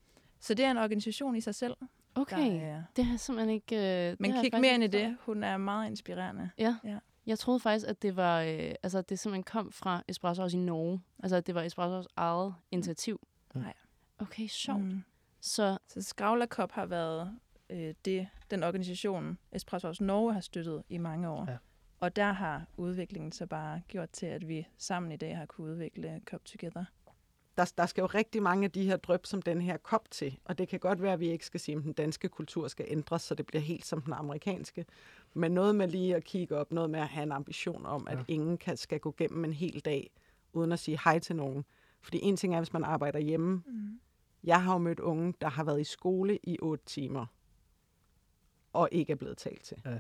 så 0.40 0.54
det 0.54 0.64
er 0.64 0.70
en 0.70 0.78
organisation 0.78 1.36
i 1.36 1.40
sig 1.40 1.54
selv. 1.54 1.76
Okay, 2.14 2.36
Der, 2.36 2.60
er, 2.60 2.82
det 2.96 3.04
har 3.04 3.12
jeg 3.12 3.20
simpelthen 3.20 3.54
ikke... 3.54 4.10
Øh, 4.10 4.16
men 4.18 4.32
kig 4.42 4.60
mere 4.60 4.74
ind 4.74 4.84
i 4.84 4.86
det. 4.86 5.16
Hun 5.20 5.44
er 5.44 5.56
meget 5.56 5.90
inspirerende. 5.90 6.50
Ja. 6.58 6.76
Ja. 6.84 6.98
Jeg 7.26 7.38
troede 7.38 7.60
faktisk, 7.60 7.86
at 7.88 8.02
det 8.02 8.16
var, 8.16 8.40
øh, 8.40 8.74
altså, 8.82 9.02
det 9.02 9.18
simpelthen 9.18 9.42
kom 9.42 9.72
fra 9.72 10.02
Espresso 10.08 10.42
House 10.42 10.56
i 10.56 10.60
Norge. 10.60 11.00
Altså, 11.22 11.36
at 11.36 11.46
det 11.46 11.54
var 11.54 11.62
Espresso 11.62 11.94
House 11.94 12.08
eget 12.16 12.54
initiativ. 12.70 13.20
Nej. 13.54 13.72
Okay, 14.18 14.46
sjovt. 14.46 14.84
Mm. 14.84 15.02
Så 15.40 15.78
Så 15.88 16.02
Skravlerkop 16.02 16.72
har 16.72 16.86
været 16.86 17.38
øh, 17.70 17.94
det, 18.04 18.28
den 18.50 18.62
organisation, 18.62 19.38
Espresso 19.52 19.86
House 19.88 20.04
Norge 20.04 20.32
har 20.32 20.40
støttet 20.40 20.82
i 20.88 20.98
mange 20.98 21.28
år. 21.28 21.50
Ja. 21.50 21.56
Og 22.00 22.16
der 22.16 22.32
har 22.32 22.66
udviklingen 22.76 23.32
så 23.32 23.46
bare 23.46 23.82
gjort 23.88 24.10
til, 24.10 24.26
at 24.26 24.48
vi 24.48 24.66
sammen 24.78 25.12
i 25.12 25.16
dag 25.16 25.36
har 25.36 25.46
kunne 25.46 25.72
udvikle 25.72 26.20
Cup 26.24 26.44
Together. 26.44 26.84
Der, 27.60 27.72
der 27.78 27.86
skal 27.86 28.02
jo 28.02 28.06
rigtig 28.06 28.42
mange 28.42 28.64
af 28.64 28.70
de 28.70 28.84
her 28.84 28.96
drøb 28.96 29.26
som 29.26 29.42
den 29.42 29.60
her 29.60 29.76
kop 29.76 30.10
til, 30.10 30.38
og 30.44 30.58
det 30.58 30.68
kan 30.68 30.80
godt 30.80 31.02
være, 31.02 31.12
at 31.12 31.20
vi 31.20 31.28
ikke 31.30 31.46
skal 31.46 31.60
sige, 31.60 31.76
at 31.76 31.84
den 31.84 31.92
danske 31.92 32.28
kultur 32.28 32.68
skal 32.68 32.86
ændres, 32.88 33.22
så 33.22 33.34
det 33.34 33.46
bliver 33.46 33.62
helt 33.62 33.86
som 33.86 34.02
den 34.02 34.12
amerikanske, 34.12 34.84
men 35.34 35.52
noget 35.52 35.74
med 35.74 35.88
lige 35.88 36.16
at 36.16 36.24
kigge 36.24 36.56
op, 36.56 36.72
noget 36.72 36.90
med 36.90 37.00
at 37.00 37.08
have 37.08 37.22
en 37.22 37.32
ambition 37.32 37.86
om, 37.86 38.08
at 38.08 38.18
Ja. 38.18 38.24
ingen 38.28 38.58
kan, 38.58 38.76
skal 38.76 39.00
gå 39.00 39.14
gennem 39.18 39.44
en 39.44 39.52
hel 39.52 39.80
dag, 39.80 40.10
uden 40.52 40.72
at 40.72 40.78
sige 40.78 40.98
hej 41.04 41.18
til 41.18 41.36
nogen. 41.36 41.64
Fordi 42.00 42.18
en 42.22 42.36
ting 42.36 42.54
er, 42.54 42.58
hvis 42.58 42.72
man 42.72 42.84
arbejder 42.84 43.18
hjemme. 43.18 43.62
Mm. 43.66 44.00
Jeg 44.44 44.62
har 44.62 44.72
jo 44.72 44.78
mødt 44.78 45.00
unge, 45.00 45.34
der 45.40 45.48
har 45.48 45.64
været 45.64 45.80
i 45.80 45.84
skole 45.84 46.38
i 46.42 46.58
otte 46.62 46.84
timer, 46.84 47.26
og 48.72 48.88
ikke 48.92 49.12
er 49.12 49.16
blevet 49.16 49.38
talt 49.38 49.62
til. 49.62 49.76
Ja. 49.84 49.98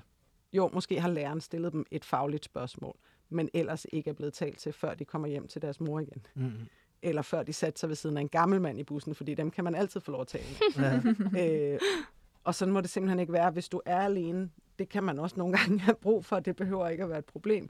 Jo, 0.52 0.70
måske 0.72 1.00
har 1.00 1.08
læreren 1.08 1.40
stillet 1.40 1.72
dem 1.72 1.86
et 1.90 2.04
fagligt 2.04 2.44
spørgsmål, 2.44 2.96
men 3.28 3.48
ellers 3.54 3.86
ikke 3.92 4.10
er 4.10 4.14
blevet 4.14 4.34
talt 4.34 4.58
til, 4.58 4.72
før 4.72 4.94
de 4.94 5.04
kommer 5.04 5.28
hjem 5.28 5.48
til 5.48 5.62
deres 5.62 5.80
mor 5.80 6.00
igen 6.00 6.26
Mm. 6.34 6.52
Eller 7.02 7.22
før 7.22 7.42
de 7.42 7.52
satte 7.52 7.80
sig 7.80 7.88
ved 7.88 7.96
siden 7.96 8.16
af 8.16 8.20
en 8.20 8.28
gammel 8.28 8.60
mand 8.60 8.80
i 8.80 8.84
bussen, 8.84 9.14
fordi 9.14 9.34
dem 9.34 9.50
kan 9.50 9.64
man 9.64 9.74
altid 9.74 10.00
få 10.00 10.12
lov 10.12 10.20
at 10.20 10.26
tale 10.26 10.44
Ja. 10.78 11.00
med. 11.32 11.72
øh, 11.74 11.80
og 12.44 12.54
sådan 12.54 12.74
må 12.74 12.80
det 12.80 12.90
simpelthen 12.90 13.18
ikke 13.20 13.32
være, 13.32 13.50
hvis 13.50 13.68
du 13.68 13.80
er 13.86 14.00
alene. 14.00 14.50
Det 14.78 14.88
kan 14.88 15.04
man 15.04 15.18
også 15.18 15.36
nogle 15.38 15.56
gange 15.58 15.78
have 15.86 15.94
brug 15.94 16.24
for, 16.24 16.40
det 16.40 16.56
behøver 16.56 16.88
ikke 16.88 17.02
at 17.02 17.08
være 17.10 17.18
et 17.18 17.24
problem. 17.24 17.68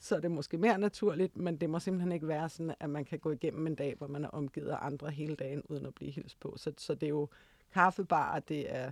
Så 0.00 0.16
er 0.16 0.20
det 0.20 0.30
måske 0.30 0.58
mere 0.58 0.78
naturligt, 0.78 1.36
men 1.36 1.56
det 1.56 1.70
må 1.70 1.78
simpelthen 1.78 2.12
ikke 2.12 2.28
være 2.28 2.48
sådan, 2.48 2.74
at 2.80 2.90
man 2.90 3.04
kan 3.04 3.18
gå 3.18 3.30
igennem 3.30 3.66
en 3.66 3.74
dag, 3.74 3.94
hvor 3.98 4.06
man 4.06 4.24
er 4.24 4.28
omgivet 4.28 4.68
af 4.68 4.76
andre 4.80 5.10
hele 5.10 5.34
dagen, 5.36 5.62
uden 5.68 5.86
at 5.86 5.94
blive 5.94 6.10
hils 6.10 6.34
på. 6.34 6.54
Så, 6.56 6.72
så 6.78 6.94
det 6.94 7.02
er 7.02 7.08
jo 7.10 7.28
kaffebarer, 7.74 8.40
det 8.40 8.74
er 8.76 8.90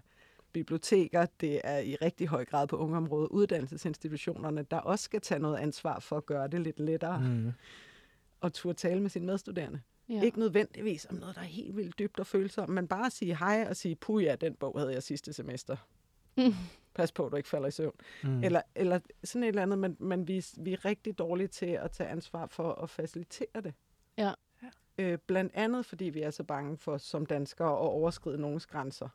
biblioteker, 0.53 1.26
det 1.41 1.61
er 1.64 1.78
i 1.78 1.95
rigtig 1.97 2.28
høj 2.28 2.45
grad 2.45 2.66
på 2.66 2.76
ungeområdet 2.76 3.28
uddannelsesinstitutionerne, 3.28 4.62
der 4.70 4.76
også 4.78 5.05
skal 5.05 5.20
tage 5.20 5.39
noget 5.41 5.57
ansvar 5.57 5.99
for 6.01 6.16
at 6.16 6.26
gøre 6.26 6.49
det 6.49 6.61
lidt 6.61 6.80
lettere 6.80 7.20
Mm. 7.20 7.53
At 8.47 8.53
turde 8.53 8.78
tale 8.78 9.01
med 9.01 9.11
sine 9.11 9.26
medstuderende. 9.26 9.80
ja. 10.09 10.22
Ikke 10.22 10.38
nødvendigvis 10.38 11.07
om 11.11 11.16
noget, 11.16 11.34
der 11.34 11.40
er 11.40 11.47
helt 11.47 11.76
vildt 11.76 11.99
dybt 11.99 12.20
og 12.20 12.26
følsomt, 12.26 12.68
men 12.68 12.88
bare 12.88 13.11
sige 13.11 13.36
hej 13.36 13.66
og 13.70 13.76
sige, 13.76 13.97
puh 13.97 14.24
ja, 14.24 14.36
den 14.36 14.55
bog 14.55 14.78
havde 14.78 14.92
jeg 14.92 15.03
sidste 15.03 15.32
semester. 15.32 15.76
Mm. 16.36 16.55
Pas 16.94 17.12
på, 17.12 17.26
at 17.26 17.32
du 17.32 17.36
ikke 17.36 17.49
falder 17.49 17.68
i 17.68 17.70
søvn. 17.70 17.94
Mm. 18.22 18.44
Eller, 18.44 18.62
eller 18.74 19.01
sådan 19.24 19.42
et 19.42 19.49
eller 19.49 19.62
andet, 19.62 19.78
men, 19.78 19.97
men 19.99 20.28
vi, 20.28 20.44
vi 20.59 20.72
er 20.72 20.84
rigtig 20.84 21.18
dårlige 21.18 21.49
til 21.49 21.66
at 21.66 21.90
tage 21.90 22.09
ansvar 22.09 22.47
for 22.47 22.72
at 22.72 22.90
facilitere 22.90 23.61
det. 23.64 23.74
Ja. 24.18 24.32
Øh, 24.99 25.18
blandt 25.26 25.53
andet, 25.55 25.86
fordi 25.86 26.05
vi 26.05 26.20
er 26.20 26.30
så 26.30 26.44
bange 26.44 26.76
for 26.78 26.99
som 26.99 27.26
danskere 27.26 27.68
at 27.68 27.78
overskride 27.78 28.38
nogens 28.40 28.66
grænser. 28.66 29.09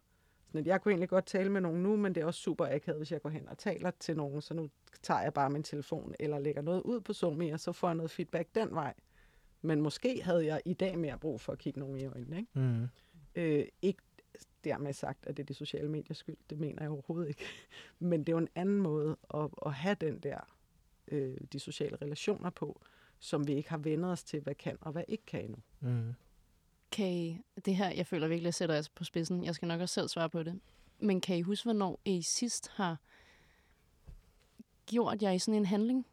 Sådan 0.47 0.61
at 0.61 0.67
jeg 0.67 0.81
kunne 0.81 0.91
egentlig 0.91 1.09
godt 1.09 1.25
tale 1.25 1.49
med 1.49 1.61
nogen 1.61 1.83
nu, 1.83 1.95
men 1.95 2.15
det 2.15 2.21
er 2.21 2.25
også 2.25 2.39
super 2.39 2.65
akavet, 2.65 2.99
hvis 2.99 3.11
jeg 3.11 3.21
går 3.21 3.29
hen 3.29 3.49
og 3.49 3.57
taler 3.57 3.91
til 3.99 4.17
nogen, 4.17 4.41
så 4.41 4.53
nu 4.53 4.69
tager 5.01 5.21
jeg 5.21 5.33
bare 5.33 5.49
min 5.49 5.63
telefon 5.63 6.15
eller 6.19 6.39
lægger 6.39 6.61
noget 6.61 6.81
ud 6.81 6.99
på 6.99 7.13
Zoom, 7.13 7.41
og 7.53 7.59
så 7.59 7.71
får 7.71 7.87
jeg 7.87 7.95
noget 7.95 8.11
feedback 8.11 8.55
den 8.55 8.75
vej. 8.75 8.93
Men 9.61 9.81
måske 9.81 10.23
havde 10.23 10.45
jeg 10.45 10.61
i 10.65 10.73
dag 10.73 10.99
mere 10.99 11.17
brug 11.17 11.41
for 11.41 11.53
at 11.53 11.59
kigge 11.59 11.79
nogen 11.79 11.97
i 11.97 12.05
øjnene. 12.05 12.37
Ikke? 12.37 12.49
Mm. 12.53 12.87
Øh, 13.35 13.65
ikke 13.81 14.01
dermed 14.63 14.93
sagt, 14.93 15.25
at 15.25 15.37
det 15.37 15.43
er 15.43 15.47
de 15.47 15.53
sociale 15.53 15.89
mediers 15.89 16.17
skyld. 16.17 16.37
Det 16.49 16.59
mener 16.59 16.81
jeg 16.81 16.91
overhovedet 16.91 17.29
ikke. 17.29 17.45
Men 17.99 18.19
det 18.19 18.29
er 18.29 18.33
jo 18.33 18.37
en 18.37 18.49
anden 18.55 18.77
måde 18.77 19.17
at, 19.33 19.49
at 19.65 19.73
have 19.73 19.95
den 20.01 20.19
der, 20.19 20.39
øh, 21.07 21.37
de 21.53 21.59
sociale 21.59 21.97
relationer 22.01 22.49
på, 22.49 22.81
som 23.19 23.47
vi 23.47 23.53
ikke 23.53 23.69
har 23.69 23.77
vendet 23.77 24.11
os 24.11 24.23
til, 24.23 24.39
hvad 24.39 24.55
kan 24.55 24.77
og 24.81 24.91
hvad 24.91 25.03
ikke 25.07 25.25
kan 25.25 25.43
endnu. 25.43 25.57
Mm. 25.79 26.13
Kan 26.91 27.13
I, 27.13 27.41
det 27.65 27.75
her, 27.75 27.89
jeg 27.89 28.07
føler 28.07 28.27
virkelig, 28.27 28.45
jeg 28.45 28.53
sætter 28.53 28.75
jer 28.75 28.89
på 28.95 29.03
spidsen. 29.03 29.43
Jeg 29.45 29.55
skal 29.55 29.67
nok 29.67 29.81
også 29.81 29.93
selv 29.93 30.07
svare 30.07 30.29
på 30.29 30.43
det. 30.43 30.59
Men 30.99 31.21
kan 31.21 31.37
I 31.37 31.41
huske, 31.41 31.65
hvornår 31.65 31.99
I 32.05 32.21
sidst 32.21 32.67
har 32.67 32.97
gjort 34.85 35.21
jer 35.21 35.31
i 35.31 35.39
sådan 35.39 35.59
en 35.59 35.65
handling? 35.65 36.05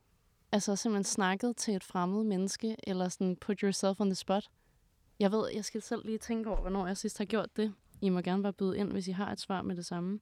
Altså 0.52 0.76
simpelthen 0.76 1.04
snakket 1.04 1.56
til 1.56 1.74
et 1.74 1.84
fremmed 1.84 2.24
menneske, 2.24 2.76
eller 2.86 3.08
sådan 3.08 3.36
put 3.36 3.60
yourself 3.60 4.00
on 4.00 4.06
the 4.08 4.14
spot? 4.14 4.50
Jeg 5.18 5.32
ved, 5.32 5.50
jeg 5.54 5.64
skal 5.64 5.82
selv 5.82 6.06
lige 6.06 6.18
tænke 6.18 6.50
over, 6.50 6.60
hvornår 6.60 6.86
jeg 6.86 6.96
sidst 6.96 7.18
har 7.18 7.24
gjort 7.24 7.56
det. 7.56 7.74
I 8.00 8.08
må 8.08 8.20
gerne 8.20 8.42
bare 8.42 8.52
byde 8.52 8.78
ind, 8.78 8.92
hvis 8.92 9.08
I 9.08 9.10
har 9.12 9.32
et 9.32 9.40
svar 9.40 9.62
med 9.62 9.76
det 9.76 9.86
samme. 9.86 10.20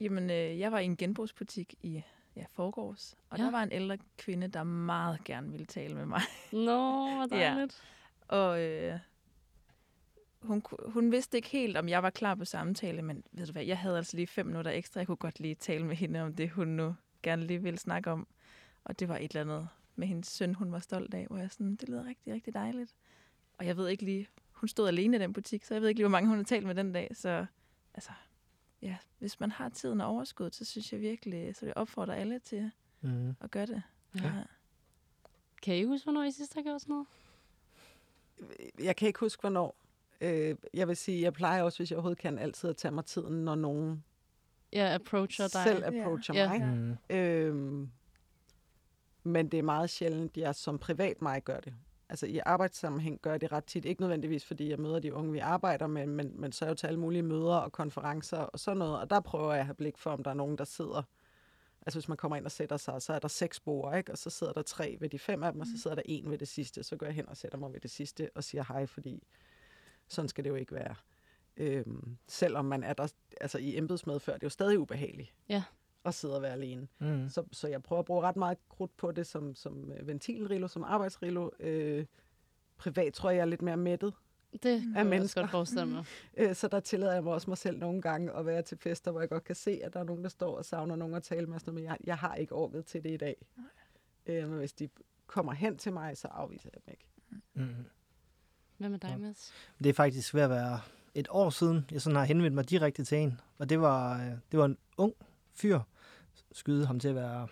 Jamen, 0.00 0.30
øh, 0.30 0.58
jeg 0.58 0.72
var 0.72 0.78
i 0.78 0.84
en 0.84 0.96
genbrugsbutik 0.96 1.74
i 1.82 2.02
ja, 2.36 2.44
forgårs, 2.48 3.14
og 3.30 3.38
Ja. 3.38 3.42
ja. 3.42 3.46
der 3.46 3.52
var 3.56 3.62
en 3.62 3.72
ældre 3.72 3.98
kvinde, 4.18 4.48
der 4.48 4.62
meget 4.62 5.24
gerne 5.24 5.50
ville 5.50 5.66
tale 5.66 5.94
med 5.94 6.06
mig. 6.06 6.20
Nå, 6.52 6.58
hvor 7.16 7.28
Ja. 7.36 7.50
dejligt. 7.50 7.82
Og 8.28 8.62
øh, 8.62 8.98
hun, 10.42 10.62
hun 10.86 11.12
vidste 11.12 11.36
ikke 11.38 11.48
helt, 11.48 11.76
om 11.76 11.88
jeg 11.88 12.02
var 12.02 12.10
klar 12.10 12.34
på 12.34 12.44
samtale, 12.44 13.02
men 13.02 13.24
ved 13.32 13.46
du 13.46 13.52
hvad, 13.52 13.64
jeg 13.64 13.78
havde 13.78 13.96
altså 13.96 14.16
lige 14.16 14.26
fem 14.26 14.46
minutter 14.46 14.70
ekstra. 14.70 15.00
Jeg 15.00 15.06
kunne 15.06 15.16
godt 15.16 15.40
lige 15.40 15.54
tale 15.54 15.86
med 15.86 15.96
hende 15.96 16.20
om 16.20 16.34
det, 16.34 16.50
hun 16.50 16.68
nu 16.68 16.94
gerne 17.22 17.46
lige 17.46 17.62
ville 17.62 17.78
snakke 17.78 18.10
om. 18.10 18.26
Og 18.84 18.98
det 19.00 19.08
var 19.08 19.16
et 19.16 19.30
eller 19.30 19.40
andet 19.40 19.68
med 19.96 20.06
hendes 20.08 20.28
søn, 20.28 20.54
hun 20.54 20.72
var 20.72 20.78
stolt 20.78 21.14
af, 21.14 21.26
hvor 21.26 21.38
jeg 21.38 21.50
sådan, 21.50 21.76
det 21.76 21.88
lyder 21.88 22.04
rigtig, 22.04 22.32
rigtig 22.34 22.54
dejligt. 22.54 22.94
Og 23.58 23.66
jeg 23.66 23.76
ved 23.76 23.88
ikke 23.88 24.04
lige, 24.04 24.28
hun 24.52 24.68
stod 24.68 24.88
alene 24.88 25.16
i 25.16 25.20
den 25.20 25.32
butik, 25.32 25.64
så 25.64 25.74
jeg 25.74 25.80
ved 25.82 25.88
ikke 25.88 25.98
lige, 25.98 26.04
hvor 26.04 26.10
mange 26.10 26.28
hun 26.28 26.36
har 26.38 26.44
talt 26.44 26.66
med 26.66 26.74
den 26.74 26.92
dag. 26.92 27.10
Så 27.16 27.46
altså, 27.94 28.10
ja, 28.82 28.96
hvis 29.18 29.40
man 29.40 29.50
har 29.50 29.68
tiden 29.68 30.00
og 30.00 30.06
overskud, 30.08 30.50
så 30.50 30.64
synes 30.64 30.92
jeg 30.92 31.00
virkelig, 31.00 31.56
så 31.56 31.60
vil 31.60 31.66
jeg 31.66 31.76
opfordre 31.76 32.16
alle 32.16 32.38
til 32.38 32.70
Mm. 33.02 33.34
at 33.40 33.50
gøre 33.50 33.66
det. 33.66 33.82
Ja. 34.14 34.32
Kan 35.62 35.76
I 35.76 35.84
huske, 35.84 36.04
hvornår 36.04 36.22
I 36.22 36.30
sidst 36.30 36.54
har 36.54 36.62
gjort 36.62 36.80
sådan 36.80 36.92
noget? 36.92 37.06
Jeg 38.80 38.96
kan 38.96 39.06
ikke 39.08 39.20
huske, 39.20 39.40
hvornår. 39.40 39.76
Øh, 40.20 40.56
jeg 40.74 40.88
vil 40.88 40.96
sige, 40.96 41.22
jeg 41.22 41.32
plejer 41.32 41.62
også, 41.62 41.78
hvis 41.78 41.90
jeg 41.90 41.96
overhovedet 41.96 42.18
kan, 42.18 42.38
altid 42.38 42.70
at 42.70 42.76
tage 42.76 42.92
mig 42.92 43.04
tiden, 43.04 43.44
når 43.44 43.54
nogen 43.54 44.04
Ja, 44.72 44.94
approacher 44.94 45.44
dig. 45.48 45.62
selv 45.64 45.84
approacher 45.84 46.34
Ja. 46.34 46.58
mig. 46.58 46.76
Mm. 47.10 47.16
Øhm, 47.16 47.90
men 49.22 49.48
det 49.48 49.58
er 49.58 49.62
meget 49.62 49.90
sjældent, 49.90 50.36
jeg 50.36 50.54
som 50.54 50.78
privat 50.78 51.22
mig 51.22 51.42
gør 51.44 51.60
det. 51.60 51.74
Altså 52.08 52.26
i 52.26 52.40
arbejdssammenhæng 52.46 53.22
gør 53.22 53.30
jeg 53.30 53.40
det 53.40 53.52
ret 53.52 53.64
tit. 53.64 53.84
Ikke 53.84 54.00
nødvendigvis, 54.00 54.44
fordi 54.44 54.70
jeg 54.70 54.78
møder 54.78 54.98
de 54.98 55.14
unge, 55.14 55.32
vi 55.32 55.38
arbejder 55.38 55.86
med, 55.86 56.06
men, 56.06 56.40
men 56.40 56.52
så 56.52 56.64
er 56.64 56.66
jeg 56.66 56.70
jo 56.70 56.76
til 56.76 56.86
alle 56.86 57.00
mulige 57.00 57.22
møder 57.22 57.54
og 57.54 57.72
konferencer 57.72 58.38
og 58.38 58.60
sådan 58.60 58.78
noget. 58.78 59.00
Og 59.00 59.10
der 59.10 59.20
prøver 59.20 59.52
jeg 59.52 59.60
at 59.60 59.66
have 59.66 59.74
blik 59.74 59.98
for, 59.98 60.10
om 60.10 60.22
der 60.22 60.30
er 60.30 60.34
nogen, 60.34 60.58
der 60.58 60.64
sidder... 60.64 61.02
Altså 61.86 61.98
hvis 61.98 62.08
man 62.08 62.16
kommer 62.16 62.36
ind 62.36 62.44
og 62.44 62.52
sætter 62.52 62.76
sig, 62.76 63.02
så 63.02 63.12
er 63.12 63.18
der 63.18 63.28
seks 63.28 63.60
bord, 63.60 63.96
ikke? 63.96 64.12
og 64.12 64.18
så 64.18 64.30
sidder 64.30 64.52
der 64.52 64.62
tre 64.62 64.96
ved 65.00 65.08
de 65.08 65.18
fem 65.18 65.42
af 65.42 65.52
dem, 65.52 65.60
og 65.60 65.66
så 65.66 65.82
sidder 65.82 65.94
der 65.94 66.02
en 66.04 66.30
ved 66.30 66.38
det 66.38 66.48
sidste. 66.48 66.82
Så 66.82 66.96
går 66.96 67.06
jeg 67.06 67.14
hen 67.14 67.28
og 67.28 67.36
sætter 67.36 67.58
mig 67.58 67.72
ved 67.72 67.80
det 67.80 67.90
sidste 67.90 68.30
og 68.34 68.44
siger 68.44 68.64
hej, 68.68 68.86
fordi 68.86 69.22
sådan 70.08 70.28
skal 70.28 70.44
det 70.44 70.50
jo 70.50 70.54
ikke 70.54 70.74
være. 70.74 70.94
Øhm, 71.56 72.16
selvom 72.28 72.64
man 72.64 72.84
er 72.84 72.92
der 72.92 73.12
altså 73.40 73.58
i 73.58 73.76
embedsmedfør, 73.76 74.32
det 74.32 74.42
er 74.42 74.46
jo 74.46 74.50
stadig 74.50 74.78
ubehageligt 74.78 75.34
Ja. 75.48 75.62
At 76.04 76.14
sidde 76.14 76.36
og 76.36 76.42
være 76.42 76.52
alene. 76.52 76.88
Mm. 76.98 77.28
Så, 77.28 77.44
så 77.52 77.68
jeg 77.68 77.82
prøver 77.82 78.00
at 78.00 78.06
bruge 78.06 78.22
ret 78.22 78.36
meget 78.36 78.58
krudt 78.68 78.96
på 78.96 79.12
det 79.12 79.26
som, 79.26 79.54
som 79.54 79.92
øh, 79.92 80.06
ventilrilo, 80.06 80.68
som 80.68 80.84
arbejdsrilo. 80.84 81.50
Øh, 81.60 82.06
privat 82.76 83.12
tror 83.14 83.30
jeg, 83.30 83.36
jeg 83.36 83.42
er 83.42 83.46
lidt 83.46 83.62
mere 83.62 83.76
mættet. 83.76 84.14
Det 84.52 84.62
kan 84.62 84.90
jeg 84.90 84.96
også 84.96 85.08
mennesker. 85.10 85.40
godt 85.40 85.50
forestille 85.50 85.86
mig. 85.86 86.04
Øh, 86.36 86.54
så 86.54 86.68
der 86.68 86.80
tillader 86.80 87.12
jeg 87.14 87.24
mig 87.24 87.32
også 87.32 87.50
mig 87.50 87.58
selv 87.58 87.78
nogle 87.78 88.02
gange 88.02 88.32
at 88.32 88.46
være 88.46 88.62
til 88.62 88.78
fester, 88.78 89.10
hvor 89.10 89.20
jeg 89.20 89.28
godt 89.28 89.44
kan 89.44 89.54
se, 89.56 89.80
at 89.84 89.94
der 89.94 90.00
er 90.00 90.04
nogen, 90.04 90.22
der 90.22 90.28
står 90.28 90.56
og 90.56 90.64
savner 90.64 90.96
nogen 90.96 91.14
at 91.14 91.22
tale 91.22 91.46
med. 91.46 91.58
Sådan 91.58 91.74
men 91.74 91.84
jeg, 91.84 91.96
jeg 92.04 92.16
har 92.16 92.34
ikke 92.34 92.54
orket 92.54 92.84
til 92.86 93.02
det 93.04 93.10
i 93.10 93.16
dag. 93.16 93.36
Øh, 94.26 94.48
men 94.48 94.58
hvis 94.58 94.72
de 94.72 94.88
kommer 95.26 95.52
hen 95.52 95.78
til 95.78 95.92
mig, 95.92 96.16
så 96.16 96.28
afviser 96.28 96.70
jeg 96.74 96.80
dem 96.86 96.92
ikke. 96.92 97.04
Mm. 97.54 97.84
Hvad 98.78 98.88
med 98.88 98.98
dig, 98.98 99.08
Ja. 99.10 99.16
Mads? 99.16 99.52
Det 99.78 99.86
er 99.88 99.92
faktisk 99.94 100.34
ved 100.34 100.42
at 100.42 100.50
være 100.50 100.80
et 101.14 101.26
år 101.30 101.50
siden, 101.50 101.86
jeg 101.92 102.02
sådan 102.02 102.16
har 102.16 102.24
henvendt 102.24 102.54
mig 102.54 102.70
direkte 102.70 103.04
til 103.04 103.18
en. 103.18 103.40
Og 103.58 103.68
det 103.68 103.80
var, 103.80 104.20
øh, 104.20 104.32
det 104.52 104.58
var 104.58 104.64
en 104.64 104.78
ung 104.96 105.14
fyr. 105.60 105.80
Skyde 106.52 106.86
ham 106.86 107.00
til 107.00 107.08
at 107.08 107.14
være... 107.14 107.46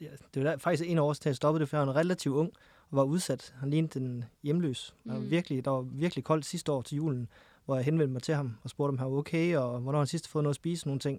Ja, 0.00 0.06
det 0.34 0.44
var 0.44 0.50
der, 0.50 0.58
faktisk 0.58 0.90
en 0.90 0.98
år 0.98 1.12
til 1.12 1.28
at 1.28 1.36
stoppe 1.36 1.60
det, 1.60 1.68
for 1.68 1.76
han 1.78 1.86
var 1.88 1.96
relativt 1.96 2.34
ung 2.34 2.50
og 2.90 2.96
var 2.96 3.02
udsat. 3.02 3.54
Han 3.60 3.70
lignede 3.70 3.98
den 4.00 4.24
hjemløs. 4.42 4.94
Der 5.04 5.12
var, 5.12 5.18
Mm. 5.20 5.30
virkelig, 5.30 5.64
der 5.64 5.70
var 5.70 5.80
virkelig 5.80 6.24
koldt 6.24 6.44
sidste 6.46 6.72
år 6.72 6.82
til 6.82 6.96
julen, 6.96 7.28
hvor 7.64 7.76
jeg 7.76 7.84
henvendte 7.84 8.12
mig 8.12 8.22
til 8.22 8.34
ham 8.34 8.56
og 8.64 8.70
spurgte, 8.70 8.90
om 8.90 8.98
han 8.98 9.10
var 9.10 9.16
okay, 9.16 9.56
og 9.56 9.80
hvornår 9.80 9.98
han 9.98 10.06
sidst 10.06 10.28
fået 10.28 10.42
noget 10.42 10.52
at 10.52 10.56
spise, 10.56 10.86
nogle 10.86 10.98
ting. 11.00 11.18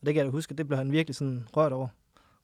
Og 0.00 0.06
det 0.06 0.14
kan 0.14 0.18
jeg 0.18 0.24
da 0.26 0.30
huske, 0.30 0.50
at 0.52 0.58
det 0.58 0.66
blev 0.66 0.76
han 0.78 0.92
virkelig 0.92 1.14
sådan 1.16 1.46
rørt 1.56 1.72
over. 1.72 1.88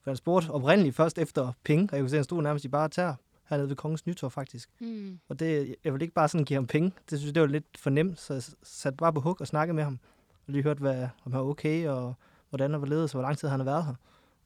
For 0.02 0.10
han 0.10 0.16
spurgte 0.16 0.50
oprindeligt 0.50 0.96
først 0.96 1.18
efter 1.18 1.52
penge, 1.64 1.88
og 1.92 1.96
jeg 1.96 2.02
kunne 2.02 2.10
se, 2.10 2.16
at 2.16 2.18
han 2.18 2.24
stod 2.24 2.42
nærmest 2.42 2.64
i 2.64 2.68
bare 2.68 2.88
tær 2.88 3.14
hernede 3.48 3.68
ved 3.68 3.76
Kongens 3.76 4.06
Nytorv 4.06 4.30
faktisk. 4.30 4.70
Mm. 4.80 5.18
Og 5.28 5.38
det, 5.40 5.76
jeg 5.84 5.92
ville 5.92 6.04
ikke 6.04 6.14
bare 6.14 6.28
sådan 6.28 6.44
give 6.44 6.54
ham 6.56 6.66
penge. 6.66 6.92
Det 7.10 7.18
synes 7.18 7.26
jeg, 7.26 7.34
det 7.34 7.40
var 7.40 7.46
lidt 7.48 7.64
for 7.78 7.90
nemt, 7.90 8.20
så 8.20 8.34
jeg 8.34 8.42
satte 8.62 8.96
bare 8.96 9.12
på 9.12 9.20
hug 9.20 9.36
og 9.40 9.46
snakkede 9.46 9.74
med 9.74 9.84
ham. 9.84 9.98
Og 10.46 10.52
lige 10.52 10.62
hørte, 10.62 10.80
hvad, 10.80 11.02
om 11.24 11.32
han 11.32 11.40
var 11.40 11.46
okay, 11.48 11.88
og 11.88 12.14
hvordan 12.50 12.74
og 12.74 12.78
hvorledes, 12.78 13.14
og 13.14 13.18
hvor 13.18 13.28
lang 13.28 13.38
tid 13.38 13.48
han 13.48 13.60
har 13.60 13.64
været 13.64 13.84
her. 13.84 13.94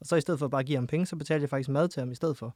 Og 0.00 0.06
så 0.06 0.16
i 0.16 0.20
stedet 0.20 0.38
for 0.38 0.48
bare 0.48 0.60
at 0.60 0.66
give 0.66 0.76
ham 0.76 0.86
penge, 0.86 1.06
så 1.06 1.16
betalte 1.16 1.42
jeg 1.42 1.50
faktisk 1.50 1.68
mad 1.68 1.88
til 1.88 2.00
ham 2.00 2.10
i 2.10 2.14
stedet 2.14 2.36
for. 2.36 2.54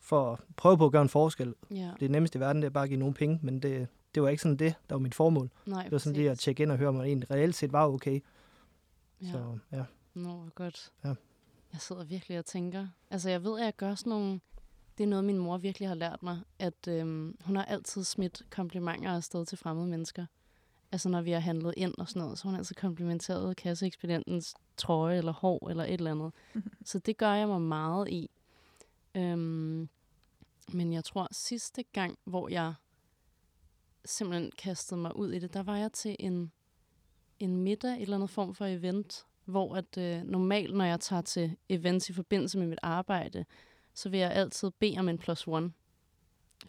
For 0.00 0.32
at 0.32 0.40
prøve 0.56 0.78
på 0.78 0.86
at 0.86 0.92
gøre 0.92 1.02
en 1.02 1.08
forskel. 1.08 1.54
Ja. 1.70 1.90
Det 2.00 2.10
nemmeste 2.10 2.38
i 2.38 2.40
verden, 2.40 2.62
det 2.62 2.66
er 2.66 2.70
bare 2.70 2.84
at 2.84 2.88
give 2.88 2.98
nogen 2.98 3.14
penge, 3.14 3.38
men 3.42 3.62
det, 3.62 3.88
det 4.14 4.22
var 4.22 4.28
ikke 4.28 4.42
sådan 4.42 4.56
det, 4.56 4.74
der 4.88 4.94
var 4.94 5.00
mit 5.00 5.14
formål. 5.14 5.50
Nej, 5.66 5.82
Det 5.82 5.92
var 5.92 5.98
sådan 5.98 6.16
lige 6.16 6.30
at 6.30 6.38
tjekke 6.38 6.62
ind 6.62 6.72
og 6.72 6.78
høre, 6.78 6.88
om 6.88 6.96
han 6.96 7.04
egentlig 7.04 7.30
reelt 7.30 7.54
set 7.54 7.72
var 7.72 7.88
okay. 7.88 8.20
Ja. 9.22 9.30
Så 9.32 9.58
ja. 9.72 9.84
Nå, 10.14 10.28
hvor 10.28 10.50
godt. 10.54 10.92
Ja. 11.04 11.14
Jeg 11.72 11.80
sidder 11.80 12.04
virkelig 12.04 12.38
og 12.38 12.44
tænker. 12.44 12.86
Altså, 13.10 13.30
jeg 13.30 13.44
ved, 13.44 13.58
at 13.58 13.64
jeg 13.64 13.76
gør 13.76 13.94
sådan 13.94 14.10
nogle... 14.10 14.40
Det 14.98 15.04
er 15.04 15.08
noget, 15.08 15.24
min 15.24 15.38
mor 15.38 15.58
virkelig 15.58 15.88
har 15.88 15.94
lært 15.94 16.22
mig, 16.22 16.40
at 16.58 16.88
øhm, 16.88 17.36
hun 17.44 17.56
har 17.56 17.64
altid 17.64 18.04
smidt 18.04 18.42
komplimenter 18.50 19.10
afsted 19.10 19.46
til 19.46 19.58
fremmede 19.58 19.86
mennesker. 19.86 20.26
Altså, 20.96 21.08
når 21.08 21.22
vi 21.22 21.30
har 21.30 21.40
handlet 21.40 21.74
ind 21.76 21.94
og 21.98 22.08
sådan 22.08 22.22
noget, 22.22 22.38
så 22.38 22.44
har 22.44 22.50
hun 22.50 22.58
altid 22.58 22.74
komplimenteret 22.74 23.56
kasseekspedientens 23.56 24.54
trøje 24.76 25.18
eller 25.18 25.32
hår 25.32 25.68
eller 25.68 25.84
et 25.84 25.92
eller 25.92 26.10
andet. 26.10 26.32
så 26.90 26.98
det 26.98 27.16
gør 27.16 27.32
jeg 27.32 27.48
mig 27.48 27.60
meget 27.60 28.08
i. 28.08 28.30
Øhm, 29.14 29.88
men 30.72 30.92
jeg 30.92 31.04
tror, 31.04 31.28
sidste 31.32 31.82
gang, 31.82 32.18
hvor 32.24 32.48
jeg 32.48 32.74
simpelthen 34.04 34.50
kastede 34.58 35.00
mig 35.00 35.16
ud 35.16 35.32
i 35.32 35.38
det, 35.38 35.54
der 35.54 35.62
var 35.62 35.76
jeg 35.76 35.92
til 35.92 36.16
en, 36.18 36.52
en 37.38 37.56
middag, 37.56 37.92
et 37.92 38.02
eller 38.02 38.16
andet 38.16 38.30
form 38.30 38.54
for 38.54 38.66
event, 38.66 39.26
hvor 39.44 39.76
at 39.76 39.98
øh, 39.98 40.22
normalt, 40.22 40.74
når 40.74 40.84
jeg 40.84 41.00
tager 41.00 41.22
til 41.22 41.56
events 41.68 42.10
i 42.10 42.12
forbindelse 42.12 42.58
med 42.58 42.66
mit 42.66 42.80
arbejde, 42.82 43.44
så 43.94 44.08
vil 44.08 44.20
jeg 44.20 44.30
altid 44.30 44.70
bede 44.70 44.98
om 44.98 45.08
en 45.08 45.18
plus 45.18 45.46
one. 45.46 45.72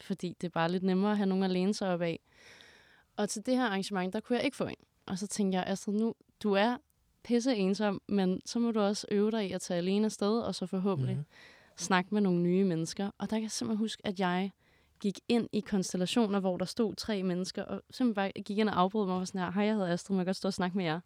Fordi 0.01 0.35
det 0.41 0.47
er 0.47 0.51
bare 0.51 0.71
lidt 0.71 0.83
nemmere 0.83 1.11
at 1.11 1.17
have 1.17 1.29
nogen 1.29 1.43
at 1.43 1.51
læne 1.51 1.73
sig 1.73 1.89
op 1.89 2.01
af. 2.01 2.19
Og 3.17 3.29
til 3.29 3.45
det 3.45 3.57
her 3.57 3.65
arrangement, 3.65 4.13
der 4.13 4.19
kunne 4.19 4.35
jeg 4.37 4.45
ikke 4.45 4.57
få 4.57 4.65
en. 4.65 4.75
Og 5.05 5.17
så 5.17 5.27
tænkte 5.27 5.57
jeg, 5.57 5.67
Astrid, 5.67 5.93
nu, 5.93 6.13
du 6.43 6.53
er 6.53 6.77
pisse 7.23 7.55
ensom, 7.55 8.01
men 8.07 8.41
så 8.45 8.59
må 8.59 8.71
du 8.71 8.79
også 8.79 9.07
øve 9.11 9.31
dig 9.31 9.49
i 9.49 9.51
at 9.51 9.61
tage 9.61 9.77
alene 9.77 10.05
afsted, 10.05 10.39
og 10.41 10.55
så 10.55 10.65
forhåbentlig 10.65 11.15
Mhm. 11.15 11.19
mm-hmm. 11.19 11.77
snakke 11.77 12.13
med 12.13 12.21
nogle 12.21 12.39
nye 12.41 12.63
mennesker. 12.63 13.05
Og 13.17 13.29
der 13.29 13.35
kan 13.35 13.43
jeg 13.43 13.51
simpelthen 13.51 13.77
huske, 13.83 14.01
at 14.05 14.19
jeg 14.19 14.51
gik 14.99 15.19
ind 15.27 15.49
i 15.53 15.59
konstellationer, 15.59 16.39
hvor 16.39 16.57
der 16.57 16.65
stod 16.65 16.95
tre 16.95 17.23
mennesker, 17.23 17.63
og 17.63 17.81
simpelthen 17.89 18.13
bare 18.13 18.31
gik 18.43 18.57
ind 18.57 18.69
og 18.69 18.79
afbrød 18.79 19.05
mig 19.05 19.13
og 19.13 19.19
var 19.19 19.25
sådan 19.25 19.41
her, 19.41 19.51
hej, 19.51 19.63
jeg 19.65 19.73
hedder 19.73 19.93
Astrid, 19.93 20.15
må 20.15 20.19
jeg 20.21 20.25
godt 20.25 20.35
stå 20.37 20.47
og 20.47 20.53
snakke 20.53 20.77
med 20.77 20.85
jer? 20.85 20.99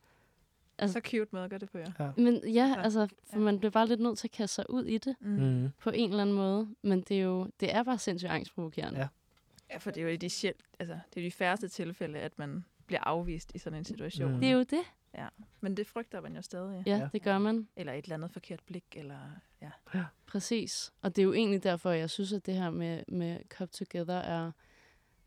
Altså, 0.78 0.94
Så 0.94 1.00
cute 1.10 1.28
måde 1.32 1.44
at 1.44 1.50
gøre 1.50 1.60
det 1.60 1.70
på, 1.72 1.78
ja. 1.78 2.12
men 2.18 2.42
ja, 2.44 2.50
Ja. 2.78 2.82
altså, 2.84 3.08
for 3.34 3.40
man 3.40 3.60
bliver 3.60 3.72
bare 3.72 3.88
lidt 3.88 4.00
nødt 4.00 4.18
til 4.18 4.28
at 4.28 4.32
kaste 4.32 4.56
sig 4.56 4.70
ud 4.70 4.84
i 4.86 4.98
det 4.98 5.16
Mm. 5.20 5.30
Mm. 5.32 5.70
på 5.80 5.90
en 5.90 6.10
eller 6.10 6.22
anden 6.22 6.36
måde. 6.36 6.68
Men 6.82 7.02
det 7.02 7.18
er 7.18 7.22
jo 7.22 7.48
det 7.60 7.76
er 7.76 7.84
bare 7.84 7.98
sindssygt 7.98 8.32
angstprovokerende. 8.32 9.00
Ja. 9.00 9.08
Ja, 9.72 9.78
for 9.78 9.92
det 9.92 10.04
er 10.04 10.10
jo 10.12 10.16
de, 10.16 10.30
sjæl, 10.30 10.54
altså, 10.80 11.00
det 11.14 11.20
er 11.22 11.26
de 11.28 11.32
færreste 11.32 11.68
tilfælde, 11.68 12.20
at 12.20 12.40
man 12.40 12.66
bliver 12.88 13.00
afvist 13.04 13.52
i 13.56 13.58
sådan 13.58 13.80
en 13.80 13.86
situation. 13.86 14.34
Mm. 14.34 14.40
Det 14.40 14.50
er 14.50 14.54
jo 14.54 14.60
det. 14.64 14.82
Men 15.62 15.78
det 15.78 15.88
frygter 15.88 16.22
man 16.22 16.36
jo 16.36 16.42
stadig. 16.42 16.84
Ja, 16.86 16.98
Ja. 16.98 17.10
det 17.14 17.22
gør 17.22 17.38
man. 17.38 17.68
Eller 17.76 17.94
et 17.94 18.04
eller 18.04 18.16
andet 18.16 18.32
forkert 18.32 18.60
blik, 18.66 18.84
eller 18.96 19.20
ja. 19.62 19.70
Præcis. 20.28 20.94
Og 21.02 21.16
det 21.16 21.22
er 21.22 21.24
jo 21.26 21.34
egentlig 21.34 21.64
derfor, 21.64 21.92
jeg 21.92 22.10
synes, 22.10 22.34
at 22.34 22.46
det 22.46 22.54
her 22.54 22.70
med, 22.70 23.04
med 23.08 23.38
Cup 23.50 23.70
Together 23.72 24.16
er 24.16 24.52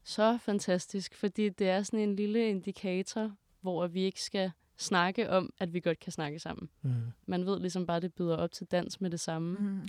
så 0.02 0.38
fantastisk, 0.38 1.14
fordi 1.14 1.48
det 1.48 1.68
er 1.68 1.82
sådan 1.82 2.00
en 2.00 2.16
lille 2.16 2.48
indikator, 2.48 3.32
hvor 3.60 3.86
vi 3.86 4.00
ikke 4.02 4.22
skal 4.22 4.50
snakke 4.76 5.30
om, 5.30 5.52
at 5.58 5.72
vi 5.72 5.80
godt 5.80 5.98
kan 5.98 6.12
snakke 6.12 6.38
sammen. 6.38 6.68
Mm. 6.82 6.92
Man 7.26 7.46
ved 7.46 7.60
ligesom 7.60 7.86
bare, 7.86 7.96
at 7.96 8.02
det 8.02 8.14
byder 8.14 8.36
op 8.36 8.52
til 8.52 8.66
dans 8.66 9.00
med 9.00 9.10
det 9.10 9.20
samme. 9.20 9.56
Mm. 9.58 9.88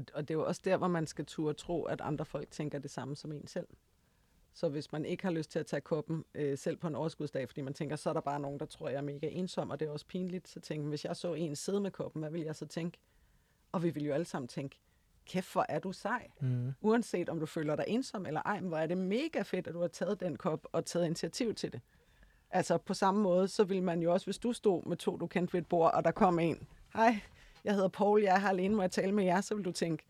Og, 0.00 0.06
og 0.14 0.28
det 0.28 0.34
er 0.34 0.38
jo 0.38 0.46
også 0.46 0.60
der, 0.64 0.76
hvor 0.76 0.88
man 0.88 1.06
skal 1.06 1.26
turde 1.26 1.54
tro, 1.54 1.84
at 1.84 2.00
andre 2.00 2.24
folk 2.24 2.50
tænker 2.50 2.78
det 2.78 2.90
samme 2.90 3.16
som 3.16 3.32
en 3.32 3.46
selv. 3.46 3.66
Så 4.52 4.68
hvis 4.68 4.92
man 4.92 5.04
ikke 5.04 5.22
har 5.22 5.30
lyst 5.30 5.50
til 5.50 5.58
at 5.58 5.66
tage 5.66 5.80
koppen 5.80 6.24
øh, 6.34 6.58
selv 6.58 6.76
på 6.76 6.86
en 6.86 6.94
overskudsdag, 6.94 7.48
fordi 7.48 7.60
man 7.60 7.74
tænker, 7.74 7.96
så 7.96 8.08
er 8.08 8.12
der 8.12 8.20
bare 8.20 8.40
nogen, 8.40 8.60
der 8.60 8.66
tror, 8.66 8.88
jeg 8.88 8.96
er 8.96 9.02
mega 9.02 9.28
ensom, 9.30 9.70
og 9.70 9.80
det 9.80 9.88
er 9.88 9.92
også 9.92 10.06
pinligt, 10.06 10.48
så 10.48 10.60
tænker 10.60 10.82
man, 10.82 10.88
hvis 10.88 11.04
jeg 11.04 11.16
så 11.16 11.34
en 11.34 11.56
sidde 11.56 11.80
med 11.80 11.90
koppen, 11.90 12.20
hvad 12.20 12.30
vil 12.30 12.40
jeg 12.40 12.56
så 12.56 12.66
tænke? 12.66 12.98
Og 13.72 13.82
vi 13.82 13.90
vil 13.90 14.04
jo 14.04 14.12
alle 14.12 14.24
sammen 14.24 14.48
tænke, 14.48 14.80
kæft, 15.26 15.52
hvor 15.52 15.66
er 15.68 15.78
du 15.78 15.92
sej. 15.92 16.30
Mm. 16.40 16.72
Uanset 16.80 17.28
om 17.28 17.40
du 17.40 17.46
føler 17.46 17.76
dig 17.76 17.84
ensom 17.88 18.26
eller 18.26 18.42
ej, 18.44 18.60
hvor 18.60 18.78
er 18.78 18.86
det 18.86 18.98
mega 18.98 19.42
fedt, 19.42 19.66
at 19.66 19.74
du 19.74 19.80
har 19.80 19.88
taget 19.88 20.20
den 20.20 20.36
kop 20.36 20.66
og 20.72 20.84
taget 20.84 21.06
initiativ 21.06 21.54
til 21.54 21.72
det. 21.72 21.80
Altså 22.50 22.78
på 22.78 22.94
samme 22.94 23.22
måde, 23.22 23.48
så 23.48 23.64
vil 23.64 23.82
man 23.82 24.02
jo 24.02 24.12
også, 24.12 24.26
hvis 24.26 24.38
du 24.38 24.52
stod 24.52 24.86
med 24.86 24.96
to, 24.96 25.16
du 25.16 25.26
kendte 25.26 25.52
ved 25.52 25.60
et 25.60 25.66
bord, 25.66 25.94
og 25.94 26.04
der 26.04 26.10
kom 26.10 26.38
en, 26.38 26.68
hej, 26.94 27.20
jeg 27.64 27.74
hedder 27.74 27.88
Paul, 27.88 28.22
jeg 28.22 28.34
er 28.34 28.38
her 28.38 28.48
alene, 28.48 28.74
må 28.74 28.82
jeg 28.82 28.90
tale 28.90 29.12
med 29.12 29.24
jer, 29.24 29.40
så 29.40 29.54
vil 29.54 29.64
du 29.64 29.72
tænke, 29.72 30.04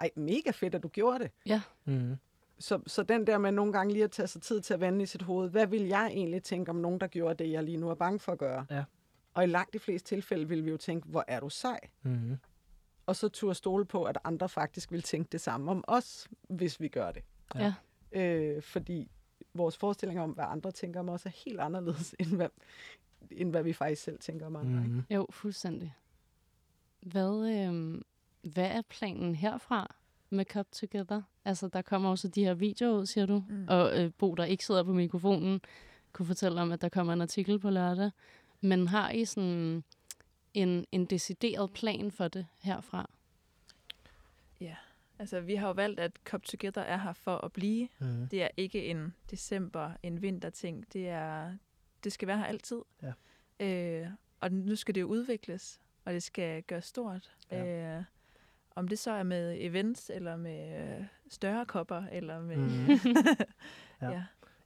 ej, 0.00 0.10
mega 0.16 0.50
fedt, 0.50 0.74
at 0.74 0.82
du 0.82 0.88
gjorde 0.88 1.18
det. 1.18 1.30
Ja, 1.46 1.62
Mm. 1.84 2.16
Så, 2.58 2.80
så 2.86 3.02
den 3.02 3.26
der 3.26 3.38
med 3.38 3.52
nogle 3.52 3.72
gange 3.72 3.92
lige 3.92 4.04
at 4.04 4.10
tage 4.10 4.26
sig 4.26 4.42
tid 4.42 4.60
til 4.60 4.74
at 4.74 4.80
vende 4.80 5.02
i 5.02 5.06
sit 5.06 5.22
hoved, 5.22 5.50
hvad 5.50 5.66
vil 5.66 5.82
jeg 5.82 6.06
egentlig 6.06 6.42
tænke 6.42 6.70
om 6.70 6.76
nogen, 6.76 7.00
der 7.00 7.06
gjorde 7.06 7.44
det, 7.44 7.50
jeg 7.52 7.64
lige 7.64 7.76
nu 7.76 7.90
er 7.90 7.94
bange 7.94 8.18
for 8.18 8.32
at 8.32 8.38
gøre? 8.38 8.66
Ja. 8.70 8.84
Og 9.34 9.44
i 9.44 9.46
langt 9.46 9.72
de 9.72 9.78
fleste 9.78 10.08
tilfælde 10.08 10.48
vil 10.48 10.64
vi 10.64 10.70
jo 10.70 10.76
tænke, 10.76 11.08
hvor 11.08 11.24
er 11.28 11.40
du 11.40 11.48
sej? 11.48 11.80
Mm. 12.02 12.36
Og 13.06 13.16
så 13.16 13.28
turde 13.28 13.54
stole 13.54 13.84
på, 13.84 14.04
at 14.04 14.18
andre 14.24 14.48
faktisk 14.48 14.92
vil 14.92 15.02
tænke 15.02 15.28
det 15.32 15.40
samme 15.40 15.70
om 15.70 15.84
os, 15.86 16.28
hvis 16.48 16.80
vi 16.80 16.88
gør 16.88 17.12
det. 17.12 17.22
Ja. 17.54 17.74
Øh, 18.12 18.62
fordi 18.62 19.10
vores 19.54 19.76
forestillinger 19.76 20.22
om, 20.22 20.30
hvad 20.30 20.44
andre 20.48 20.70
tænker 20.70 21.00
om 21.00 21.08
os, 21.08 21.26
er 21.26 21.30
helt 21.44 21.60
anderledes, 21.60 22.14
end 22.20 22.28
hvad, 22.36 22.48
end 23.30 23.50
hvad 23.50 23.62
vi 23.62 23.72
faktisk 23.72 24.02
selv 24.02 24.18
tænker 24.18 24.46
om 24.46 24.56
andre. 24.56 24.80
Mm. 24.80 24.92
Mm. 24.92 25.02
jo, 25.10 25.26
fuldstændig. 25.30 25.94
Hvad, 27.00 27.50
øh, 27.50 28.00
hvad 28.52 28.66
er 28.66 28.82
planen 28.82 29.34
herfra 29.34 29.94
med 30.30 30.44
Cup 30.44 30.66
Together? 30.72 31.22
Altså, 31.44 31.68
der 31.68 31.82
kommer 31.82 32.10
også 32.10 32.28
de 32.28 32.44
her 32.44 32.54
videoer 32.54 33.00
ud, 33.00 33.06
siger 33.06 33.26
du. 33.26 33.44
Mm. 33.48 33.66
Og 33.68 34.02
øh, 34.02 34.10
Bo, 34.18 34.34
der 34.34 34.44
ikke 34.44 34.64
sidder 34.64 34.82
på 34.82 34.92
mikrofonen, 34.92 35.60
kunne 36.12 36.26
fortælle 36.26 36.60
om, 36.60 36.72
at 36.72 36.80
der 36.80 36.88
kommer 36.88 37.12
en 37.12 37.20
artikel 37.20 37.58
på 37.58 37.70
lørdag. 37.70 38.10
Men 38.60 38.88
har 38.88 39.10
I 39.10 39.24
sådan 39.24 39.84
en, 40.54 40.86
en 40.92 41.04
decideret 41.06 41.72
plan 41.72 42.10
for 42.10 42.28
det 42.28 42.46
herfra? 42.62 43.10
Altså, 45.20 45.40
vi 45.40 45.54
har 45.54 45.66
jo 45.66 45.72
valgt, 45.72 46.00
at 46.00 46.12
Cup 46.24 46.42
Together 46.42 46.82
er 46.82 46.96
her 46.96 47.12
for 47.12 47.36
at 47.36 47.52
blive. 47.52 47.88
Mm. 47.98 48.28
Det 48.28 48.42
er 48.42 48.48
ikke 48.56 48.86
en 48.86 49.14
december, 49.30 49.92
en 50.02 50.22
vinterting. 50.22 50.92
Det 50.92 51.08
er, 51.08 51.56
det 52.04 52.12
skal 52.12 52.28
være 52.28 52.38
her 52.38 52.44
altid. 52.44 52.80
Ja. 53.02 53.12
Øh, 53.66 54.10
og 54.40 54.52
nu 54.52 54.76
skal 54.76 54.94
det 54.94 55.00
jo 55.00 55.06
udvikles, 55.06 55.80
og 56.04 56.12
det 56.12 56.22
skal 56.22 56.62
gøres 56.62 56.84
stort. 56.84 57.30
Ja. 57.50 57.96
Øh, 57.96 58.02
om 58.74 58.88
det 58.88 58.98
så 58.98 59.10
er 59.10 59.22
med 59.22 59.56
events, 59.60 60.10
eller 60.14 60.36
med 60.36 60.80
øh, 60.80 61.04
større 61.30 61.66
kopper, 61.66 62.02
eller 62.12 62.40
med... 62.40 62.56
Mhm. 62.66 63.16
ja. 64.02 64.10
Ja. 64.10 64.22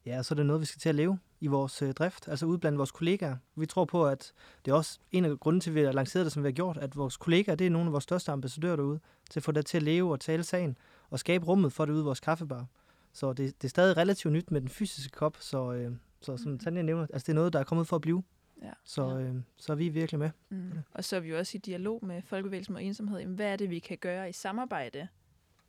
ja. 0.06 0.22
Så 0.22 0.34
er 0.34 0.36
det 0.36 0.46
noget, 0.46 0.60
vi 0.60 0.66
skal 0.66 0.80
til 0.80 0.88
at 0.88 0.94
leve 0.94 1.18
i 1.40 1.46
vores 1.46 1.82
øh, 1.82 1.92
drift, 1.92 2.28
altså 2.28 2.46
ude 2.46 2.58
blandt 2.58 2.78
vores 2.78 2.90
kollegaer. 2.90 3.36
Vi 3.56 3.66
tror 3.66 3.84
på, 3.84 4.06
at 4.06 4.32
det 4.64 4.70
er 4.70 4.74
også 4.74 4.98
en 5.12 5.24
af 5.24 5.40
grunden 5.40 5.60
til, 5.60 5.70
at 5.70 5.74
vi 5.74 5.80
har 5.80 5.92
lanceret 5.92 6.24
det, 6.24 6.32
som 6.32 6.42
vi 6.42 6.46
har 6.46 6.52
gjort, 6.52 6.76
at 6.76 6.96
vores 6.96 7.16
kollegaer, 7.16 7.54
det 7.54 7.66
er 7.66 7.70
nogle 7.70 7.86
af 7.86 7.92
vores 7.92 8.04
største 8.04 8.32
ambassadører 8.32 8.76
derude, 8.76 9.00
til 9.30 9.40
at 9.40 9.44
få 9.44 9.52
det 9.52 9.66
til 9.66 9.76
at 9.76 9.82
leve 9.82 10.12
og 10.12 10.20
tale 10.20 10.42
sagen, 10.42 10.76
og 11.10 11.18
skabe 11.18 11.46
rummet 11.46 11.72
for 11.72 11.84
det 11.84 11.92
ude 11.92 12.00
i 12.00 12.04
vores 12.04 12.20
kaffebar. 12.20 12.66
Så 13.12 13.32
det, 13.32 13.62
det 13.62 13.64
er 13.64 13.70
stadig 13.70 13.96
relativt 13.96 14.32
nyt 14.34 14.50
med 14.50 14.60
den 14.60 14.68
fysiske 14.68 15.12
kop, 15.12 15.36
så, 15.40 15.72
øh, 15.72 15.92
så 16.20 16.36
som 16.36 16.58
Tanja 16.58 16.82
nævner, 16.82 17.06
altså 17.12 17.26
det 17.26 17.32
er 17.32 17.34
noget, 17.34 17.52
der 17.52 17.58
er 17.58 17.64
kommet 17.64 17.86
for 17.86 17.96
at 17.96 18.02
blive. 18.02 18.22
Ja. 18.62 18.72
Så, 18.84 19.18
øh, 19.18 19.34
så 19.56 19.72
er 19.72 19.76
vi 19.76 19.88
virkelig 19.88 20.18
med. 20.18 20.30
Mm. 20.48 20.72
Og 20.92 21.04
så 21.04 21.16
er 21.16 21.20
vi 21.20 21.28
jo 21.28 21.38
også 21.38 21.56
i 21.56 21.60
dialog 21.60 22.04
med 22.04 22.22
Folkebevægelsen 22.22 22.74
og 22.74 22.82
Ensomhed. 22.82 23.18
Jamen, 23.18 23.36
hvad 23.36 23.52
er 23.52 23.56
det, 23.56 23.70
vi 23.70 23.78
kan 23.78 23.98
gøre 23.98 24.28
i 24.28 24.32
samarbejde? 24.32 25.08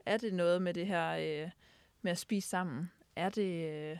Er 0.06 0.18
det 0.18 0.34
noget 0.34 0.62
med 0.62 0.74
det 0.74 0.88
her 0.88 1.12
øh, 1.12 1.52
med 2.02 2.12
at 2.12 2.18
spise 2.18 2.50
sammen? 2.50 2.92
Er 3.16 3.30
det, 3.30 3.70
øh, 3.74 3.98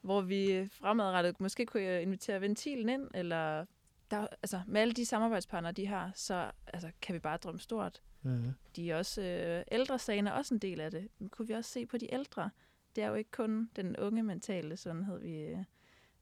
hvor 0.00 0.20
vi 0.20 0.68
fremadrettet 0.72 1.40
måske 1.40 1.66
kunne 1.66 2.02
invitere 2.02 2.40
ventilen 2.40 2.88
ind? 2.88 3.10
Eller 3.14 3.64
der, 4.10 4.26
altså, 4.42 4.60
med 4.66 4.80
alle 4.80 4.94
de 4.94 5.06
samarbejdspartnere, 5.06 5.72
de 5.72 5.86
har, 5.86 6.12
så 6.14 6.50
altså, 6.66 6.90
kan 7.02 7.14
vi 7.14 7.18
bare 7.18 7.36
drømme 7.36 7.60
stort. 7.60 8.02
Mm-hmm. 8.22 8.52
De 8.76 8.90
er 8.90 8.96
også, 8.96 9.22
øh, 9.22 9.64
ældresagen 9.72 10.26
er 10.26 10.32
også 10.32 10.54
en 10.54 10.60
del 10.60 10.80
af 10.80 10.90
det. 10.90 11.08
Men 11.18 11.28
kunne 11.28 11.48
vi 11.48 11.54
også 11.54 11.70
se 11.70 11.86
på 11.86 11.98
de 11.98 12.14
ældre? 12.14 12.50
Det 12.96 13.04
er 13.04 13.08
jo 13.08 13.14
ikke 13.14 13.30
kun 13.30 13.70
den 13.76 13.96
unge 13.96 14.22
mentale 14.22 14.76
sundhed, 14.76 15.20
vi, 15.20 15.40
øh, 15.40 15.58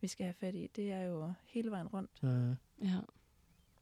vi 0.03 0.07
skal 0.09 0.25
have 0.25 0.35
fat 0.35 0.55
i. 0.55 0.71
Det 0.77 0.93
er 0.93 1.03
jo 1.03 1.33
hele 1.47 1.71
vejen 1.71 1.87
rundt. 1.87 2.11
Mm. 2.23 2.57
Ja. 2.83 2.97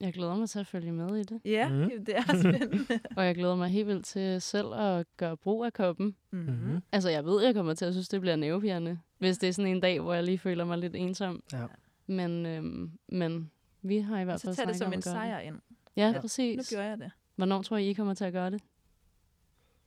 Jeg 0.00 0.12
glæder 0.12 0.36
mig 0.36 0.48
til 0.48 0.58
at 0.58 0.66
følge 0.66 0.92
med 0.92 1.16
i 1.16 1.22
det. 1.22 1.40
Ja, 1.44 1.68
Mhm. 1.68 1.90
det 2.06 2.16
er 2.16 2.22
spændende. 2.40 3.00
Og 3.16 3.26
jeg 3.26 3.34
glæder 3.34 3.54
mig 3.56 3.68
helt 3.68 3.86
vildt 3.86 4.04
til 4.04 4.40
selv 4.40 4.74
at 4.74 5.06
gøre 5.16 5.36
brug 5.36 5.64
af 5.64 5.72
koppen. 5.72 6.16
mm-hmm. 6.30 6.80
Altså, 6.92 7.10
jeg 7.10 7.24
ved, 7.24 7.42
jeg 7.44 7.54
kommer 7.54 7.74
til 7.74 7.84
at 7.84 7.94
synes, 7.94 8.08
det 8.08 8.20
bliver 8.20 8.36
nervepirrende, 8.36 8.98
hvis 9.18 9.38
det 9.38 9.48
er 9.48 9.52
sådan 9.52 9.70
en 9.70 9.80
dag, 9.80 10.00
hvor 10.00 10.14
jeg 10.14 10.24
lige 10.24 10.38
føler 10.38 10.64
mig 10.64 10.78
lidt 10.78 10.96
ensom. 10.96 11.42
Ja. 11.52 11.66
Men, 12.06 12.46
øhm, 12.46 12.90
men 13.08 13.50
vi 13.82 13.98
har 13.98 14.20
i 14.20 14.24
hvert 14.24 14.40
Så 14.40 14.46
fald 14.46 14.56
tag 14.56 14.66
det 14.66 14.76
som 14.76 14.86
om 14.86 14.92
en 14.92 15.02
sejr 15.02 15.38
det. 15.38 15.46
ind. 15.46 15.56
Ja, 15.96 16.06
Ja. 16.06 16.12
Nu 16.12 16.20
præcis. 16.20 16.68
gjorde 16.70 16.84
jeg 16.84 16.98
det. 16.98 17.10
Hvornår 17.36 17.62
tror 17.62 17.76
I, 17.76 17.90
I 17.90 17.92
kommer 17.92 18.14
til 18.14 18.24
at 18.24 18.32
gøre 18.32 18.50
det? 18.50 18.62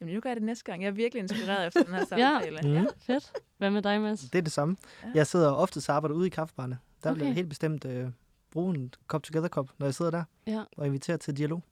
Jamen, 0.04 0.16
nu 0.16 0.22
gør 0.22 0.30
jeg 0.30 0.36
det 0.36 0.44
næste 0.44 0.64
gang. 0.64 0.82
Jeg 0.82 0.88
er 0.88 0.92
virkelig 0.92 1.22
inspireret 1.22 1.68
efter 1.68 1.84
den 1.84 1.94
her 1.94 2.06
samtale. 2.10 2.80
Mm. 2.82 2.88
Fedt. 2.98 3.32
Hvad 3.58 3.72
med 3.72 3.82
dig, 3.82 4.02
Mads? 4.02 4.20
Det 4.22 4.36
er 4.36 4.42
det 4.42 4.52
samme. 4.52 4.78
Ja. 5.04 5.08
Jeg 5.16 5.28
sidder 5.28 5.52
ofte 5.52 5.78
og 5.90 5.96
arbejder 5.96 6.16
ude 6.16 6.28
i 6.28 6.30
kaffebarne. 6.30 6.78
Der 7.04 7.12
okay. 7.12 7.20
vil 7.20 7.26
jeg 7.26 7.36
helt 7.36 7.50
bestemt 7.50 7.86
øh, 7.86 8.08
bruge 8.52 8.76
en 8.76 8.94
kop 9.08 9.24
together 9.24 9.48
kop, 9.48 9.70
når 9.80 9.86
jeg 9.88 9.94
sidder 9.94 10.12
der 10.12 10.24
Ja. 10.48 10.64
og 10.78 10.86
inviterer 10.88 11.18
til 11.18 11.38
dialog. 11.38 11.64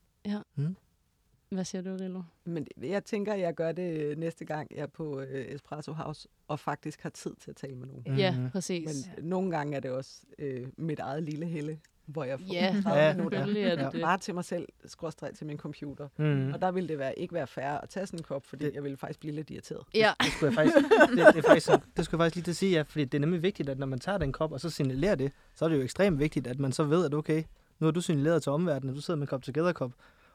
Hvad 1.50 1.66
siger 1.66 1.82
du, 1.82 1.98
Rillo? 2.02 2.22
Men 2.46 2.68
jeg 2.82 3.04
tænker, 3.06 3.34
at 3.34 3.40
jeg 3.40 3.54
gør 3.56 3.72
det 3.72 3.98
øh, 4.02 4.18
næste 4.18 4.46
gang, 4.46 4.68
jeg 4.76 4.82
er 4.82 4.88
på 4.88 5.22
øh, 5.22 5.46
Espresso 5.46 5.94
House, 5.94 6.28
og 6.48 6.60
faktisk 6.60 7.02
har 7.02 7.10
tid 7.10 7.32
til 7.42 7.50
at 7.50 7.56
tale 7.56 7.76
med 7.76 7.88
nogen. 7.88 8.04
Mhm. 8.08 8.16
Ja, 8.16 8.36
præcis. 8.52 9.10
Men 9.18 9.26
nogle 9.30 9.52
gange 9.52 9.76
er 9.76 9.80
det 9.80 9.92
også 9.92 10.22
øh, 10.40 10.68
mit 10.78 11.00
eget 11.00 11.24
lille 11.24 11.46
helle, 11.46 11.80
hvor 12.12 12.24
jeg 12.24 12.40
får 12.40 12.54
Ja, 12.54 12.76
30 12.84 13.00
Ja, 13.02 13.14
minutter 13.16 13.40
er 13.40 13.46
det 13.46 13.56
Ja. 13.56 13.90
det. 13.92 14.02
bare 14.02 14.18
til 14.18 14.34
mig 14.34 14.46
selv, 14.46 14.68
skråstrej 14.86 15.34
til 15.34 15.48
min 15.48 15.58
computer. 15.58 16.08
Mm. 16.18 16.54
Og 16.54 16.62
der 16.62 16.72
ville 16.72 16.90
det 16.90 16.98
være, 17.00 17.20
ikke 17.20 17.34
være 17.34 17.48
fair 17.48 17.66
at 17.70 17.90
tage 17.90 18.06
sådan 18.08 18.20
en 18.20 18.24
kop, 18.24 18.46
fordi 18.46 18.66
Det- 18.66 18.74
jeg 18.76 18.84
ville 18.84 18.98
faktisk 18.98 19.20
blive 19.20 19.36
lidt 19.36 19.50
irriteret. 19.50 19.84
Ja, 19.96 20.12
Det 20.24 20.32
skulle 20.32 20.48
jeg 20.50 20.54
faktisk, 20.56 20.76
det, 21.10 21.18
det, 21.34 21.38
er 21.46 21.48
faktisk, 21.48 21.70
det 21.98 22.06
skulle 22.06 22.20
jeg 22.24 22.26
faktisk 22.26 22.36
lige 22.36 22.44
til 22.44 22.52
at 22.52 22.56
sige, 22.56 22.72
ja, 22.72 22.82
fordi 22.82 23.06
det 23.06 23.14
er 23.14 23.20
nemlig 23.20 23.42
vigtigt, 23.44 23.70
at 23.70 23.80
når 23.80 23.88
man 23.88 24.00
tager 24.00 24.18
den 24.18 24.32
kop, 24.34 24.52
og 24.52 24.60
så 24.60 24.70
signalerer 24.70 25.16
det, 25.16 25.32
så 25.56 25.66
er 25.66 25.70
det 25.70 25.78
jo 25.78 25.82
ekstremt 25.82 26.20
vigtigt, 26.20 26.48
at 26.48 26.60
man 26.60 26.72
så 26.72 26.84
ved, 26.84 27.06
at 27.06 27.14
okay, 27.14 27.44
nu 27.80 27.88
har 27.88 27.92
du 27.92 28.02
signaleret 28.02 28.44
til 28.44 28.52
omverdenen, 28.52 28.90
at 28.90 28.96
du 28.96 29.02
sidder 29.02 29.18
med 29.18 29.24
en 29.24 29.28
kop 29.28 29.44
together 29.44 29.72
kop, 29.74 29.92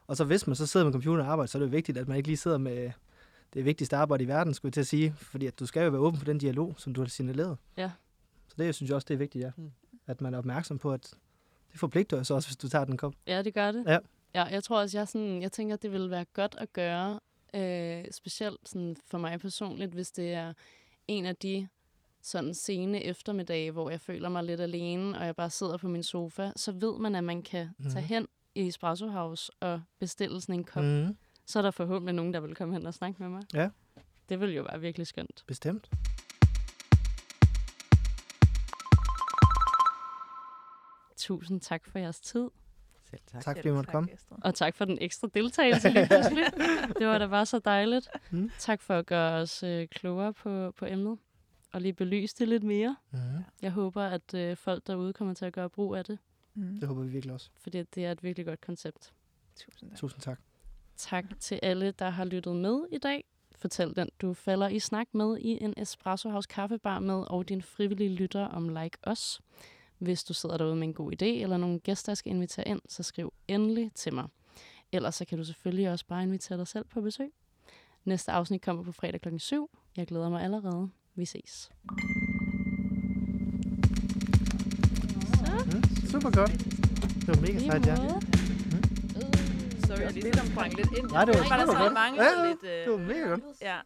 og 0.07 0.17
så 0.17 0.23
hvis 0.23 0.47
man 0.47 0.55
så 0.55 0.65
sidder 0.65 0.85
med 0.85 0.93
computer 0.93 1.23
og 1.23 1.31
arbejder, 1.31 1.47
så 1.47 1.57
er 1.57 1.59
det 1.59 1.67
jo 1.67 1.71
vigtigt, 1.71 1.97
at 1.97 2.07
man 2.07 2.17
ikke 2.17 2.27
lige 2.29 2.37
sidder 2.37 2.57
med 2.57 2.91
det 3.53 3.65
vigtigste 3.65 3.95
arbejde 3.95 4.23
i 4.23 4.27
verden, 4.27 4.53
skulle 4.53 4.69
jeg 4.69 4.73
til 4.73 4.81
at 4.81 4.87
sige, 4.87 5.13
fordi 5.17 5.45
at 5.45 5.59
du 5.59 5.65
skal 5.65 5.83
jo 5.83 5.89
være 5.89 6.01
åben 6.01 6.17
for 6.19 6.25
den 6.25 6.37
dialog, 6.37 6.75
som 6.77 6.93
du 6.93 7.01
har 7.01 7.07
signaleret. 7.07 7.57
Ja. 7.77 7.91
Så 8.47 8.55
det 8.57 8.75
synes 8.75 8.89
jeg 8.89 8.95
også, 8.95 9.05
det 9.07 9.13
er 9.13 9.17
vigtigt, 9.17 9.43
ja. 9.43 9.51
Mm. 9.57 9.71
At 10.07 10.21
man 10.21 10.33
er 10.33 10.37
opmærksom 10.37 10.77
på, 10.79 10.91
at 10.93 11.13
det 11.77 11.79
forpligter 11.79 12.23
så 12.23 12.33
også, 12.33 12.49
hvis 12.49 12.57
du 12.57 12.69
tager 12.69 12.85
den 12.85 12.97
kop. 12.97 13.13
ja, 13.27 13.41
det 13.41 13.53
gør 13.53 13.71
det. 13.71 13.83
Ja. 13.87 13.97
ja 14.35 14.43
jeg 14.43 14.63
tror 14.63 14.79
også, 14.79 14.97
jeg, 14.97 15.07
sådan, 15.07 15.41
jeg 15.41 15.51
tænker, 15.51 15.73
at 15.75 15.81
det 15.81 15.91
ville 15.91 16.09
være 16.09 16.25
godt 16.25 16.55
at 16.57 16.73
gøre, 16.73 17.19
øh, 17.53 18.05
specielt 18.11 18.69
sådan 18.69 18.95
for 19.07 19.17
mig 19.17 19.39
personligt, 19.39 19.91
hvis 19.93 20.11
det 20.11 20.33
er 20.33 20.53
en 21.07 21.25
af 21.25 21.35
de 21.35 21.67
sådan 22.21 22.53
sene 22.53 23.03
eftermiddage, 23.03 23.71
hvor 23.71 23.89
jeg 23.89 24.01
føler 24.01 24.29
mig 24.29 24.43
lidt 24.43 24.61
alene, 24.61 25.19
og 25.19 25.25
jeg 25.25 25.35
bare 25.35 25.49
sidder 25.49 25.77
på 25.77 25.87
min 25.87 26.03
sofa, 26.03 26.51
så 26.55 26.71
ved 26.71 26.99
man, 26.99 27.15
at 27.15 27.23
man 27.23 27.41
kan 27.41 27.69
Mhm. 27.77 27.89
tage 27.89 28.05
hen 28.05 28.27
i 28.55 28.67
Espresso 28.67 29.07
House 29.07 29.51
og 29.59 29.81
bestille 29.99 30.41
sådan 30.41 30.55
en 30.55 30.63
kop. 30.63 30.83
Mm. 30.83 30.89
Mm, 30.89 31.17
Så 31.45 31.59
er 31.59 31.63
der 31.63 31.71
forhåbentlig 31.71 32.15
nogen, 32.15 32.33
der 32.33 32.39
vil 32.39 32.55
komme 32.55 32.73
hen 32.73 32.85
og 32.85 32.93
snakke 32.93 33.23
med 33.23 33.29
mig. 33.29 33.43
Ja. 33.53 33.69
Det 34.29 34.39
vil 34.39 34.53
jo 34.55 34.61
være 34.63 34.81
virkelig 34.81 35.07
skønt. 35.07 35.43
bestemt. 35.47 35.89
Tusind 41.27 41.61
tak 41.61 41.85
for 41.85 41.99
jeres 41.99 42.19
tid, 42.19 42.49
Selv 43.09 43.21
tak. 43.27 43.43
Tak 43.43 43.57
fordi 43.57 43.67
I 43.69 43.71
måtte 43.71 43.91
komme. 43.91 44.09
og 44.29 44.55
tak 44.55 44.75
for 44.75 44.85
den 44.85 44.97
ekstra 45.01 45.27
deltagelse 45.33 45.89
lige 45.89 46.07
pludselig. 46.07 46.43
Det 46.99 47.07
var 47.07 47.17
da 47.17 47.27
bare 47.27 47.45
så 47.45 47.59
dejligt. 47.59 48.07
Mm. 48.31 48.51
Tak 48.59 48.81
for 48.81 48.93
at 48.93 49.05
gøre 49.05 49.33
os 49.41 49.63
øh, 49.63 49.87
klogere 49.87 50.33
på, 50.33 50.71
på 50.71 50.85
emnet, 50.85 51.17
og 51.73 51.81
lige 51.81 51.93
belyse 51.93 52.35
det 52.39 52.47
lidt 52.47 52.63
mere. 52.63 52.95
Mm, 53.11 53.19
Jeg 53.61 53.71
håber, 53.71 54.03
at 54.03 54.33
øh, 54.33 54.57
folk 54.57 54.87
derude 54.87 55.13
kommer 55.13 55.33
til 55.33 55.45
at 55.45 55.53
gøre 55.53 55.69
brug 55.69 55.95
af 55.95 56.05
det, 56.05 56.19
Mm. 56.53 56.79
det 56.79 56.87
håber 56.87 57.01
vi 57.03 57.09
virkelig 57.09 57.33
også. 57.33 57.49
fordi 57.59 57.83
det 57.83 58.05
er 58.05 58.11
et 58.11 58.23
virkelig 58.23 58.45
godt 58.45 58.61
koncept. 58.61 59.13
Tusind 59.55 59.89
tak. 59.89 59.99
Tusind 59.99 60.21
tak. 60.21 60.39
Tak 60.97 61.25
til 61.39 61.59
alle, 61.63 61.91
der 61.91 62.09
har 62.09 62.25
lyttet 62.25 62.55
med 62.55 62.85
i 62.91 62.97
dag. 62.97 63.23
Fortæl 63.55 63.95
den, 63.95 64.09
du 64.21 64.33
falder 64.33 64.67
i 64.67 64.79
snak 64.79 65.07
med 65.13 65.37
i 65.37 65.63
en 65.63 65.73
Espresso 65.77 66.29
House 66.29 66.47
kaffebar 66.51 66.99
med, 66.99 67.23
og 67.27 67.49
din 67.49 67.61
frivillige 67.61 68.09
lytter 68.09 68.45
om 68.45 68.69
Like 68.69 68.97
Os. 69.03 69.41
Hvis 69.97 70.23
du 70.23 70.33
sidder 70.33 70.57
derude 70.57 70.75
med 70.75 70.87
en 70.87 70.93
god 70.93 71.11
idé, 71.11 71.25
eller 71.25 71.57
nogle 71.57 71.79
gæster, 71.79 72.11
jeg 72.11 72.17
skal 72.17 72.29
invitere 72.31 72.67
ind, 72.67 72.81
så 72.89 73.03
skriv 73.03 73.33
endelig 73.47 73.91
til 73.95 74.13
mig. 74.13 74.27
Ellers 74.91 75.15
så 75.15 75.25
kan 75.25 75.37
du 75.37 75.43
selvfølgelig 75.43 75.91
også 75.91 76.05
bare 76.05 76.23
invitere 76.23 76.57
dig 76.57 76.67
selv 76.67 76.85
på 76.85 77.01
besøg. 77.01 77.31
Næste 78.05 78.31
afsnit 78.31 78.61
kommer 78.61 78.83
på 78.83 78.91
fredag 78.91 79.21
kl. 79.21 79.37
7. 79.37 79.69
Jeg 79.97 80.07
glæder 80.07 80.29
mig 80.29 80.43
allerede. 80.43 80.89
Vi 81.15 81.25
ses. 81.25 81.69
Mm, 85.65 86.07
super 86.11 86.29
godt. 86.31 86.51
Det 86.51 87.27
var 87.27 87.41
mega 87.41 87.59
sejt, 87.59 87.85
ja. 87.87 87.95
Sorry, 89.87 89.99
jeg 89.99 90.13
lige 90.13 90.33
sprang 90.51 90.73
lidt 90.73 90.87
ind. 90.97 91.07
Nej, 91.11 91.25
det 91.25 91.35
var- 91.35 91.57
der 91.57 91.83
godt. 91.83 91.93
manglede 91.93 92.25
Ja, 92.25 92.41
ja, 92.43 92.47
lidt... 92.49 92.63
Øh, 92.63 92.69
Det 92.85 92.91
var 92.91 92.97
mega 93.07 93.29
godt. 93.29 93.41
ja. 93.61 93.77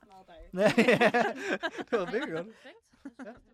det 1.91 1.99
var 1.99 2.05
mega 2.05 2.25
godt. 2.35 2.47
Perfekt. 2.47 3.50